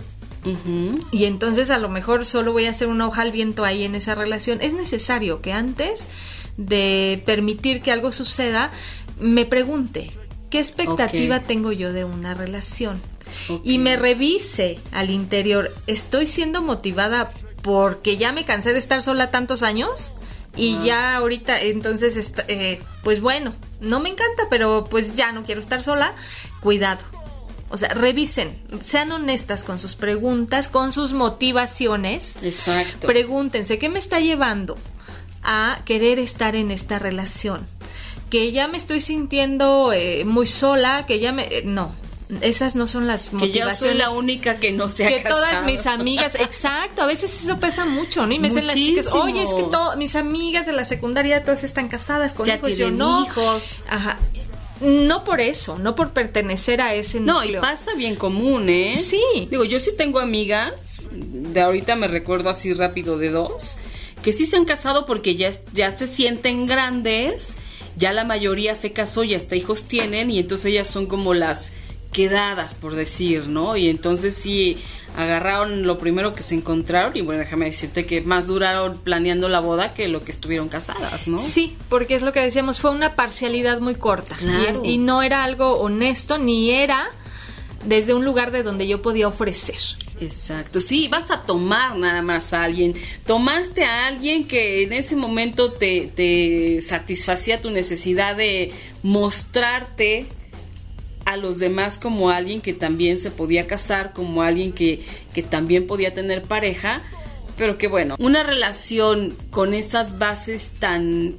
Y 1.11 1.25
entonces 1.25 1.69
a 1.69 1.77
lo 1.77 1.87
mejor 1.87 2.25
solo 2.25 2.51
voy 2.51 2.65
a 2.65 2.71
hacer 2.71 2.87
una 2.87 3.07
hoja 3.07 3.21
al 3.21 3.31
viento 3.31 3.63
ahí 3.63 3.83
en 3.83 3.93
esa 3.93 4.15
relación. 4.15 4.59
Es 4.61 4.73
necesario 4.73 5.39
que 5.39 5.53
antes 5.53 6.07
de 6.57 7.21
permitir 7.27 7.81
que 7.81 7.91
algo 7.91 8.11
suceda, 8.11 8.71
me 9.19 9.45
pregunte, 9.45 10.11
¿Qué 10.51 10.59
expectativa 10.59 11.39
tengo 11.39 11.71
yo 11.71 11.93
de 11.93 12.03
una 12.03 12.33
relación? 12.33 13.01
Y 13.63 13.77
me 13.77 13.95
revise 13.95 14.79
al 14.91 15.09
interior, 15.09 15.73
¿estoy 15.87 16.27
siendo 16.27 16.61
motivada 16.61 17.31
porque 17.63 18.17
ya 18.17 18.33
me 18.33 18.43
cansé 18.43 18.73
de 18.73 18.79
estar 18.79 19.01
sola 19.01 19.31
tantos 19.31 19.63
años? 19.63 20.13
Y 20.57 20.77
ya 20.83 21.15
ahorita, 21.15 21.61
entonces, 21.61 22.33
eh, 22.49 22.81
pues 23.03 23.21
bueno, 23.21 23.53
no 23.79 24.01
me 24.01 24.09
encanta, 24.09 24.43
pero 24.49 24.83
pues 24.83 25.15
ya 25.15 25.31
no 25.31 25.43
quiero 25.43 25.61
estar 25.61 25.81
sola. 25.81 26.13
Cuidado. 26.59 26.99
O 27.69 27.77
sea, 27.77 27.93
revisen, 27.93 28.61
sean 28.83 29.13
honestas 29.13 29.63
con 29.63 29.79
sus 29.79 29.95
preguntas, 29.95 30.67
con 30.67 30.91
sus 30.91 31.13
motivaciones. 31.13 32.35
Exacto. 32.43 33.07
Pregúntense, 33.07 33.79
¿qué 33.79 33.87
me 33.87 33.99
está 33.99 34.19
llevando 34.19 34.77
a 35.43 35.79
querer 35.85 36.19
estar 36.19 36.57
en 36.57 36.71
esta 36.71 36.99
relación? 36.99 37.65
Que 38.31 38.51
ya 38.51 38.67
me 38.67 38.77
estoy 38.77 39.01
sintiendo 39.01 39.93
eh, 39.93 40.23
muy 40.25 40.47
sola, 40.47 41.05
que 41.05 41.19
ya 41.19 41.33
me... 41.33 41.43
Eh, 41.43 41.63
no, 41.65 41.93
esas 42.39 42.75
no 42.75 42.87
son 42.87 43.05
las 43.05 43.33
motivaciones. 43.33 43.77
Que 43.77 43.85
yo 43.85 43.91
soy 43.91 43.97
la 43.97 44.09
única 44.11 44.57
que 44.57 44.71
no 44.71 44.87
se 44.89 45.05
ha 45.05 45.09
Que 45.09 45.19
todas 45.19 45.65
mis 45.65 45.85
amigas, 45.85 46.35
exacto, 46.35 47.01
a 47.03 47.05
veces 47.05 47.43
eso 47.43 47.59
pesa 47.59 47.83
mucho, 47.83 48.25
¿no? 48.25 48.33
Y 48.33 48.39
me 48.39 48.47
dicen 48.47 48.67
las 48.67 48.75
chicas, 48.75 49.07
oye, 49.07 49.43
es 49.43 49.53
que 49.53 49.63
todas 49.63 49.97
mis 49.97 50.15
amigas 50.15 50.65
de 50.65 50.71
la 50.71 50.85
secundaria 50.85 51.43
todas 51.43 51.65
están 51.65 51.89
casadas 51.89 52.33
con 52.33 52.49
hijos, 52.49 52.77
yo 52.77 52.89
no. 52.89 53.25
hijos. 53.25 53.79
Ajá. 53.89 54.17
No 54.79 55.25
por 55.25 55.41
eso, 55.41 55.77
no 55.77 55.93
por 55.93 56.11
pertenecer 56.11 56.81
a 56.81 56.95
ese 56.95 57.19
núcleo. 57.19 57.35
No, 57.35 57.59
y 57.59 57.61
pasa 57.61 57.93
bien 57.95 58.15
común, 58.15 58.69
¿eh? 58.69 58.95
Sí. 58.95 59.21
Digo, 59.51 59.65
yo 59.65 59.79
sí 59.79 59.91
tengo 59.97 60.19
amigas, 60.19 61.03
de 61.11 61.61
ahorita 61.61 61.95
me 61.97 62.07
recuerdo 62.07 62.49
así 62.49 62.71
rápido 62.73 63.17
de 63.17 63.29
dos, 63.29 63.79
que 64.23 64.31
sí 64.31 64.45
se 64.45 64.55
han 64.55 64.65
casado 64.65 65.05
porque 65.05 65.35
ya, 65.35 65.51
ya 65.73 65.95
se 65.95 66.07
sienten 66.07 66.65
grandes 66.65 67.57
ya 68.01 68.11
la 68.11 68.25
mayoría 68.25 68.73
se 68.73 68.93
casó 68.93 69.23
y 69.23 69.35
hasta 69.35 69.55
hijos 69.55 69.83
tienen 69.83 70.31
y 70.31 70.39
entonces 70.39 70.65
ellas 70.65 70.87
son 70.87 71.05
como 71.05 71.35
las 71.35 71.73
quedadas, 72.11 72.73
por 72.73 72.95
decir, 72.95 73.47
¿no? 73.47 73.77
Y 73.77 73.89
entonces 73.89 74.33
sí 74.33 74.77
agarraron 75.15 75.83
lo 75.85 75.99
primero 75.99 76.33
que 76.33 76.41
se 76.41 76.55
encontraron 76.55 77.15
y 77.15 77.21
bueno, 77.21 77.39
déjame 77.39 77.65
decirte 77.65 78.07
que 78.07 78.21
más 78.21 78.47
duraron 78.47 78.97
planeando 78.97 79.49
la 79.49 79.59
boda 79.59 79.93
que 79.93 80.07
lo 80.07 80.23
que 80.23 80.31
estuvieron 80.31 80.67
casadas, 80.67 81.27
¿no? 81.27 81.37
Sí, 81.37 81.77
porque 81.89 82.15
es 82.15 82.23
lo 82.23 82.31
que 82.31 82.41
decíamos, 82.41 82.79
fue 82.79 82.89
una 82.89 83.13
parcialidad 83.15 83.79
muy 83.79 83.93
corta 83.93 84.35
y, 84.83 84.93
y 84.93 84.97
no 84.97 85.21
era 85.21 85.43
algo 85.43 85.73
honesto 85.73 86.39
ni 86.39 86.71
era 86.71 87.07
desde 87.83 88.13
un 88.13 88.25
lugar 88.25 88.51
de 88.51 88.63
donde 88.63 88.87
yo 88.87 89.01
podía 89.01 89.27
ofrecer. 89.27 89.79
Exacto, 90.19 90.79
sí, 90.79 91.07
vas 91.07 91.31
a 91.31 91.41
tomar 91.43 91.97
nada 91.97 92.21
más 92.21 92.53
a 92.53 92.63
alguien. 92.63 92.93
Tomaste 93.25 93.83
a 93.83 94.07
alguien 94.07 94.47
que 94.47 94.83
en 94.83 94.93
ese 94.93 95.15
momento 95.15 95.73
te, 95.73 96.11
te 96.15 96.79
satisfacía 96.81 97.59
tu 97.59 97.71
necesidad 97.71 98.35
de 98.35 98.71
mostrarte 99.01 100.27
a 101.25 101.37
los 101.37 101.59
demás 101.59 101.97
como 101.97 102.29
alguien 102.29 102.61
que 102.61 102.73
también 102.73 103.17
se 103.17 103.31
podía 103.31 103.67
casar, 103.67 104.13
como 104.13 104.41
alguien 104.41 104.73
que, 104.73 105.03
que 105.33 105.43
también 105.43 105.87
podía 105.87 106.13
tener 106.13 106.43
pareja, 106.43 107.01
pero 107.57 107.77
que 107.77 107.87
bueno, 107.87 108.15
una 108.19 108.43
relación 108.43 109.35
con 109.49 109.73
esas 109.73 110.19
bases 110.19 110.73
tan 110.79 111.35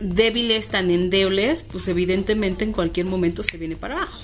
débiles, 0.00 0.68
tan 0.68 0.90
endebles, 0.90 1.66
pues 1.70 1.88
evidentemente 1.88 2.64
en 2.64 2.72
cualquier 2.72 3.06
momento 3.06 3.42
se 3.44 3.58
viene 3.58 3.76
para 3.76 3.96
abajo. 3.96 4.20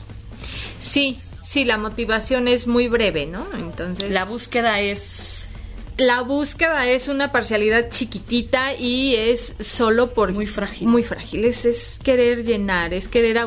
Sí, 0.80 1.18
sí, 1.46 1.64
la 1.64 1.78
motivación 1.78 2.48
es 2.48 2.66
muy 2.66 2.88
breve, 2.88 3.26
¿no? 3.26 3.46
Entonces... 3.56 4.10
La 4.10 4.24
búsqueda 4.24 4.80
es 4.80 5.48
la 5.98 6.20
búsqueda 6.20 6.86
es 6.88 7.08
una 7.08 7.32
parcialidad 7.32 7.88
chiquitita 7.88 8.74
y 8.74 9.14
es 9.14 9.54
solo 9.60 10.12
por... 10.12 10.32
Muy 10.32 10.46
frágil. 10.46 10.88
Muy 10.88 11.02
frágil. 11.02 11.46
Es, 11.46 11.98
querer 12.02 12.44
llenar, 12.44 12.92
es 12.92 13.08
querer 13.08 13.38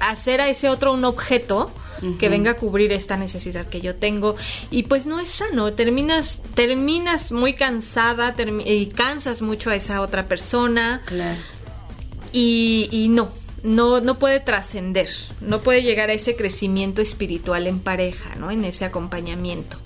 hacer 0.00 0.40
a 0.40 0.48
ese 0.48 0.70
otro 0.70 0.94
un 0.94 1.04
objeto 1.04 1.70
que 2.18 2.28
venga 2.28 2.52
a 2.52 2.54
cubrir 2.54 2.92
esta 2.92 3.16
necesidad 3.16 3.66
que 3.66 3.82
yo 3.82 3.96
tengo. 3.96 4.36
Y 4.70 4.84
pues 4.84 5.04
no 5.04 5.20
es 5.20 5.28
sano. 5.28 5.74
Terminas, 5.74 6.40
terminas 6.54 7.30
muy 7.32 7.54
cansada 7.54 8.34
y 8.64 8.86
cansas 8.86 9.42
mucho 9.42 9.68
a 9.68 9.74
esa 9.74 10.00
otra 10.00 10.28
persona. 10.28 11.02
Claro. 11.04 11.38
Y, 12.32 12.88
y 12.90 13.08
no, 13.08 13.30
no, 13.62 14.00
no 14.00 14.18
puede 14.18 14.40
trascender, 14.40 15.08
no 15.40 15.60
puede 15.60 15.82
llegar 15.82 16.10
a 16.10 16.14
ese 16.14 16.36
crecimiento 16.36 17.02
espiritual 17.02 17.66
en 17.66 17.80
pareja, 17.80 18.34
¿no? 18.36 18.50
En 18.50 18.64
ese 18.64 18.84
acompañamiento 18.84 19.78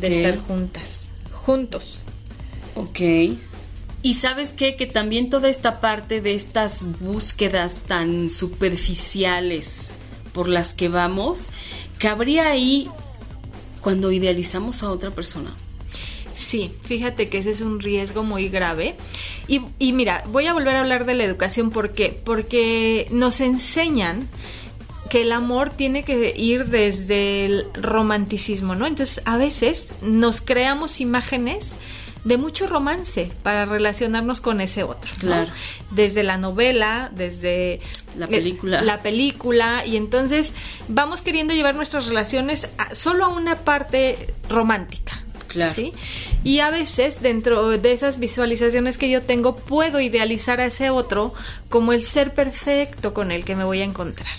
de 0.00 0.08
estar 0.08 0.38
juntas 0.38 1.08
juntos. 1.48 2.02
Ok. 2.74 3.00
Y 4.02 4.14
sabes 4.14 4.52
qué? 4.52 4.76
Que 4.76 4.84
también 4.84 5.30
toda 5.30 5.48
esta 5.48 5.80
parte 5.80 6.20
de 6.20 6.34
estas 6.34 6.84
búsquedas 7.00 7.84
tan 7.86 8.28
superficiales 8.28 9.94
por 10.34 10.46
las 10.46 10.74
que 10.74 10.90
vamos, 10.90 11.48
cabría 11.96 12.50
ahí 12.50 12.86
cuando 13.80 14.12
idealizamos 14.12 14.82
a 14.82 14.90
otra 14.90 15.10
persona. 15.10 15.56
Sí, 16.38 16.70
fíjate 16.82 17.28
que 17.28 17.38
ese 17.38 17.50
es 17.50 17.60
un 17.62 17.80
riesgo 17.80 18.22
muy 18.22 18.48
grave. 18.48 18.94
Y, 19.48 19.60
y, 19.80 19.92
mira, 19.92 20.22
voy 20.28 20.46
a 20.46 20.52
volver 20.52 20.76
a 20.76 20.80
hablar 20.82 21.04
de 21.04 21.14
la 21.14 21.24
educación. 21.24 21.70
¿Por 21.70 21.90
qué? 21.90 22.16
Porque 22.24 23.08
nos 23.10 23.40
enseñan 23.40 24.28
que 25.10 25.22
el 25.22 25.32
amor 25.32 25.70
tiene 25.70 26.04
que 26.04 26.32
ir 26.36 26.66
desde 26.66 27.44
el 27.44 27.66
romanticismo, 27.74 28.76
¿no? 28.76 28.86
Entonces, 28.86 29.20
a 29.24 29.36
veces 29.36 29.88
nos 30.00 30.40
creamos 30.40 31.00
imágenes 31.00 31.74
de 32.22 32.36
mucho 32.36 32.68
romance 32.68 33.32
para 33.42 33.64
relacionarnos 33.64 34.40
con 34.40 34.60
ese 34.60 34.84
otro. 34.84 35.10
Claro. 35.18 35.50
Desde 35.90 36.22
la 36.22 36.36
novela, 36.36 37.10
desde 37.12 37.80
la 38.16 38.28
película. 38.28 38.80
La 38.82 39.02
película, 39.02 39.84
y 39.84 39.96
entonces 39.96 40.54
vamos 40.86 41.20
queriendo 41.20 41.52
llevar 41.52 41.74
nuestras 41.74 42.06
relaciones 42.06 42.68
solo 42.92 43.24
a 43.24 43.28
una 43.28 43.56
parte 43.56 44.34
romántica. 44.48 45.24
Claro. 45.48 45.72
¿sí? 45.72 45.92
Y 46.44 46.60
a 46.60 46.70
veces 46.70 47.20
dentro 47.20 47.68
de 47.68 47.92
esas 47.92 48.18
visualizaciones 48.18 48.96
que 48.96 49.10
yo 49.10 49.22
tengo 49.22 49.56
puedo 49.56 50.00
idealizar 50.00 50.60
a 50.60 50.66
ese 50.66 50.90
otro 50.90 51.34
como 51.68 51.92
el 51.92 52.04
ser 52.04 52.34
perfecto 52.34 53.12
con 53.12 53.32
el 53.32 53.44
que 53.44 53.56
me 53.56 53.64
voy 53.64 53.80
a 53.80 53.84
encontrar. 53.84 54.36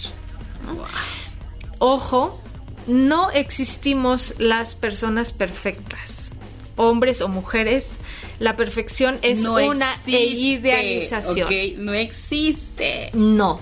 Ojo, 1.80 2.42
no 2.88 3.32
existimos 3.32 4.36
las 4.38 4.76
personas 4.76 5.34
perfectas, 5.34 6.32
hombres 6.76 7.22
o 7.22 7.28
mujeres. 7.28 8.00
La 8.40 8.56
perfección 8.56 9.18
es 9.22 9.46
una 9.46 9.96
idealización. 10.06 11.50
no 11.86 11.94
existe. 11.94 13.12
No. 13.14 13.60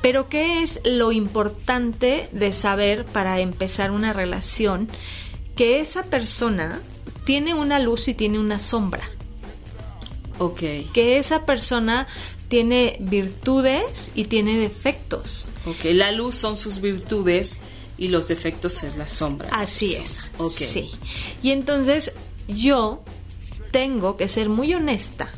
Pero 0.00 0.28
¿qué 0.28 0.62
es 0.62 0.80
lo 0.84 1.12
importante 1.12 2.28
de 2.32 2.52
saber 2.52 3.04
para 3.04 3.40
empezar 3.40 3.90
una 3.90 4.12
relación? 4.12 4.88
Que 5.56 5.80
esa 5.80 6.02
persona 6.04 6.82
tiene 7.24 7.54
una 7.54 7.78
luz 7.78 8.08
y 8.08 8.14
tiene 8.14 8.38
una 8.38 8.58
sombra. 8.58 9.10
Ok. 10.38 10.60
Que 10.92 11.18
esa 11.18 11.46
persona 11.46 12.06
tiene 12.48 12.96
virtudes 13.00 14.10
y 14.14 14.24
tiene 14.24 14.58
defectos. 14.58 15.50
Ok, 15.66 15.84
la 15.92 16.12
luz 16.12 16.34
son 16.34 16.56
sus 16.56 16.80
virtudes 16.80 17.60
y 17.96 18.08
los 18.08 18.28
defectos 18.28 18.82
es 18.82 18.96
la 18.96 19.08
sombra. 19.08 19.48
Así 19.52 19.94
es. 19.94 20.30
Ok. 20.38 20.58
Sí. 20.58 20.90
Y 21.42 21.50
entonces 21.50 22.12
yo 22.48 23.02
tengo 23.70 24.16
que 24.16 24.28
ser 24.28 24.48
muy 24.48 24.74
honesta 24.74 25.30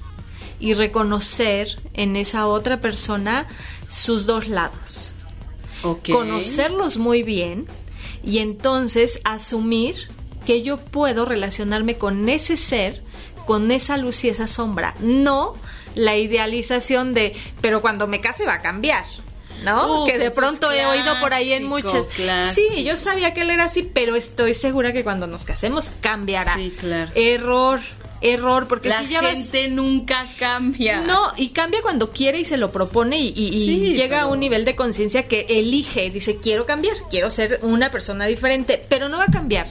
y 0.59 0.75
reconocer 0.75 1.79
en 1.93 2.17
esa 2.17 2.47
otra 2.47 2.81
persona 2.81 3.47
sus 3.89 4.27
dos 4.27 4.49
lados. 4.49 5.15
Okay. 5.83 6.15
Conocerlos 6.15 6.97
muy 6.97 7.23
bien 7.23 7.67
y 8.25 8.39
entonces 8.39 9.21
asumir 9.25 10.09
que 10.47 10.63
yo 10.63 10.79
puedo 10.79 11.27
relacionarme 11.27 11.99
con 11.99 12.29
ese 12.29 12.57
ser, 12.57 13.03
con 13.47 13.71
esa 13.71 13.99
luz 13.99 14.25
y 14.25 14.31
esa 14.31 14.47
sombra. 14.47 14.95
No 15.01 15.55
la 15.95 16.17
idealización 16.17 17.15
de, 17.15 17.35
pero 17.61 17.81
cuando 17.83 18.07
me 18.07 18.21
case 18.21 18.47
va 18.47 18.55
a 18.55 18.63
cambiar. 18.63 19.05
¿no? 19.65 20.05
que 20.05 20.19
de 20.19 20.31
pronto 20.31 20.71
he 20.71 20.85
oído 20.87 21.19
por 21.19 21.33
ahí 21.33 21.53
en 21.53 21.65
muchas. 21.65 22.07
Sí, 22.53 22.85
yo 22.85 22.97
sabía 22.97 23.33
que 23.33 23.41
él 23.41 23.51
era 23.51 23.65
así, 23.65 23.83
pero 23.83 24.15
estoy 24.15 24.55
segura 24.55 24.93
que 24.93 25.03
cuando 25.03 25.27
nos 25.27 25.45
casemos 25.45 25.93
cambiará. 26.03 26.55
Sí, 26.57 26.75
claro. 26.79 27.11
Error, 27.15 27.81
error, 28.21 28.69
porque 28.69 28.91
la 28.91 29.01
si 29.01 29.07
gente 29.07 29.69
nunca 29.69 30.27
cambia. 30.39 31.01
No, 31.01 31.33
y 31.37 31.49
cambia 31.49 31.81
cuando 31.81 32.13
quiere 32.13 32.39
y 32.39 32.45
se 32.45 32.59
lo 32.59 32.71
propone 32.71 33.19
y, 33.19 33.95
llega 33.95 34.21
a 34.21 34.27
un 34.27 34.41
nivel 34.41 34.67
de 34.67 34.77
conciencia 34.77 35.27
que 35.27 35.47
elige, 35.49 36.11
dice, 36.11 36.39
quiero 36.39 36.67
cambiar, 36.67 36.97
quiero 37.09 37.31
ser 37.31 37.59
una 37.63 37.91
persona 37.91 38.27
diferente, 38.27 38.85
pero 38.91 39.09
no 39.09 39.17
va 39.19 39.25
a 39.25 39.33
cambiar 39.33 39.67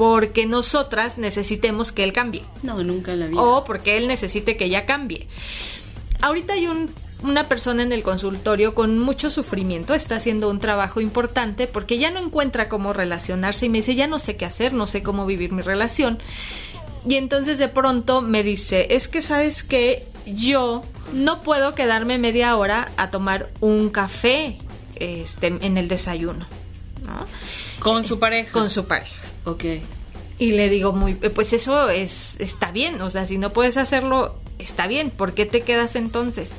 porque 0.00 0.46
nosotras 0.46 1.18
necesitemos 1.18 1.92
que 1.92 2.04
él 2.04 2.14
cambie. 2.14 2.42
No, 2.62 2.82
nunca 2.82 3.14
la 3.16 3.26
vida. 3.26 3.38
O 3.38 3.64
porque 3.64 3.98
él 3.98 4.08
necesite 4.08 4.56
que 4.56 4.64
ella 4.64 4.86
cambie. 4.86 5.26
Ahorita 6.22 6.54
hay 6.54 6.70
una 7.22 7.48
persona 7.48 7.82
en 7.82 7.92
el 7.92 8.02
consultorio 8.02 8.74
con 8.74 8.98
mucho 8.98 9.28
sufrimiento, 9.28 9.92
está 9.92 10.16
haciendo 10.16 10.48
un 10.48 10.58
trabajo 10.58 11.02
importante 11.02 11.66
porque 11.66 11.98
ya 11.98 12.10
no 12.10 12.18
encuentra 12.18 12.70
cómo 12.70 12.94
relacionarse 12.94 13.66
y 13.66 13.68
me 13.68 13.80
dice, 13.80 13.94
ya 13.94 14.06
no 14.06 14.18
sé 14.18 14.36
qué 14.36 14.46
hacer, 14.46 14.72
no 14.72 14.86
sé 14.86 15.02
cómo 15.02 15.26
vivir 15.26 15.52
mi 15.52 15.60
relación. 15.60 16.18
Y 17.06 17.16
entonces 17.16 17.58
de 17.58 17.68
pronto 17.68 18.22
me 18.22 18.42
dice, 18.42 18.86
es 18.94 19.06
que 19.06 19.20
sabes 19.20 19.62
que 19.62 20.08
yo 20.24 20.82
no 21.12 21.42
puedo 21.42 21.74
quedarme 21.74 22.16
media 22.16 22.56
hora 22.56 22.90
a 22.96 23.10
tomar 23.10 23.50
un 23.60 23.90
café 23.90 24.56
este, 24.96 25.48
en 25.48 25.76
el 25.76 25.88
desayuno. 25.88 26.46
Con 27.80 28.02
su 28.02 28.18
pareja. 28.18 28.50
Con 28.50 28.70
su 28.70 28.86
pareja. 28.86 29.29
Ok. 29.44 29.64
Y 30.38 30.52
le 30.52 30.70
digo, 30.70 30.92
muy, 30.92 31.14
pues 31.14 31.52
eso 31.52 31.90
es, 31.90 32.36
está 32.40 32.70
bien, 32.70 33.02
o 33.02 33.10
sea, 33.10 33.26
si 33.26 33.36
no 33.36 33.52
puedes 33.52 33.76
hacerlo, 33.76 34.36
está 34.58 34.86
bien, 34.86 35.10
¿por 35.10 35.34
qué 35.34 35.44
te 35.44 35.60
quedas 35.60 35.96
entonces? 35.96 36.52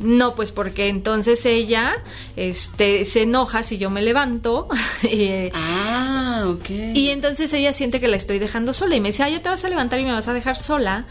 No, 0.00 0.34
pues 0.34 0.50
porque 0.50 0.88
entonces 0.88 1.46
ella 1.46 1.92
este, 2.34 3.04
se 3.04 3.22
enoja 3.22 3.62
si 3.62 3.78
yo 3.78 3.90
me 3.90 4.02
levanto. 4.02 4.66
ah, 5.54 6.46
ok. 6.48 6.70
Y 6.94 7.10
entonces 7.10 7.52
ella 7.52 7.72
siente 7.72 8.00
que 8.00 8.08
la 8.08 8.16
estoy 8.16 8.40
dejando 8.40 8.74
sola 8.74 8.96
y 8.96 9.00
me 9.00 9.10
dice, 9.10 9.22
ah, 9.22 9.28
ya 9.28 9.40
te 9.40 9.48
vas 9.48 9.64
a 9.64 9.68
levantar 9.68 10.00
y 10.00 10.04
me 10.04 10.12
vas 10.12 10.26
a 10.26 10.32
dejar 10.32 10.56
sola. 10.56 11.06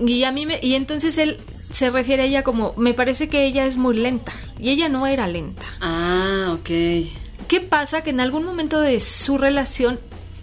Y 0.00 0.24
a 0.24 0.32
mí 0.32 0.46
me, 0.46 0.58
y 0.62 0.74
entonces 0.74 1.18
él 1.18 1.38
se 1.72 1.90
refiere 1.90 2.22
a 2.22 2.26
ella 2.26 2.42
como, 2.42 2.72
me 2.76 2.94
parece 2.94 3.28
que 3.28 3.44
ella 3.44 3.66
es 3.66 3.76
muy 3.76 3.96
lenta. 3.96 4.32
Y 4.58 4.70
ella 4.70 4.88
no 4.88 5.06
era 5.06 5.26
lenta. 5.26 5.66
Ah, 5.80 6.56
ok. 6.58 6.70
¿Qué 7.48 7.60
pasa? 7.60 8.02
Que 8.02 8.10
en 8.10 8.20
algún 8.20 8.44
momento 8.44 8.80
de 8.80 9.00
su 9.00 9.38
relación 9.38 9.98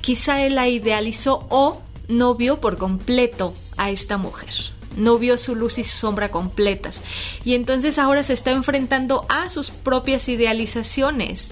quizá 0.06 0.44
él 0.46 0.54
la 0.54 0.68
idealizó 0.68 1.48
o 1.50 1.82
no 2.08 2.36
vio 2.36 2.62
por 2.62 2.78
completo 2.78 3.56
a 3.76 3.90
esta 3.90 4.20
mujer. 4.20 4.54
No 4.96 5.18
vio 5.18 5.36
su 5.36 5.56
luz 5.56 5.80
y 5.80 5.84
su 5.84 5.98
sombra 5.98 6.30
completas. 6.30 7.02
Y 7.44 7.56
entonces 7.56 7.98
ahora 7.98 8.22
se 8.22 8.34
está 8.34 8.52
enfrentando 8.52 9.26
a 9.30 9.50
sus 9.50 9.72
propias 9.72 10.30
idealizaciones. 10.30 11.50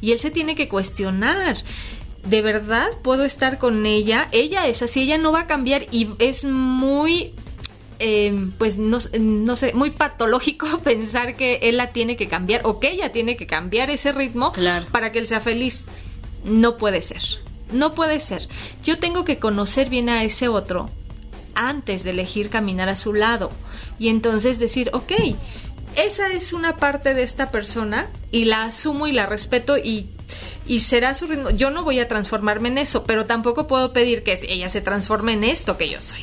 Y 0.00 0.12
él 0.12 0.20
se 0.20 0.30
tiene 0.30 0.54
que 0.54 0.68
cuestionar. 0.68 1.56
¿De 2.22 2.42
verdad 2.42 2.86
puedo 3.02 3.24
estar 3.24 3.58
con 3.58 3.86
ella? 3.86 4.28
Ella 4.30 4.68
es 4.68 4.82
así, 4.82 5.02
ella 5.02 5.18
no 5.18 5.32
va 5.32 5.40
a 5.40 5.46
cambiar 5.48 5.86
y 5.90 6.08
es 6.20 6.44
muy 6.44 7.34
eh, 7.98 8.50
pues 8.56 8.78
no, 8.78 8.98
no, 9.18 9.56
sé, 9.56 9.72
muy 9.74 9.90
patológico 9.90 10.78
pensar 10.84 11.34
que 11.34 11.56
él 11.62 11.76
la 11.76 11.92
tiene 11.92 12.16
que 12.16 12.28
cambiar 12.28 12.60
o 12.66 12.78
que 12.78 12.92
ella 12.92 13.10
tiene 13.10 13.36
que 13.36 13.48
cambiar 13.48 13.90
ese 13.90 14.12
ritmo 14.12 14.52
para 14.92 15.10
que 15.10 15.18
él 15.18 15.26
sea 15.26 15.40
feliz. 15.40 15.86
No 16.44 16.76
puede 16.76 17.02
ser. 17.02 17.45
No 17.72 17.94
puede 17.94 18.20
ser. 18.20 18.48
Yo 18.82 18.98
tengo 18.98 19.24
que 19.24 19.38
conocer 19.38 19.88
bien 19.88 20.08
a 20.08 20.24
ese 20.24 20.48
otro 20.48 20.88
antes 21.54 22.04
de 22.04 22.10
elegir 22.10 22.50
caminar 22.50 22.88
a 22.88 22.96
su 22.96 23.12
lado. 23.12 23.50
Y 23.98 24.08
entonces 24.08 24.58
decir, 24.58 24.90
ok, 24.92 25.12
esa 25.96 26.32
es 26.32 26.52
una 26.52 26.76
parte 26.76 27.14
de 27.14 27.22
esta 27.22 27.50
persona 27.50 28.08
y 28.30 28.44
la 28.44 28.64
asumo 28.64 29.06
y 29.06 29.12
la 29.12 29.26
respeto 29.26 29.78
y, 29.78 30.08
y 30.66 30.80
será 30.80 31.14
su 31.14 31.26
ritmo. 31.26 31.50
Yo 31.50 31.70
no 31.70 31.82
voy 31.82 32.00
a 32.00 32.08
transformarme 32.08 32.68
en 32.68 32.78
eso, 32.78 33.04
pero 33.04 33.26
tampoco 33.26 33.66
puedo 33.66 33.92
pedir 33.92 34.22
que 34.22 34.38
ella 34.48 34.68
se 34.68 34.82
transforme 34.82 35.32
en 35.32 35.44
esto 35.44 35.78
que 35.78 35.88
yo 35.88 36.00
soy. 36.00 36.20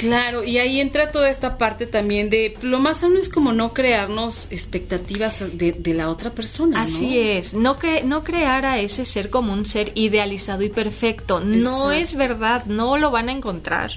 Claro, 0.00 0.42
y 0.44 0.56
ahí 0.56 0.80
entra 0.80 1.10
toda 1.10 1.28
esta 1.28 1.58
parte 1.58 1.86
también 1.86 2.30
de 2.30 2.56
lo 2.62 2.78
más 2.78 3.00
sano 3.00 3.18
es 3.18 3.28
como 3.28 3.52
no 3.52 3.74
crearnos 3.74 4.50
expectativas 4.50 5.44
de, 5.52 5.92
la 5.92 6.08
otra 6.08 6.30
persona. 6.30 6.80
Así 6.80 7.18
es, 7.18 7.52
no, 7.52 7.78
que, 7.78 8.02
no 8.02 8.22
crear 8.22 8.64
a 8.64 8.78
ese 8.78 9.04
ser 9.04 9.28
como 9.28 9.52
un 9.52 9.66
ser 9.66 9.92
idealizado 9.94 10.62
y 10.62 10.70
perfecto. 10.70 11.40
No 11.40 11.92
es 11.92 12.14
verdad, 12.14 12.64
no 12.64 12.96
lo 12.96 13.10
van 13.10 13.28
a 13.28 13.32
encontrar. 13.32 13.92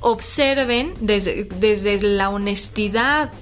Observen 0.00 0.92
desde, 1.00 1.44
desde 1.44 2.02
la 2.02 2.28
honestidad 2.28 3.32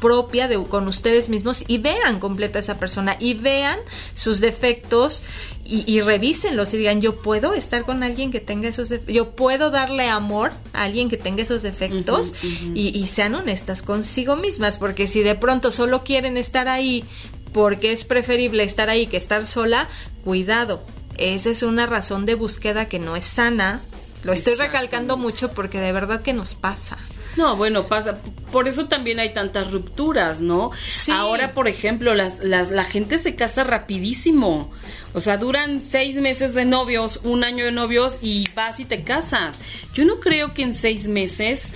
propia 0.00 0.48
de, 0.48 0.62
con 0.64 0.88
ustedes 0.88 1.28
mismos 1.28 1.64
y 1.68 1.78
vean 1.78 2.18
completa 2.18 2.58
esa 2.58 2.78
persona 2.78 3.16
y 3.18 3.34
vean 3.34 3.78
sus 4.14 4.40
defectos 4.40 5.22
y, 5.68 5.84
y 5.86 6.00
revísenlos 6.00 6.72
y 6.72 6.78
digan, 6.78 7.02
yo 7.02 7.20
puedo 7.20 7.52
estar 7.52 7.84
con 7.84 8.02
alguien 8.02 8.30
que 8.30 8.40
tenga 8.40 8.68
esos 8.68 8.88
defectos, 8.88 9.14
yo 9.14 9.30
puedo 9.32 9.70
darle 9.70 10.08
amor 10.08 10.50
a 10.72 10.84
alguien 10.84 11.10
que 11.10 11.18
tenga 11.18 11.42
esos 11.42 11.62
defectos 11.62 12.32
Y, 12.74 12.88
y 12.98 13.06
sean 13.06 13.34
honestas 13.34 13.82
consigo 13.82 14.34
mismas, 14.36 14.78
porque 14.78 15.06
si 15.06 15.22
de 15.22 15.34
pronto 15.34 15.70
solo 15.70 16.04
quieren 16.04 16.38
estar 16.38 16.68
ahí 16.68 17.04
porque 17.52 17.92
es 17.92 18.04
preferible 18.04 18.62
estar 18.62 18.88
ahí 18.88 19.06
que 19.06 19.18
estar 19.18 19.46
sola, 19.46 19.88
cuidado. 20.24 20.82
Esa 21.18 21.50
es 21.50 21.62
una 21.62 21.86
razón 21.86 22.24
de 22.24 22.34
búsqueda 22.34 22.88
que 22.88 22.98
no 22.98 23.14
es 23.16 23.24
sana. 23.24 23.80
Lo 24.24 24.32
estoy 24.32 24.54
recalcando 24.54 25.16
mucho 25.16 25.52
porque 25.52 25.80
de 25.80 25.92
verdad 25.92 26.22
que 26.22 26.32
nos 26.32 26.54
pasa. 26.54 26.98
No, 27.38 27.54
bueno, 27.54 27.86
pasa. 27.86 28.18
Por 28.50 28.66
eso 28.66 28.86
también 28.86 29.20
hay 29.20 29.32
tantas 29.32 29.70
rupturas, 29.70 30.40
¿no? 30.40 30.72
Ahora, 31.12 31.54
por 31.54 31.68
ejemplo, 31.68 32.12
las, 32.16 32.40
las, 32.40 32.72
la 32.72 32.82
gente 32.82 33.16
se 33.16 33.36
casa 33.36 33.62
rapidísimo. 33.62 34.72
O 35.14 35.20
sea, 35.20 35.36
duran 35.36 35.80
seis 35.80 36.16
meses 36.16 36.54
de 36.54 36.64
novios, 36.64 37.20
un 37.22 37.44
año 37.44 37.64
de 37.64 37.70
novios 37.70 38.18
y 38.22 38.42
vas 38.56 38.80
y 38.80 38.86
te 38.86 39.04
casas. 39.04 39.60
Yo 39.94 40.04
no 40.04 40.18
creo 40.18 40.50
que 40.52 40.62
en 40.62 40.74
seis 40.74 41.06
meses 41.06 41.72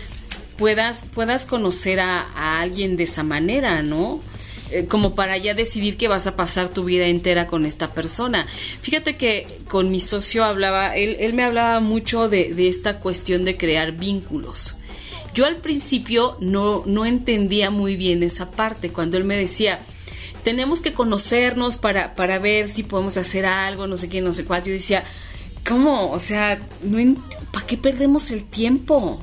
puedas, 0.56 1.04
puedas 1.14 1.46
conocer 1.46 2.00
a, 2.00 2.22
a 2.34 2.60
alguien 2.60 2.96
de 2.96 3.04
esa 3.04 3.22
manera, 3.22 3.82
¿no? 3.82 4.20
Eh, 4.72 4.86
como 4.86 5.14
para 5.14 5.36
ya 5.36 5.54
decidir 5.54 5.96
que 5.96 6.08
vas 6.08 6.26
a 6.26 6.34
pasar 6.34 6.70
tu 6.70 6.82
vida 6.82 7.06
entera 7.06 7.46
con 7.46 7.66
esta 7.66 7.94
persona. 7.94 8.48
Fíjate 8.80 9.16
que 9.16 9.46
con 9.68 9.92
mi 9.92 10.00
socio 10.00 10.42
hablaba, 10.44 10.96
él, 10.96 11.16
él 11.20 11.34
me 11.34 11.44
hablaba 11.44 11.78
mucho 11.78 12.28
de, 12.28 12.52
de, 12.52 12.66
esta 12.66 12.98
cuestión 12.98 13.44
de 13.44 13.56
crear 13.56 13.92
vínculos. 13.92 14.78
Yo 15.34 15.46
al 15.46 15.56
principio 15.56 16.36
no, 16.40 16.82
no 16.86 17.06
entendía 17.06 17.70
muy 17.70 17.96
bien 17.96 18.22
esa 18.22 18.50
parte, 18.50 18.90
cuando 18.90 19.16
él 19.16 19.24
me 19.24 19.36
decía, 19.36 19.80
tenemos 20.44 20.80
que 20.80 20.92
conocernos 20.92 21.76
para, 21.76 22.14
para 22.14 22.38
ver 22.38 22.68
si 22.68 22.82
podemos 22.82 23.16
hacer 23.16 23.46
algo, 23.46 23.86
no 23.86 23.96
sé 23.96 24.08
qué, 24.08 24.20
no 24.20 24.32
sé 24.32 24.44
cuál. 24.44 24.64
Yo 24.64 24.72
decía, 24.72 25.04
¿cómo? 25.66 26.10
O 26.10 26.18
sea, 26.18 26.60
no 26.82 27.16
¿para 27.52 27.66
qué 27.66 27.76
perdemos 27.76 28.30
el 28.30 28.44
tiempo? 28.44 29.22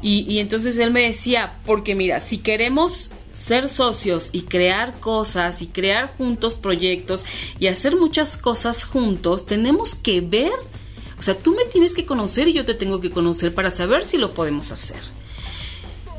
Y, 0.00 0.20
y 0.32 0.38
entonces 0.38 0.78
él 0.78 0.90
me 0.90 1.02
decía, 1.02 1.54
porque 1.64 1.94
mira, 1.94 2.20
si 2.20 2.38
queremos 2.38 3.10
ser 3.32 3.68
socios 3.68 4.30
y 4.32 4.42
crear 4.42 4.98
cosas 4.98 5.62
y 5.62 5.66
crear 5.66 6.14
juntos 6.16 6.54
proyectos 6.54 7.24
y 7.58 7.66
hacer 7.66 7.96
muchas 7.96 8.36
cosas 8.36 8.84
juntos, 8.84 9.46
tenemos 9.46 9.94
que 9.94 10.20
ver, 10.20 10.52
o 11.18 11.22
sea, 11.22 11.36
tú 11.36 11.52
me 11.52 11.64
tienes 11.64 11.94
que 11.94 12.06
conocer 12.06 12.48
y 12.48 12.52
yo 12.52 12.64
te 12.64 12.74
tengo 12.74 13.00
que 13.00 13.10
conocer 13.10 13.54
para 13.54 13.70
saber 13.70 14.04
si 14.04 14.16
lo 14.16 14.32
podemos 14.32 14.72
hacer. 14.72 15.00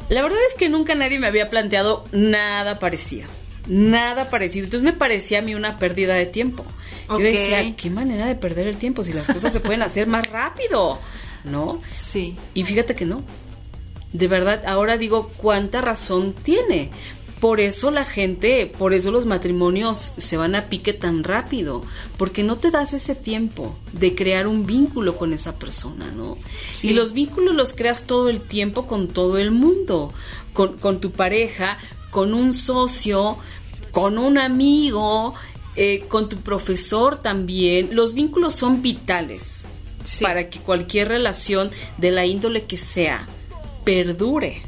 La 0.10 0.22
verdad 0.22 0.40
es 0.48 0.56
que 0.56 0.70
nunca 0.70 0.96
nadie 0.96 1.20
me 1.20 1.28
había 1.28 1.50
planteado 1.50 2.06
nada 2.12 2.80
parecido. 2.80 3.28
Nada 3.68 4.30
parecido. 4.30 4.66
Entonces 4.66 4.84
me 4.86 4.98
parecía 4.98 5.40
a 5.40 5.42
mí 5.42 5.54
una 5.54 5.78
pérdida 5.78 6.14
de 6.14 6.26
tiempo. 6.26 6.64
Yo 7.10 7.20
decía, 7.20 7.76
qué 7.76 7.90
manera 7.90 8.28
de 8.28 8.36
perder 8.36 8.68
el 8.68 8.78
tiempo 8.78 9.04
si 9.04 9.14
las 9.14 9.28
cosas 9.28 9.52
se 9.54 9.60
pueden 9.60 9.82
hacer 9.82 10.08
más 10.08 10.30
rápido, 10.30 11.00
¿no? 11.44 11.82
Sí. 11.86 12.36
Y 12.54 12.64
fíjate 12.64 12.96
que 12.96 13.06
no. 13.06 13.24
De 14.14 14.28
verdad, 14.28 14.64
ahora 14.66 14.98
digo, 14.98 15.32
¿cuánta 15.38 15.82
razón 15.82 16.34
tiene? 16.34 16.90
Por 17.40 17.60
eso 17.60 17.92
la 17.92 18.04
gente, 18.04 18.72
por 18.78 18.94
eso 18.94 19.12
los 19.12 19.28
matrimonios 19.28 20.14
se 20.18 20.38
van 20.38 20.56
a 20.56 20.66
pique 20.66 20.94
tan 20.94 21.24
rápido, 21.24 21.84
porque 22.18 22.42
no 22.44 22.58
te 22.58 22.72
das 22.72 22.94
ese 22.94 23.14
tiempo 23.14 23.78
de 23.94 24.16
crear 24.16 24.48
un 24.48 24.66
vínculo 24.66 25.16
con 25.16 25.34
esa 25.34 25.60
persona, 25.60 26.12
¿no? 26.16 26.38
Sí. 26.74 26.90
Y 26.90 26.94
los 26.94 27.14
vínculos 27.14 27.56
los 27.56 27.74
creas 27.74 28.08
todo 28.08 28.30
el 28.30 28.42
tiempo 28.42 28.88
con 28.88 29.08
todo 29.08 29.38
el 29.38 29.52
mundo, 29.52 30.14
con, 30.54 30.78
con 30.78 31.00
tu 31.00 31.12
pareja, 31.12 31.78
con 32.10 32.34
un 32.34 32.56
socio, 32.56 33.38
con 33.92 34.18
un 34.18 34.40
amigo, 34.40 35.36
eh, 35.76 36.06
con 36.08 36.30
tu 36.30 36.38
profesor 36.38 37.22
también. 37.22 37.90
Los 37.96 38.16
vínculos 38.16 38.56
son 38.56 38.82
vitales 38.82 39.66
sí. 40.04 40.24
para 40.24 40.50
que 40.50 40.60
cualquier 40.60 41.10
relación 41.10 41.70
de 42.00 42.10
la 42.10 42.26
índole 42.26 42.64
que 42.64 42.78
sea 42.78 43.28
perdure. 43.86 44.64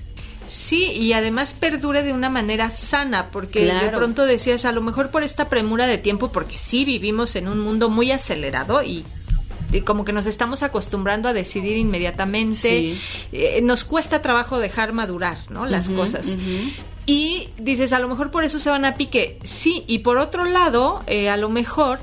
Sí, 0.50 0.86
y 0.86 1.14
además 1.14 1.54
perdure 1.54 2.04
de 2.04 2.12
una 2.12 2.30
manera 2.30 2.70
sana, 2.72 3.30
porque 3.32 3.66
claro. 3.66 3.86
de 3.86 3.96
pronto 3.96 4.26
decías, 4.26 4.66
a 4.66 4.72
lo 4.72 4.82
mejor 4.82 5.12
por 5.12 5.24
esta 5.24 5.48
premura 5.48 5.86
de 5.86 5.98
tiempo, 5.98 6.32
porque 6.32 6.58
sí 6.58 6.86
vivimos 6.86 7.36
en 7.36 7.48
un 7.48 7.60
mundo 7.60 7.88
muy 7.88 8.12
acelerado 8.12 8.82
y, 8.82 9.06
y 9.72 9.82
como 9.82 10.06
que 10.06 10.12
nos 10.12 10.26
estamos 10.26 10.64
acostumbrando 10.64 11.30
a 11.30 11.34
decidir 11.34 11.78
inmediatamente, 11.78 12.56
sí. 12.56 13.00
eh, 13.32 13.62
nos 13.62 13.84
cuesta 13.84 14.22
trabajo 14.22 14.58
dejar 14.58 14.92
madurar, 14.92 15.38
¿no? 15.50 15.68
Las 15.68 15.88
uh 15.88 15.92
-huh, 15.92 15.96
cosas. 15.96 16.28
Uh 16.28 16.38
-huh. 16.38 16.74
Y 17.06 17.50
dices, 17.58 17.94
a 17.94 18.00
lo 18.00 18.08
mejor 18.08 18.30
por 18.32 18.44
eso 18.44 18.60
se 18.60 18.70
van 18.70 18.86
a 18.86 18.96
pique. 18.96 19.40
Sí, 19.44 19.84
y 19.88 20.00
por 20.00 20.18
otro 20.18 20.46
lado, 20.46 21.02
eh, 21.08 21.30
a 21.30 21.38
lo 21.38 21.50
mejor 21.50 22.00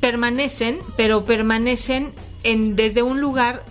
permanecen, 0.00 0.78
pero 0.96 1.24
permanecen 1.24 2.12
en, 2.42 2.76
desde 2.76 3.02
un 3.02 3.20
lugar 3.20 3.62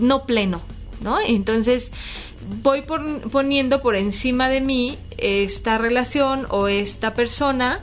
no 0.00 0.26
pleno, 0.26 0.60
¿no? 1.04 1.18
Entonces, 1.20 1.92
voy 2.62 2.82
por, 2.82 3.20
poniendo 3.30 3.80
por 3.80 3.94
encima 3.94 4.48
de 4.48 4.60
mí 4.60 4.98
esta 5.18 5.78
relación 5.78 6.46
o 6.50 6.66
esta 6.66 7.14
persona 7.14 7.80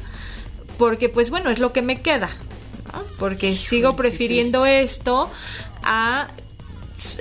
porque 0.78 1.10
pues 1.10 1.30
bueno 1.30 1.50
es 1.50 1.60
lo 1.60 1.72
que 1.74 1.82
me 1.82 2.02
queda 2.02 2.30
¿no? 2.92 3.04
porque 3.18 3.56
sigo 3.56 3.96
prefiriendo 3.96 4.66
esto 4.66 5.32
a, 5.84 6.30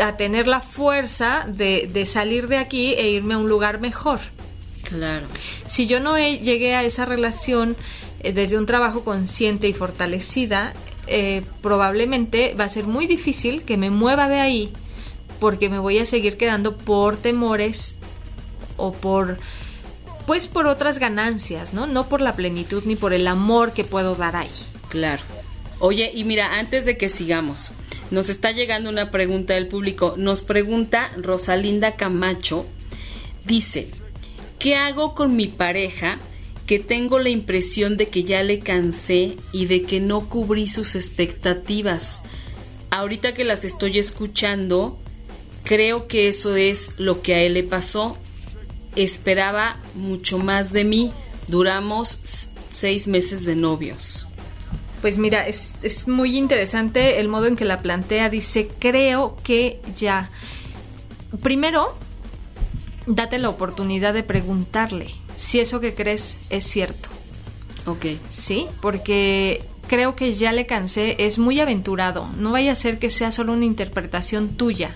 a 0.03 0.17
tener 0.17 0.49
la 0.49 0.61
fuerza 0.61 1.47
de, 1.47 1.89
de, 1.93 2.07
salir 2.07 2.49
de 2.49 2.59
aquí 2.59 2.95
e 2.95 3.11
irme 3.11 3.35
a 3.35 3.39
un 3.39 3.49
lugar 3.49 3.81
mejor 3.81 4.21
claro 4.83 5.27
si 5.67 5.87
yo 5.87 6.01
no 6.01 6.17
he, 6.17 6.39
llegué 6.39 6.75
a 6.75 6.85
esa 6.85 7.05
relación 7.05 7.77
eh, 8.21 8.33
desde 8.33 8.59
un 8.59 8.67
trabajo 8.67 9.05
consciente 9.05 9.69
y 9.69 9.73
fortalecida 9.73 10.75
eh, 11.07 11.43
probablemente 11.63 12.55
va 12.55 12.65
a 12.65 12.69
ser 12.69 12.85
muy 12.85 13.07
difícil 13.07 13.63
que 13.63 13.77
me 13.77 13.91
mueva 13.91 14.29
de 14.29 14.41
ahí 14.41 14.73
porque 15.41 15.69
me 15.69 15.79
voy 15.79 15.99
a 15.99 16.07
seguir 16.07 16.37
quedando 16.37 16.77
por 16.77 17.17
temores 17.17 17.97
o 18.77 18.93
por 18.93 19.39
pues 20.27 20.47
por 20.47 20.69
otras 20.69 20.99
ganancias, 20.99 21.75
¿no? 21.75 21.89
No 21.89 22.09
por 22.09 22.21
la 22.21 22.37
plenitud 22.37 22.85
ni 22.87 22.95
por 22.95 23.13
el 23.13 23.27
amor 23.27 23.73
que 23.73 23.83
puedo 23.83 24.15
dar 24.15 24.37
ahí. 24.37 24.51
Claro. 24.89 25.25
Oye, 25.81 26.13
y 26.15 26.23
mira, 26.25 26.59
antes 26.59 26.85
de 26.85 26.97
que 26.97 27.09
sigamos, 27.09 27.73
nos 28.11 28.29
está 28.29 28.53
llegando 28.53 28.91
una 28.91 29.11
pregunta 29.11 29.55
del 29.55 29.67
público. 29.67 30.15
Nos 30.17 30.43
pregunta 30.43 31.11
Rosalinda 31.17 31.97
Camacho, 31.97 32.67
dice, 33.45 33.89
¿qué 34.59 34.77
hago 34.77 35.15
con 35.15 35.35
mi 35.35 35.49
pareja 35.49 36.19
que 36.67 36.79
tengo 36.79 37.19
la 37.19 37.31
impresión 37.31 37.97
de 37.97 38.07
que 38.07 38.23
ya 38.23 38.43
le 38.43 38.61
cansé 38.61 39.37
y 39.53 39.67
de 39.67 39.83
que 39.83 40.01
no 40.01 40.29
cubrí 40.29 40.69
sus 40.69 40.95
expectativas? 40.95 42.23
Ahorita 42.91 43.35
que 43.35 43.45
las 43.45 43.65
estoy 43.65 43.99
escuchando, 43.99 44.99
Creo 45.65 46.09
que 46.09 46.29
eso 46.29 46.57
es 46.57 46.95
lo 46.99 47.23
que 47.23 47.35
a 47.35 47.41
él 47.41 47.55
le 47.55 47.63
pasó. 47.63 48.17
Esperaba 48.97 49.79
mucho 49.95 50.39
más 50.39 50.73
de 50.73 50.85
mí. 50.85 51.13
Duramos 51.49 52.19
seis 52.71 53.07
meses 53.09 53.45
de 53.45 53.57
novios. 53.57 54.27
Pues 55.01 55.17
mira, 55.17 55.47
es, 55.47 55.73
es, 55.83 56.09
muy 56.09 56.37
interesante 56.37 57.21
el 57.21 57.29
modo 57.29 57.47
en 57.47 57.57
que 57.57 57.65
la 57.65 57.81
plantea. 57.81 58.29
Dice, 58.29 58.69
creo 58.79 59.37
que 59.43 59.81
ya. 59.97 60.31
Primero, 61.43 61.97
date 63.07 63.39
la 63.39 63.49
oportunidad 63.49 64.13
de 64.13 64.23
preguntarle 64.23 65.09
si 65.37 65.61
eso 65.61 65.81
que 65.81 65.95
crees 65.95 66.41
es 66.51 66.65
cierto. 66.65 67.09
Ok. 67.87 68.07
Sí, 68.29 68.67
porque 68.83 69.63
creo 69.87 70.17
que 70.17 70.35
ya 70.35 70.53
le 70.53 70.67
cansé. 70.67 71.17
Es 71.19 71.39
muy 71.39 71.61
aventurado. 71.61 72.29
No 72.37 72.53
vaya 72.53 72.73
a 72.73 72.77
ser 72.77 72.99
que 72.99 73.11
sea 73.11 73.31
solo 73.31 73.53
una 73.53 73.65
interpretación 73.65 74.51
tuya. 74.51 74.95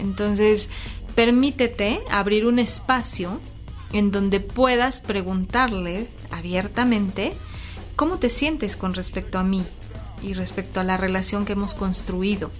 Entonces, 0.00 0.70
permítete 1.14 2.00
abrir 2.10 2.46
un 2.46 2.58
espacio 2.58 3.40
en 3.92 4.10
donde 4.10 4.40
puedas 4.40 5.00
preguntarle 5.00 6.08
abiertamente 6.30 7.32
cómo 7.96 8.18
te 8.18 8.30
sientes 8.30 8.76
con 8.76 8.94
respecto 8.94 9.38
a 9.38 9.42
mí 9.42 9.64
y 10.22 10.34
respecto 10.34 10.80
a 10.80 10.84
la 10.84 10.96
relación 10.96 11.44
que 11.44 11.52
hemos 11.52 11.74
construido. 11.74 12.50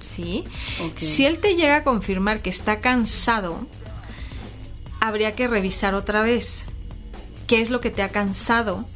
¿Sí? 0.00 0.44
Okay. 0.92 1.06
Si 1.08 1.26
él 1.26 1.38
te 1.38 1.54
llega 1.54 1.76
a 1.76 1.84
confirmar 1.84 2.40
que 2.40 2.50
está 2.50 2.80
cansado, 2.80 3.66
habría 5.00 5.34
que 5.34 5.48
revisar 5.48 5.94
otra 5.94 6.22
vez 6.22 6.66
qué 7.46 7.60
es 7.60 7.70
lo 7.70 7.80
que 7.80 7.90
te 7.90 8.02
ha 8.02 8.10
cansado 8.10 8.86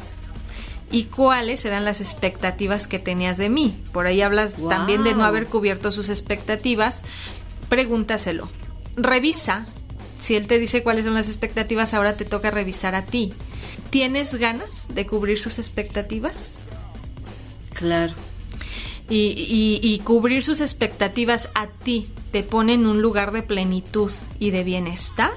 y 0.91 1.05
cuáles 1.05 1.65
eran 1.65 1.85
las 1.85 2.01
expectativas 2.01 2.87
que 2.87 2.99
tenías 2.99 3.37
de 3.37 3.51
mí. 3.51 3.83
Por 3.93 4.07
ahí 4.07 4.23
hablas 4.23 4.59
wow. 4.59 4.71
también 4.71 5.05
de 5.05 5.15
no 5.15 5.25
haber 5.25 5.47
cubierto 5.47 5.93
sus 5.93 6.09
expectativas, 6.09 7.03
pregúntaselo. 7.69 8.51
Revisa. 8.97 9.67
Si 10.19 10.35
él 10.35 10.47
te 10.49 10.59
dice 10.59 10.83
cuáles 10.83 11.05
son 11.05 11.15
las 11.15 11.29
expectativas, 11.29 11.95
ahora 11.95 12.17
te 12.17 12.25
toca 12.25 12.51
revisar 12.51 12.95
a 12.95 13.07
ti. 13.07 13.33
¿Tienes 13.91 14.35
ganas 14.35 14.87
de 14.93 15.07
cubrir 15.07 15.39
sus 15.39 15.59
expectativas? 15.59 16.55
Claro. 17.73 18.15
Y, 19.09 19.29
y, 19.29 19.81
y, 19.83 20.01
cubrir 20.01 20.43
sus 20.43 20.61
expectativas 20.61 21.49
a 21.55 21.69
ti 21.69 22.09
te 22.31 22.43
pone 22.43 22.75
en 22.75 22.87
un 22.87 23.01
lugar 23.01 23.33
de 23.33 23.43
plenitud 23.43 24.13
y 24.39 24.51
de 24.51 24.65
bienestar. 24.65 25.33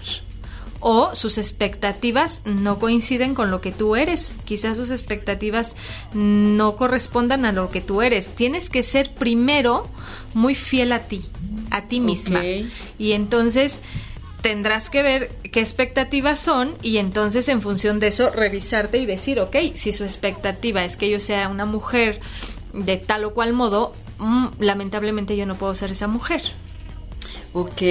o 0.81 1.13
sus 1.15 1.37
expectativas 1.37 2.41
no 2.45 2.79
coinciden 2.79 3.35
con 3.35 3.51
lo 3.51 3.61
que 3.61 3.71
tú 3.71 3.95
eres. 3.95 4.37
Quizás 4.45 4.77
sus 4.77 4.89
expectativas 4.89 5.75
no 6.13 6.75
correspondan 6.75 7.45
a 7.45 7.51
lo 7.51 7.69
que 7.69 7.81
tú 7.81 8.01
eres. 8.01 8.27
Tienes 8.35 8.69
que 8.69 8.81
ser 8.81 9.13
primero 9.13 9.87
muy 10.33 10.55
fiel 10.55 10.91
a 10.91 10.99
ti, 10.99 11.21
a 11.71 11.87
ti 11.87 11.99
misma. 11.99 12.43
Y 12.99 13.13
entonces 13.13 13.81
tendrás 14.41 14.89
que 14.89 15.03
ver 15.03 15.29
qué 15.51 15.59
expectativas 15.59 16.39
son 16.39 16.75
y 16.81 16.97
entonces 16.97 17.47
en 17.49 17.61
función 17.61 17.99
de 17.99 18.07
eso 18.07 18.29
revisarte 18.31 18.97
y 18.97 19.05
decir, 19.05 19.39
ok, 19.39 19.55
si 19.75 19.93
su 19.93 20.03
expectativa 20.03 20.83
es 20.83 20.97
que 20.97 21.09
yo 21.09 21.19
sea 21.19 21.47
una 21.47 21.65
mujer 21.65 22.19
de 22.73 22.97
tal 22.97 23.25
o 23.25 23.33
cual 23.33 23.53
modo, 23.53 23.93
mm, 24.19 24.47
lamentablemente 24.59 25.35
yo 25.35 25.45
no 25.45 25.55
puedo 25.55 25.75
ser 25.75 25.91
esa 25.91 26.07
mujer. 26.07 26.41
Ok, 27.53 27.81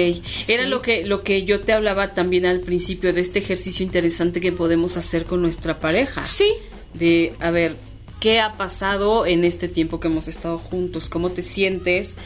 era 0.47 0.65
lo 0.65 0.81
que 0.81 1.05
lo 1.05 1.21
que 1.21 1.45
yo 1.45 1.61
te 1.61 1.71
hablaba 1.71 2.15
también 2.15 2.47
al 2.47 2.61
principio 2.61 3.13
de 3.13 3.21
este 3.21 3.39
ejercicio 3.39 3.85
interesante 3.85 4.41
que 4.41 4.51
podemos 4.51 4.97
hacer 4.97 5.25
con 5.25 5.41
nuestra 5.41 5.79
pareja. 5.79 6.25
Sí. 6.25 6.51
De, 6.95 7.33
a 7.39 7.51
ver, 7.51 7.75
¿qué 8.19 8.39
ha 8.39 8.53
pasado 8.53 9.27
en 9.27 9.43
este 9.43 9.67
tiempo 9.67 9.99
que 9.99 10.07
hemos 10.07 10.27
estado 10.27 10.57
juntos? 10.57 11.09
¿Cómo 11.09 11.29
te 11.29 11.43
sientes? 11.43 12.17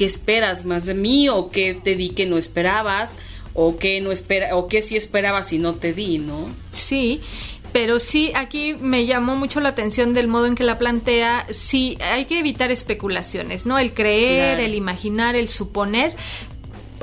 ¿Qué 0.00 0.06
esperas 0.06 0.64
más 0.64 0.86
de 0.86 0.94
mí 0.94 1.28
o 1.28 1.50
qué 1.50 1.74
te 1.74 1.94
di 1.94 2.08
que 2.08 2.24
no 2.24 2.38
esperabas? 2.38 3.18
o 3.52 3.76
qué 3.76 4.00
no 4.00 4.12
espera 4.12 4.56
o 4.56 4.68
qué 4.68 4.80
sí 4.80 4.96
esperabas 4.96 5.52
y 5.52 5.58
no 5.58 5.74
te 5.74 5.92
di, 5.92 6.18
¿no? 6.18 6.48
Sí, 6.72 7.20
pero 7.72 8.00
sí, 8.00 8.32
aquí 8.34 8.76
me 8.80 9.04
llamó 9.04 9.36
mucho 9.36 9.60
la 9.60 9.68
atención 9.68 10.14
del 10.14 10.26
modo 10.26 10.46
en 10.46 10.54
que 10.54 10.64
la 10.64 10.78
plantea. 10.78 11.44
Sí, 11.50 11.98
hay 12.00 12.24
que 12.24 12.38
evitar 12.38 12.70
especulaciones, 12.70 13.66
¿no? 13.66 13.78
El 13.78 13.92
creer, 13.92 14.60
el 14.60 14.74
imaginar, 14.74 15.36
el 15.36 15.50
suponer. 15.50 16.16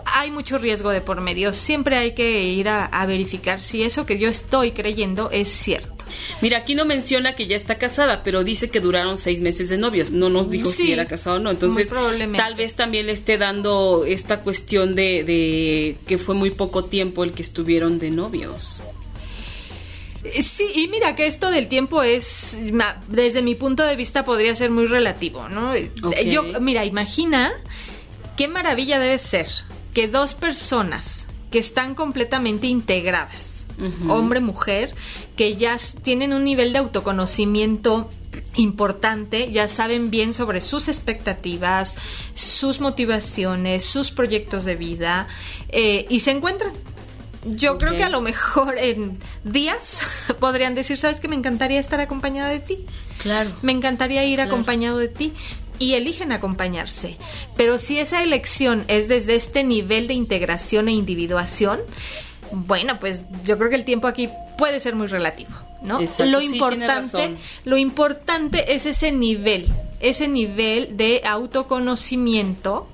Hay 0.06 0.32
mucho 0.32 0.58
riesgo 0.58 0.90
de 0.90 1.02
por 1.02 1.22
medio. 1.22 1.54
Siempre 1.54 1.98
hay 1.98 2.14
que 2.14 2.46
ir 2.46 2.68
a, 2.68 3.06
verificar 3.06 3.62
si 3.62 3.84
eso 3.84 4.08
que 4.08 4.18
yo 4.18 4.28
estoy 4.28 4.72
creyendo 4.72 5.30
es 5.30 5.50
cierto. 5.50 5.97
Mira, 6.42 6.60
aquí 6.60 6.76
no 6.76 6.86
menciona 6.86 7.36
que 7.36 7.48
ya 7.48 7.56
está 7.56 7.78
casada, 7.78 8.24
pero 8.24 8.44
dice 8.44 8.70
que 8.70 8.80
duraron 8.80 9.18
seis 9.18 9.42
meses 9.42 9.70
de 9.70 9.78
novios. 9.78 10.12
No 10.12 10.30
nos 10.30 10.50
dijo 10.50 10.70
si 10.70 10.92
era 10.92 11.06
casado 11.06 11.38
o 11.38 11.40
no. 11.40 11.52
Entonces, 11.52 11.92
tal 12.36 12.56
vez 12.56 12.76
también 12.76 13.08
le 13.08 13.14
esté 13.14 13.38
dando 13.38 14.06
esta 14.06 14.42
cuestión 14.42 14.96
de, 14.96 15.24
de 15.24 15.96
que 16.08 16.18
fue 16.18 16.36
muy 16.36 16.52
poco 16.52 16.86
tiempo 16.86 17.24
el 17.24 17.34
que 17.34 17.42
estuvieron 17.42 18.00
de 18.00 18.12
novios. 18.12 18.84
Eh, 20.24 20.42
sí, 20.42 20.66
y 20.76 20.88
mira 20.88 21.16
que 21.16 21.28
esto 21.28 21.52
del 21.52 21.68
tiempo 21.68 22.04
es, 22.04 22.58
desde 23.08 23.42
mi 23.42 23.56
punto 23.56 23.84
de 23.84 23.96
vista, 23.96 24.24
podría 24.24 24.56
ser 24.56 24.72
muy 24.72 24.88
relativo, 24.88 25.48
¿no? 25.50 25.74
Eh, 25.74 25.92
yo, 26.30 26.44
mira, 26.60 26.86
imagina 26.86 27.52
qué 28.36 28.48
maravilla 28.48 29.00
debe 29.00 29.18
ser 29.18 29.48
que 29.94 30.08
dos 30.08 30.34
personas 30.34 31.28
que 31.52 31.60
están 31.60 31.96
completamente 31.96 32.68
integradas, 32.68 33.57
hombre, 34.08 34.40
mujer, 34.40 34.94
que 35.36 35.56
ya 35.56 35.78
tienen 36.04 36.34
un 36.34 36.44
nivel 36.44 36.74
de 36.74 36.80
autoconocimiento 36.80 38.10
importante, 38.56 39.52
ya 39.52 39.68
saben 39.68 40.10
bien 40.10 40.34
sobre 40.34 40.62
sus 40.62 40.88
expectativas, 40.88 41.96
sus 42.34 42.80
motivaciones, 42.80 43.86
sus 43.86 44.12
proyectos 44.12 44.66
de 44.66 44.76
vida 44.76 45.28
eh, 45.70 46.06
y 46.10 46.20
se 46.20 46.32
encuentran 46.32 46.72
yo 47.46 47.78
creo 47.78 47.96
que 47.96 48.04
a 48.04 48.10
lo 48.10 48.22
mejor 48.22 48.78
en 48.78 49.18
días 49.44 50.02
podrían 50.40 50.76
decir, 50.76 50.98
¿sabes 50.98 51.20
que 51.20 51.28
me 51.28 51.36
encantaría 51.36 51.80
estar 51.80 52.00
acompañada 52.00 52.50
de 52.50 52.60
ti? 52.60 52.86
Claro. 53.20 53.52
Me 53.62 53.72
encantaría 53.72 54.26
ir 54.26 54.42
acompañado 54.42 54.98
de 54.98 55.08
ti. 55.08 55.34
Y 55.80 55.94
eligen 55.94 56.32
acompañarse. 56.32 57.18
Pero 57.56 57.78
si 57.78 58.00
esa 58.00 58.24
elección 58.24 58.84
es 58.88 59.08
desde 59.08 59.36
este 59.36 59.64
nivel 59.64 60.08
de 60.08 60.16
integración 60.16 60.88
e 60.88 60.94
individuación, 60.94 61.80
bueno, 62.52 63.00
pues 63.00 63.26
yo 63.44 63.58
creo 63.58 63.70
que 63.70 63.76
el 63.76 63.86
tiempo 63.86 64.08
aquí 64.08 64.30
puede 64.58 64.80
ser 64.80 64.96
muy 64.96 65.08
relativo, 65.08 65.52
¿no? 65.82 66.00
lo 66.26 66.42
importante, 66.42 67.36
lo 67.66 67.78
importante 67.78 68.74
es 68.74 68.86
ese 68.86 69.12
nivel, 69.12 69.68
ese 70.00 70.28
nivel 70.28 70.98
de 70.98 71.22
autoconocimiento 71.26 72.88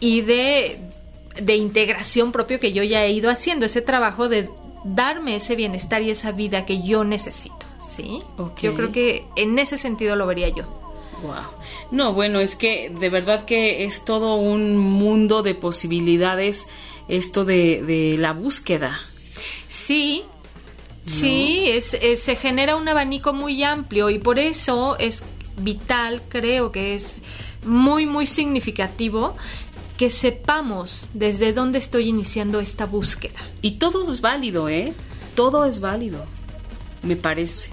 y 0.00 0.22
de 0.22 0.80
de 1.40 1.56
integración 1.56 2.32
propio 2.32 2.60
que 2.60 2.72
yo 2.72 2.82
ya 2.82 3.04
he 3.04 3.12
ido 3.12 3.30
haciendo, 3.30 3.66
ese 3.66 3.82
trabajo 3.82 4.28
de 4.28 4.50
darme 4.84 5.36
ese 5.36 5.56
bienestar 5.56 6.02
y 6.02 6.10
esa 6.10 6.32
vida 6.32 6.64
que 6.66 6.82
yo 6.82 7.04
necesito, 7.04 7.66
¿sí? 7.78 8.20
Yo 8.60 8.74
creo 8.74 8.92
que 8.92 9.24
en 9.36 9.58
ese 9.58 9.78
sentido 9.78 10.16
lo 10.16 10.26
vería 10.26 10.48
yo. 10.48 10.64
Wow. 11.22 11.34
No, 11.90 12.14
bueno, 12.14 12.40
es 12.40 12.56
que 12.56 12.90
de 12.90 13.10
verdad 13.10 13.44
que 13.44 13.84
es 13.84 14.04
todo 14.04 14.36
un 14.36 14.78
mundo 14.78 15.42
de 15.42 15.54
posibilidades 15.54 16.68
esto 17.10 17.44
de, 17.44 18.16
la 18.18 18.32
búsqueda. 18.32 18.98
Sí, 19.68 20.22
sí, 21.06 21.68
es, 21.68 21.96
se 22.20 22.36
genera 22.36 22.76
un 22.76 22.88
abanico 22.88 23.32
muy 23.32 23.62
amplio 23.62 24.10
y 24.10 24.18
por 24.18 24.38
eso 24.38 24.96
es 24.98 25.22
vital, 25.58 26.22
creo 26.28 26.72
que 26.72 26.94
es 26.94 27.22
muy, 27.64 28.06
muy 28.06 28.26
significativo 28.26 29.36
que 29.96 30.08
sepamos 30.08 31.10
desde 31.12 31.52
dónde 31.52 31.78
estoy 31.78 32.08
iniciando 32.08 32.60
esta 32.60 32.86
búsqueda. 32.86 33.38
Y 33.60 33.72
todo 33.72 34.10
es 34.10 34.22
válido, 34.22 34.68
¿eh? 34.68 34.94
Todo 35.34 35.66
es 35.66 35.82
válido, 35.82 36.24
me 37.02 37.16
parece. 37.16 37.70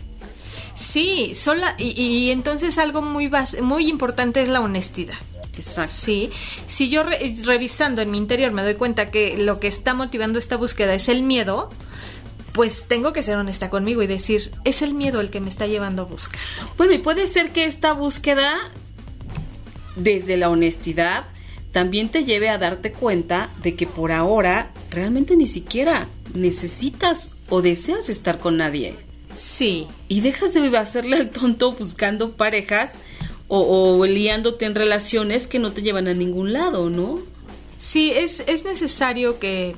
Sí, 0.76 1.34
sola, 1.36 1.76
y, 1.80 2.30
entonces 2.30 2.78
algo 2.78 3.02
muy, 3.02 3.32
muy 3.62 3.90
importante 3.90 4.42
es 4.42 4.50
la 4.50 4.60
honestidad. 4.60 5.16
Exacto. 5.58 5.91
Sí, 5.91 6.30
si 6.68 6.89
yo 6.89 7.03
revisando 7.03 8.01
en 8.01 8.12
mi 8.12 8.18
interior 8.18 8.51
me 8.51 8.64
doy 8.64 8.76
cuenta 8.76 9.12
que 9.12 9.38
lo 9.38 9.60
que 9.60 9.68
está 9.68 9.93
motivando 9.93 10.39
esta 10.39 10.58
búsqueda 10.58 10.93
es 10.93 11.10
el 11.10 11.24
miedo, 11.24 11.70
pues 12.53 12.88
tengo 12.88 13.14
que 13.14 13.22
ser 13.24 13.38
honesta 13.38 13.70
conmigo 13.70 14.01
y 14.01 14.08
decir, 14.08 14.51
es 14.64 14.82
el 14.82 14.93
miedo 14.93 15.22
el 15.22 15.30
que 15.30 15.39
me 15.39 15.49
está 15.49 15.68
llevando 15.68 16.03
a 16.03 16.05
buscar. 16.05 16.39
Bueno, 16.78 16.93
y 16.93 16.97
puede 16.97 17.28
ser 17.28 17.51
que 17.51 17.66
esta 17.66 17.93
búsqueda, 17.93 18.58
desde 19.95 20.38
la 20.38 20.49
honestidad, 20.49 21.26
también 21.72 22.10
te 22.10 22.24
lleve 22.24 22.49
a 22.49 22.58
darte 22.58 22.91
cuenta 22.91 23.51
de 23.62 23.76
que 23.76 23.86
por 23.86 24.12
ahora 24.12 24.72
realmente 24.89 25.36
ni 25.36 25.45
siquiera 25.45 26.08
necesitas 26.34 27.36
o 27.49 27.62
deseas 27.62 28.10
estar 28.10 28.39
con 28.39 28.58
nadie. 28.58 28.95
Sí. 29.36 29.88
Y 30.08 30.22
dejas 30.22 30.53
de 30.55 30.76
hacerle 30.76 31.18
al 31.18 31.30
tonto 31.30 31.74
buscando 31.74 32.36
parejas 32.36 32.93
o, 33.48 34.06
liándote 34.06 34.66
en 34.66 34.76
relaciones 34.76 35.48
que 35.48 35.60
no 35.60 35.72
te 35.72 35.82
llevan 35.82 36.08
a 36.08 36.14
ningún 36.14 36.54
lado, 36.54 36.89
¿no? 36.89 37.20
Sí, 37.80 38.12
es, 38.12 38.41
es 38.41 38.66
necesario 38.66 39.39
que, 39.39 39.76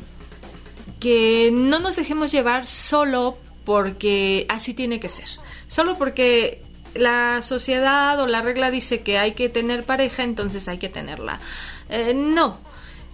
que 0.99 1.51
no 1.53 1.79
nos 1.79 1.95
dejemos 1.95 2.31
llevar 2.31 2.65
solo 2.65 3.37
porque 3.65 4.45
así 4.49 4.73
tiene 4.73 4.99
que 4.99 5.09
ser. 5.09 5.27
Solo 5.67 5.97
porque 5.97 6.63
la 6.95 7.41
sociedad 7.41 8.19
o 8.19 8.27
la 8.27 8.41
regla 8.41 8.71
dice 8.71 9.01
que 9.01 9.17
hay 9.17 9.33
que 9.33 9.49
tener 9.49 9.83
pareja, 9.83 10.23
entonces 10.23 10.67
hay 10.67 10.77
que 10.77 10.89
tenerla. 10.89 11.39
Eh, 11.89 12.13
no. 12.13 12.59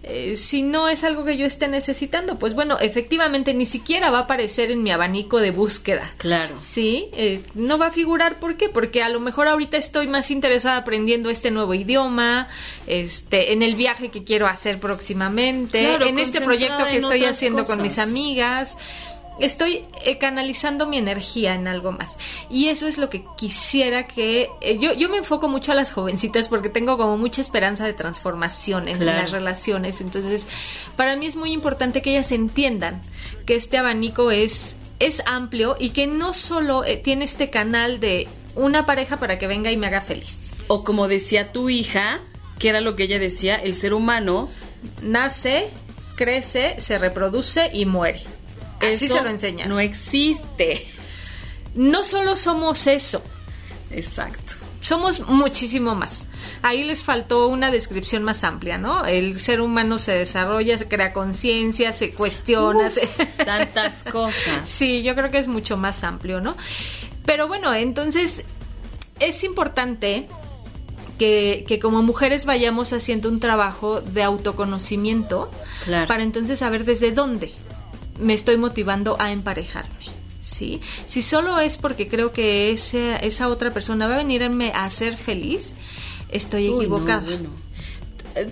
Eh, 0.08 0.36
si 0.36 0.62
no 0.62 0.88
es 0.88 1.04
algo 1.04 1.26
que 1.26 1.36
yo 1.36 1.48
esté 1.48 1.68
necesitando, 1.68 2.38
pues 2.38 2.54
bueno, 2.54 2.78
efectivamente 2.80 3.56
ni 3.56 3.66
siquiera 3.66 4.12
va 4.12 4.20
a 4.20 4.22
aparecer 4.22 4.70
en 4.70 4.84
mi 4.84 4.92
abanico 4.92 5.40
de 5.40 5.50
búsqueda. 5.50 6.08
Claro. 6.18 6.58
Sí, 6.62 7.10
eh, 7.14 7.42
no 7.56 7.80
va 7.80 7.88
a 7.88 7.92
figurar, 7.92 8.40
¿por 8.40 8.56
qué? 8.56 8.70
Porque 8.70 9.02
a 9.02 9.10
lo 9.10 9.20
mejor 9.20 9.48
ahorita 9.48 9.78
estoy 9.78 10.08
más 10.08 10.30
interesada 10.30 10.78
aprendiendo 10.78 11.32
este 11.32 11.50
nuevo 11.50 11.74
idioma, 11.74 12.50
este, 12.86 13.52
en 13.52 13.64
el 13.64 13.76
viaje 13.76 14.12
que 14.12 14.24
quiero 14.24 14.46
hacer 14.46 14.80
próximamente, 14.80 15.96
en 15.96 16.20
este 16.20 16.40
proyecto 16.40 16.86
que 16.86 16.98
estoy 16.98 17.26
haciendo 17.26 17.64
con 17.64 17.82
mis 17.82 17.98
amigas 17.98 18.78
estoy 19.40 19.86
eh, 20.06 20.18
canalizando 20.18 20.86
mi 20.86 20.98
energía 20.98 21.56
en 21.56 21.68
algo 21.68 21.92
más. 21.92 22.18
Y 22.50 22.68
eso 22.68 22.88
es 22.88 22.98
lo 22.98 23.10
que 23.10 23.24
quisiera 23.38 24.04
que... 24.04 24.50
Eh, 24.62 24.78
yo, 24.80 24.94
yo 24.94 25.10
me 25.10 25.18
enfoco 25.18 25.48
mucho 25.48 25.72
a 25.72 25.76
las 25.76 25.92
jovencitas 25.92 26.48
porque 26.48 26.70
tengo 26.70 26.98
como 26.98 27.18
mucha 27.18 27.42
esperanza 27.42 27.86
de 27.86 27.94
transformación 27.94 28.88
en 28.88 29.06
las 29.06 29.32
relaciones. 29.32 30.02
Entonces, 30.02 30.48
para 30.96 31.16
mí 31.16 31.26
es 31.26 31.36
muy 31.36 31.52
importante 31.52 32.02
que 32.02 32.12
ellas 32.12 32.32
entiendan 32.32 33.02
que 33.46 33.56
este 33.56 33.78
abanico 33.78 34.32
es, 34.32 34.76
es 35.00 35.22
amplio 35.26 35.76
y 35.80 35.90
que 35.90 36.08
no 36.08 36.34
solo 36.34 36.84
eh, 36.84 36.98
tiene 36.98 37.26
este 37.26 37.50
canal 37.50 38.00
de 38.00 38.28
una 38.56 38.86
pareja 38.86 39.18
para 39.18 39.38
que 39.38 39.48
venga 39.48 39.72
y 39.72 39.78
me 39.78 39.88
haga 39.88 40.02
feliz. 40.02 40.54
O 40.68 40.84
como 40.84 41.08
decía 41.08 41.52
tu 41.52 41.70
hija, 41.70 42.22
que 42.60 42.70
era 42.70 42.82
lo 42.82 42.96
que 42.96 43.04
ella 43.04 43.20
decía, 43.20 43.56
el 43.56 43.74
ser 43.74 43.94
humano 43.94 44.50
nace, 45.02 45.68
crece, 46.16 46.80
se 46.80 46.98
reproduce 46.98 47.70
y 47.74 47.86
muere. 47.86 48.22
Así 48.82 49.08
se 49.08 49.22
lo 49.22 49.30
enseña. 49.30 49.66
No 49.66 49.80
existe. 49.80 50.86
No 51.76 52.04
solo 52.04 52.36
somos 52.36 52.88
eso. 52.88 53.22
Exacto. 53.92 54.54
Somos 54.82 55.22
muchísimo 55.28 55.96
más. 55.96 56.28
Ahí 56.62 56.84
les 56.84 57.04
faltó 57.04 57.48
una 57.48 57.72
descripción 57.72 58.22
más 58.22 58.44
amplia, 58.44 58.78
¿no? 58.78 59.04
El 59.06 59.40
ser 59.40 59.60
humano 59.60 59.98
se 59.98 60.12
desarrolla, 60.12 60.78
se 60.78 60.88
crea 60.88 61.12
conciencia, 61.12 61.92
se 61.92 62.12
cuestiona. 62.14 62.90
Tantas 63.46 64.04
cosas. 64.04 64.70
Sí, 64.70 65.02
yo 65.02 65.16
creo 65.16 65.32
que 65.32 65.40
es 65.40 65.48
mucho 65.48 65.76
más 65.76 66.04
amplio, 66.04 66.40
¿no? 66.40 66.56
Pero 67.26 67.48
bueno, 67.48 67.74
entonces 67.74 68.46
es 69.20 69.44
importante 69.44 70.28
que, 71.18 71.66
que, 71.68 71.80
como 71.80 72.04
mujeres 72.04 72.46
vayamos 72.46 72.94
haciendo 72.94 73.30
un 73.30 73.40
trabajo 73.40 74.02
de 74.02 74.22
autoconocimiento 74.22 75.50
para 76.08 76.22
entonces 76.22 76.60
saber 76.60 76.86
desde 76.86 77.12
dónde 77.12 77.52
me 78.20 78.34
estoy 78.34 78.58
motivando 78.58 79.16
a 79.20 79.32
emparejarme. 79.32 80.06
¿sí? 80.40 80.80
Si 81.08 81.22
solo 81.22 81.60
es 81.60 81.78
porque 81.78 82.08
creo 82.08 82.32
que 82.32 82.72
ese, 82.72 83.26
esa 83.26 83.50
otra 83.50 83.72
persona 83.72 84.08
va 84.08 84.16
a 84.16 84.18
venirme 84.18 84.72
a 84.72 84.86
hacer 84.86 85.18
feliz, 85.18 85.74
estoy 86.30 86.68
equivocada. 86.68 87.26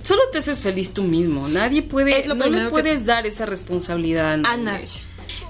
Solo 0.03 0.21
te 0.31 0.37
haces 0.37 0.61
feliz 0.61 0.93
tú 0.93 1.03
mismo. 1.03 1.47
Nadie 1.47 1.81
puede, 1.81 2.25
no 2.27 2.45
le 2.45 2.69
puedes 2.69 3.05
dar 3.05 3.27
esa 3.27 3.45
responsabilidad 3.45 4.33
a 4.45 4.57
nadie. 4.57 4.87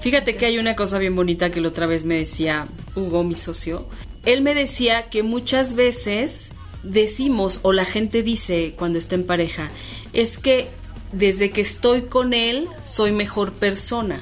Fíjate 0.00 0.36
que 0.36 0.44
hay 0.46 0.58
una 0.58 0.76
cosa 0.76 0.98
bien 0.98 1.16
bonita 1.16 1.50
que 1.50 1.60
la 1.60 1.68
otra 1.68 1.86
vez 1.86 2.04
me 2.04 2.16
decía 2.16 2.66
Hugo, 2.94 3.24
mi 3.24 3.36
socio. 3.36 3.88
Él 4.26 4.42
me 4.42 4.54
decía 4.54 5.08
que 5.08 5.22
muchas 5.22 5.76
veces 5.76 6.52
decimos 6.82 7.60
o 7.62 7.72
la 7.72 7.84
gente 7.84 8.22
dice 8.22 8.74
cuando 8.76 8.98
está 8.98 9.14
en 9.14 9.24
pareja, 9.24 9.70
es 10.12 10.38
que 10.38 10.68
desde 11.14 11.50
que 11.50 11.60
estoy 11.60 12.02
con 12.02 12.34
él 12.34 12.68
soy 12.84 13.12
mejor 13.12 13.52
persona. 13.52 14.20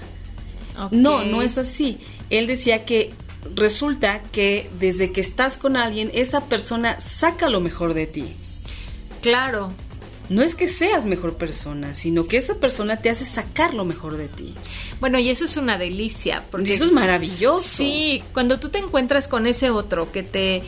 No, 0.91 1.25
no 1.25 1.43
es 1.43 1.59
así. 1.59 1.99
Él 2.31 2.47
decía 2.47 2.85
que 2.85 3.13
resulta 3.55 4.23
que 4.23 4.71
desde 4.79 5.13
que 5.13 5.21
estás 5.21 5.57
con 5.57 5.77
alguien, 5.77 6.11
esa 6.15 6.47
persona 6.47 7.01
saca 7.01 7.49
lo 7.49 7.61
mejor 7.61 7.95
de 7.95 8.07
ti. 8.07 8.33
Claro. 9.21 9.71
No 10.29 10.43
es 10.43 10.55
que 10.55 10.67
seas 10.67 11.05
mejor 11.05 11.35
persona, 11.35 11.93
sino 11.93 12.27
que 12.27 12.39
esa 12.39 12.55
persona 12.55 12.97
te 12.97 13.11
hace 13.11 13.25
sacar 13.25 13.75
lo 13.75 13.85
mejor 13.85 14.17
de 14.17 14.29
ti. 14.29 14.55
Bueno, 14.99 15.19
y 15.19 15.29
eso 15.29 15.45
es 15.45 15.57
una 15.57 15.77
delicia. 15.77 16.43
Porque 16.51 16.73
eso 16.73 16.85
es 16.85 16.93
maravilloso. 16.93 17.61
Sí, 17.61 18.23
cuando 18.33 18.59
tú 18.59 18.71
te 18.71 18.79
encuentras 18.79 19.29
con 19.29 19.47
ese 19.47 19.71
otro 19.71 20.11
que 20.11 20.23
te 20.23 20.63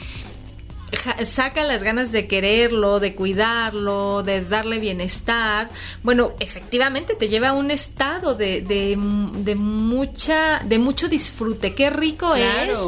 saca 1.24 1.64
las 1.64 1.82
ganas 1.82 2.12
de 2.12 2.26
quererlo, 2.26 3.00
de 3.00 3.14
cuidarlo, 3.14 4.22
de 4.22 4.44
darle 4.44 4.78
bienestar, 4.78 5.70
bueno, 6.02 6.32
efectivamente 6.40 7.14
te 7.14 7.28
lleva 7.28 7.50
a 7.50 7.52
un 7.52 7.70
estado 7.70 8.34
de, 8.34 8.62
de, 8.62 8.96
mucha, 9.56 10.60
de 10.64 10.78
mucho 10.78 11.08
disfrute. 11.08 11.74
Qué 11.74 11.90
rico 11.90 12.34
es 12.34 12.78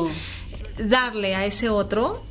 darle 0.79 1.35
a 1.35 1.47
ese 1.47 1.69
otro 1.69 2.23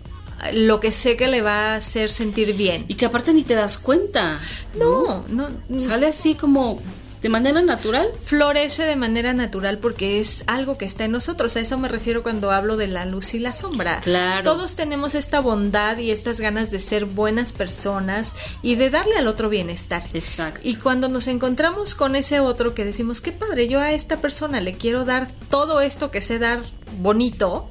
lo 0.53 0.79
que 0.79 0.91
sé 0.91 1.15
que 1.15 1.27
le 1.27 1.41
va 1.41 1.73
a 1.73 1.75
hacer 1.75 2.11
sentir 2.11 2.53
bien. 2.53 2.85
Y 2.87 2.95
que 2.95 3.05
aparte 3.05 3.33
ni 3.33 3.43
te 3.43 3.55
das 3.55 3.77
cuenta. 3.77 4.39
no, 4.77 5.25
no 5.29 5.49
Sale 5.79 6.07
así 6.07 6.35
como 6.35 6.81
de 7.25 7.29
manera 7.29 7.59
natural. 7.63 8.07
Florece 8.23 8.83
de 8.83 8.95
manera 8.95 9.33
natural 9.33 9.79
porque 9.79 10.19
es 10.19 10.43
algo 10.45 10.77
que 10.77 10.85
está 10.85 11.05
en 11.05 11.11
nosotros. 11.11 11.55
A 11.55 11.59
eso 11.59 11.75
me 11.79 11.87
refiero 11.87 12.21
cuando 12.21 12.51
hablo 12.51 12.77
de 12.77 12.85
la 12.85 13.07
luz 13.07 13.33
y 13.33 13.39
la 13.39 13.51
sombra. 13.51 14.01
Claro. 14.01 14.43
Todos 14.43 14.75
tenemos 14.75 15.15
esta 15.15 15.39
bondad 15.39 15.97
y 15.97 16.11
estas 16.11 16.39
ganas 16.39 16.69
de 16.69 16.79
ser 16.79 17.05
buenas 17.05 17.51
personas 17.51 18.35
y 18.61 18.75
de 18.75 18.91
darle 18.91 19.17
al 19.17 19.27
otro 19.27 19.49
bienestar. 19.49 20.03
Exacto. 20.13 20.59
Y 20.61 20.75
cuando 20.75 21.09
nos 21.09 21.25
encontramos 21.25 21.95
con 21.95 22.15
ese 22.15 22.41
otro 22.41 22.75
que 22.75 22.85
decimos, 22.85 23.21
qué 23.21 23.31
padre, 23.31 23.67
yo 23.67 23.79
a 23.79 23.91
esta 23.91 24.17
persona 24.17 24.61
le 24.61 24.73
quiero 24.73 25.03
dar 25.03 25.27
todo 25.49 25.81
esto 25.81 26.11
que 26.11 26.21
sé 26.21 26.37
dar 26.37 26.59
bonito, 26.99 27.67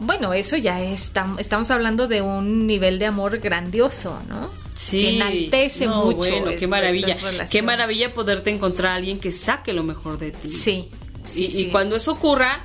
bueno, 0.00 0.34
eso 0.34 0.56
ya 0.56 0.80
es, 0.80 1.12
estamos 1.38 1.70
hablando 1.70 2.08
de 2.08 2.22
un 2.22 2.66
nivel 2.66 2.98
de 2.98 3.06
amor 3.06 3.38
grandioso, 3.38 4.18
¿no? 4.28 4.50
Sí. 4.80 5.02
Que 5.02 5.16
enaltece 5.16 5.88
mucho. 5.88 6.16
Bueno, 6.16 6.52
qué 6.58 6.66
maravilla. 6.66 7.14
Qué 7.50 7.60
maravilla 7.60 8.14
poderte 8.14 8.48
encontrar 8.48 8.92
a 8.92 8.94
alguien 8.94 9.20
que 9.20 9.30
saque 9.30 9.74
lo 9.74 9.84
mejor 9.84 10.18
de 10.18 10.30
ti. 10.30 10.48
Sí. 10.48 10.88
y, 11.34 11.66
cuando 11.66 11.96
eso 11.96 12.12
ocurra, 12.12 12.64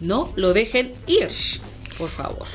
no 0.00 0.32
lo 0.34 0.52
dejen 0.52 0.92
ir, 1.06 1.28
por 1.96 2.10
favor. 2.10 2.48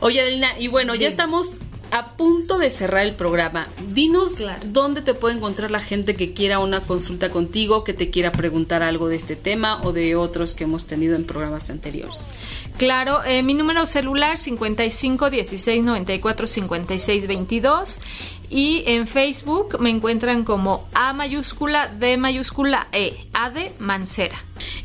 Oye, 0.00 0.20
Adelina, 0.20 0.58
y 0.58 0.68
bueno, 0.68 0.94
ya 0.94 1.08
estamos 1.08 1.56
a 1.90 2.08
punto 2.16 2.58
de 2.58 2.68
cerrar 2.68 3.06
el 3.06 3.14
programa. 3.14 3.66
Dinos 3.88 4.42
dónde 4.64 5.00
te 5.00 5.14
puede 5.14 5.36
encontrar 5.36 5.70
la 5.70 5.80
gente 5.80 6.14
que 6.14 6.34
quiera 6.34 6.58
una 6.58 6.80
consulta 6.80 7.30
contigo, 7.30 7.82
que 7.82 7.94
te 7.94 8.10
quiera 8.10 8.30
preguntar 8.30 8.82
algo 8.82 9.08
de 9.08 9.16
este 9.16 9.36
tema 9.36 9.82
o 9.84 9.92
de 9.92 10.16
otros 10.16 10.54
que 10.54 10.64
hemos 10.64 10.86
tenido 10.86 11.16
en 11.16 11.24
programas 11.24 11.70
anteriores. 11.70 12.32
Claro, 12.78 13.22
eh, 13.24 13.42
mi 13.42 13.54
número 13.54 13.86
celular 13.86 14.38
55 14.38 15.30
16 15.30 15.84
94 15.84 16.46
56 16.46 17.26
22 17.26 18.00
y 18.50 18.82
en 18.86 19.06
Facebook 19.06 19.80
me 19.80 19.90
encuentran 19.90 20.44
como 20.44 20.88
A 20.92 21.12
mayúscula 21.12 21.88
D 21.88 22.16
mayúscula 22.16 22.88
E, 22.92 23.14
A 23.32 23.50
de 23.50 23.72
Mancera. 23.78 24.36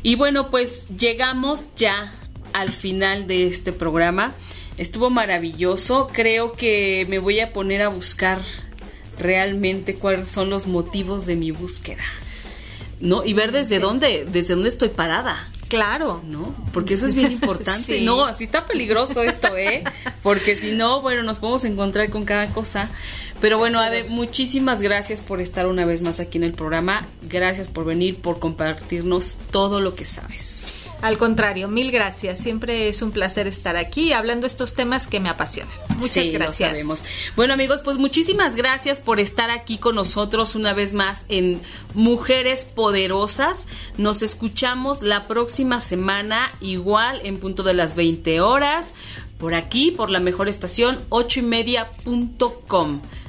Y 0.02 0.14
bueno, 0.14 0.48
pues 0.50 0.88
llegamos 0.96 1.64
ya 1.76 2.12
al 2.52 2.70
final 2.70 3.26
de 3.26 3.46
este 3.46 3.72
programa. 3.72 4.32
Estuvo 4.78 5.10
maravilloso. 5.10 6.08
Creo 6.12 6.52
que 6.52 7.04
me 7.08 7.18
voy 7.18 7.40
a 7.40 7.52
poner 7.52 7.82
a 7.82 7.88
buscar 7.88 8.38
realmente 9.18 9.96
cuáles 9.96 10.28
son 10.28 10.50
los 10.50 10.66
motivos 10.66 11.26
de 11.26 11.36
mi 11.36 11.50
búsqueda. 11.50 12.04
¿No? 13.00 13.24
Y 13.24 13.32
ver 13.32 13.52
desde 13.52 13.80
dónde, 13.80 14.26
desde 14.30 14.54
dónde 14.54 14.68
estoy 14.70 14.88
parada. 14.88 15.48
Claro. 15.68 16.22
¿No? 16.24 16.54
Porque 16.72 16.94
eso 16.94 17.06
es 17.06 17.14
bien 17.14 17.32
importante. 17.32 18.00
No, 18.00 18.24
así 18.24 18.44
está 18.44 18.66
peligroso 18.66 19.22
esto, 19.22 19.56
¿eh? 19.56 19.84
Porque 20.22 20.56
si 20.56 20.72
no, 20.72 21.00
bueno, 21.00 21.22
nos 21.22 21.38
podemos 21.38 21.64
encontrar 21.64 22.10
con 22.10 22.24
cada 22.24 22.48
cosa. 22.48 22.88
Pero 23.40 23.58
bueno, 23.58 23.78
Ade, 23.78 24.04
muchísimas 24.04 24.80
gracias 24.80 25.22
por 25.22 25.40
estar 25.40 25.66
una 25.66 25.84
vez 25.84 26.02
más 26.02 26.18
aquí 26.18 26.38
en 26.38 26.44
el 26.44 26.52
programa. 26.52 27.06
Gracias 27.22 27.68
por 27.68 27.84
venir, 27.84 28.20
por 28.20 28.40
compartirnos 28.40 29.38
todo 29.50 29.80
lo 29.80 29.94
que 29.94 30.04
sabes. 30.04 30.74
Al 31.00 31.16
contrario, 31.16 31.68
mil 31.68 31.92
gracias. 31.92 32.40
Siempre 32.40 32.88
es 32.88 33.02
un 33.02 33.12
placer 33.12 33.46
estar 33.46 33.76
aquí 33.76 34.12
hablando 34.12 34.46
estos 34.46 34.74
temas 34.74 35.06
que 35.06 35.20
me 35.20 35.28
apasionan. 35.28 35.72
Muchas 35.98 36.30
gracias. 36.30 36.74
Bueno, 37.36 37.54
amigos, 37.54 37.82
pues 37.82 37.98
muchísimas 37.98 38.56
gracias 38.56 39.00
por 39.00 39.20
estar 39.20 39.50
aquí 39.50 39.78
con 39.78 39.94
nosotros 39.94 40.56
una 40.56 40.74
vez 40.74 40.94
más 40.94 41.24
en 41.28 41.60
Mujeres 41.94 42.64
Poderosas. 42.64 43.68
Nos 43.96 44.22
escuchamos 44.22 45.02
la 45.02 45.28
próxima 45.28 45.78
semana, 45.78 46.52
igual 46.60 47.20
en 47.22 47.38
punto 47.38 47.62
de 47.62 47.74
las 47.74 47.94
20 47.94 48.40
horas, 48.40 48.94
por 49.38 49.54
aquí, 49.54 49.92
por 49.92 50.10
la 50.10 50.18
mejor 50.18 50.48
estación, 50.48 51.00
8 51.10 51.40
y 51.40 51.42
media 51.42 51.88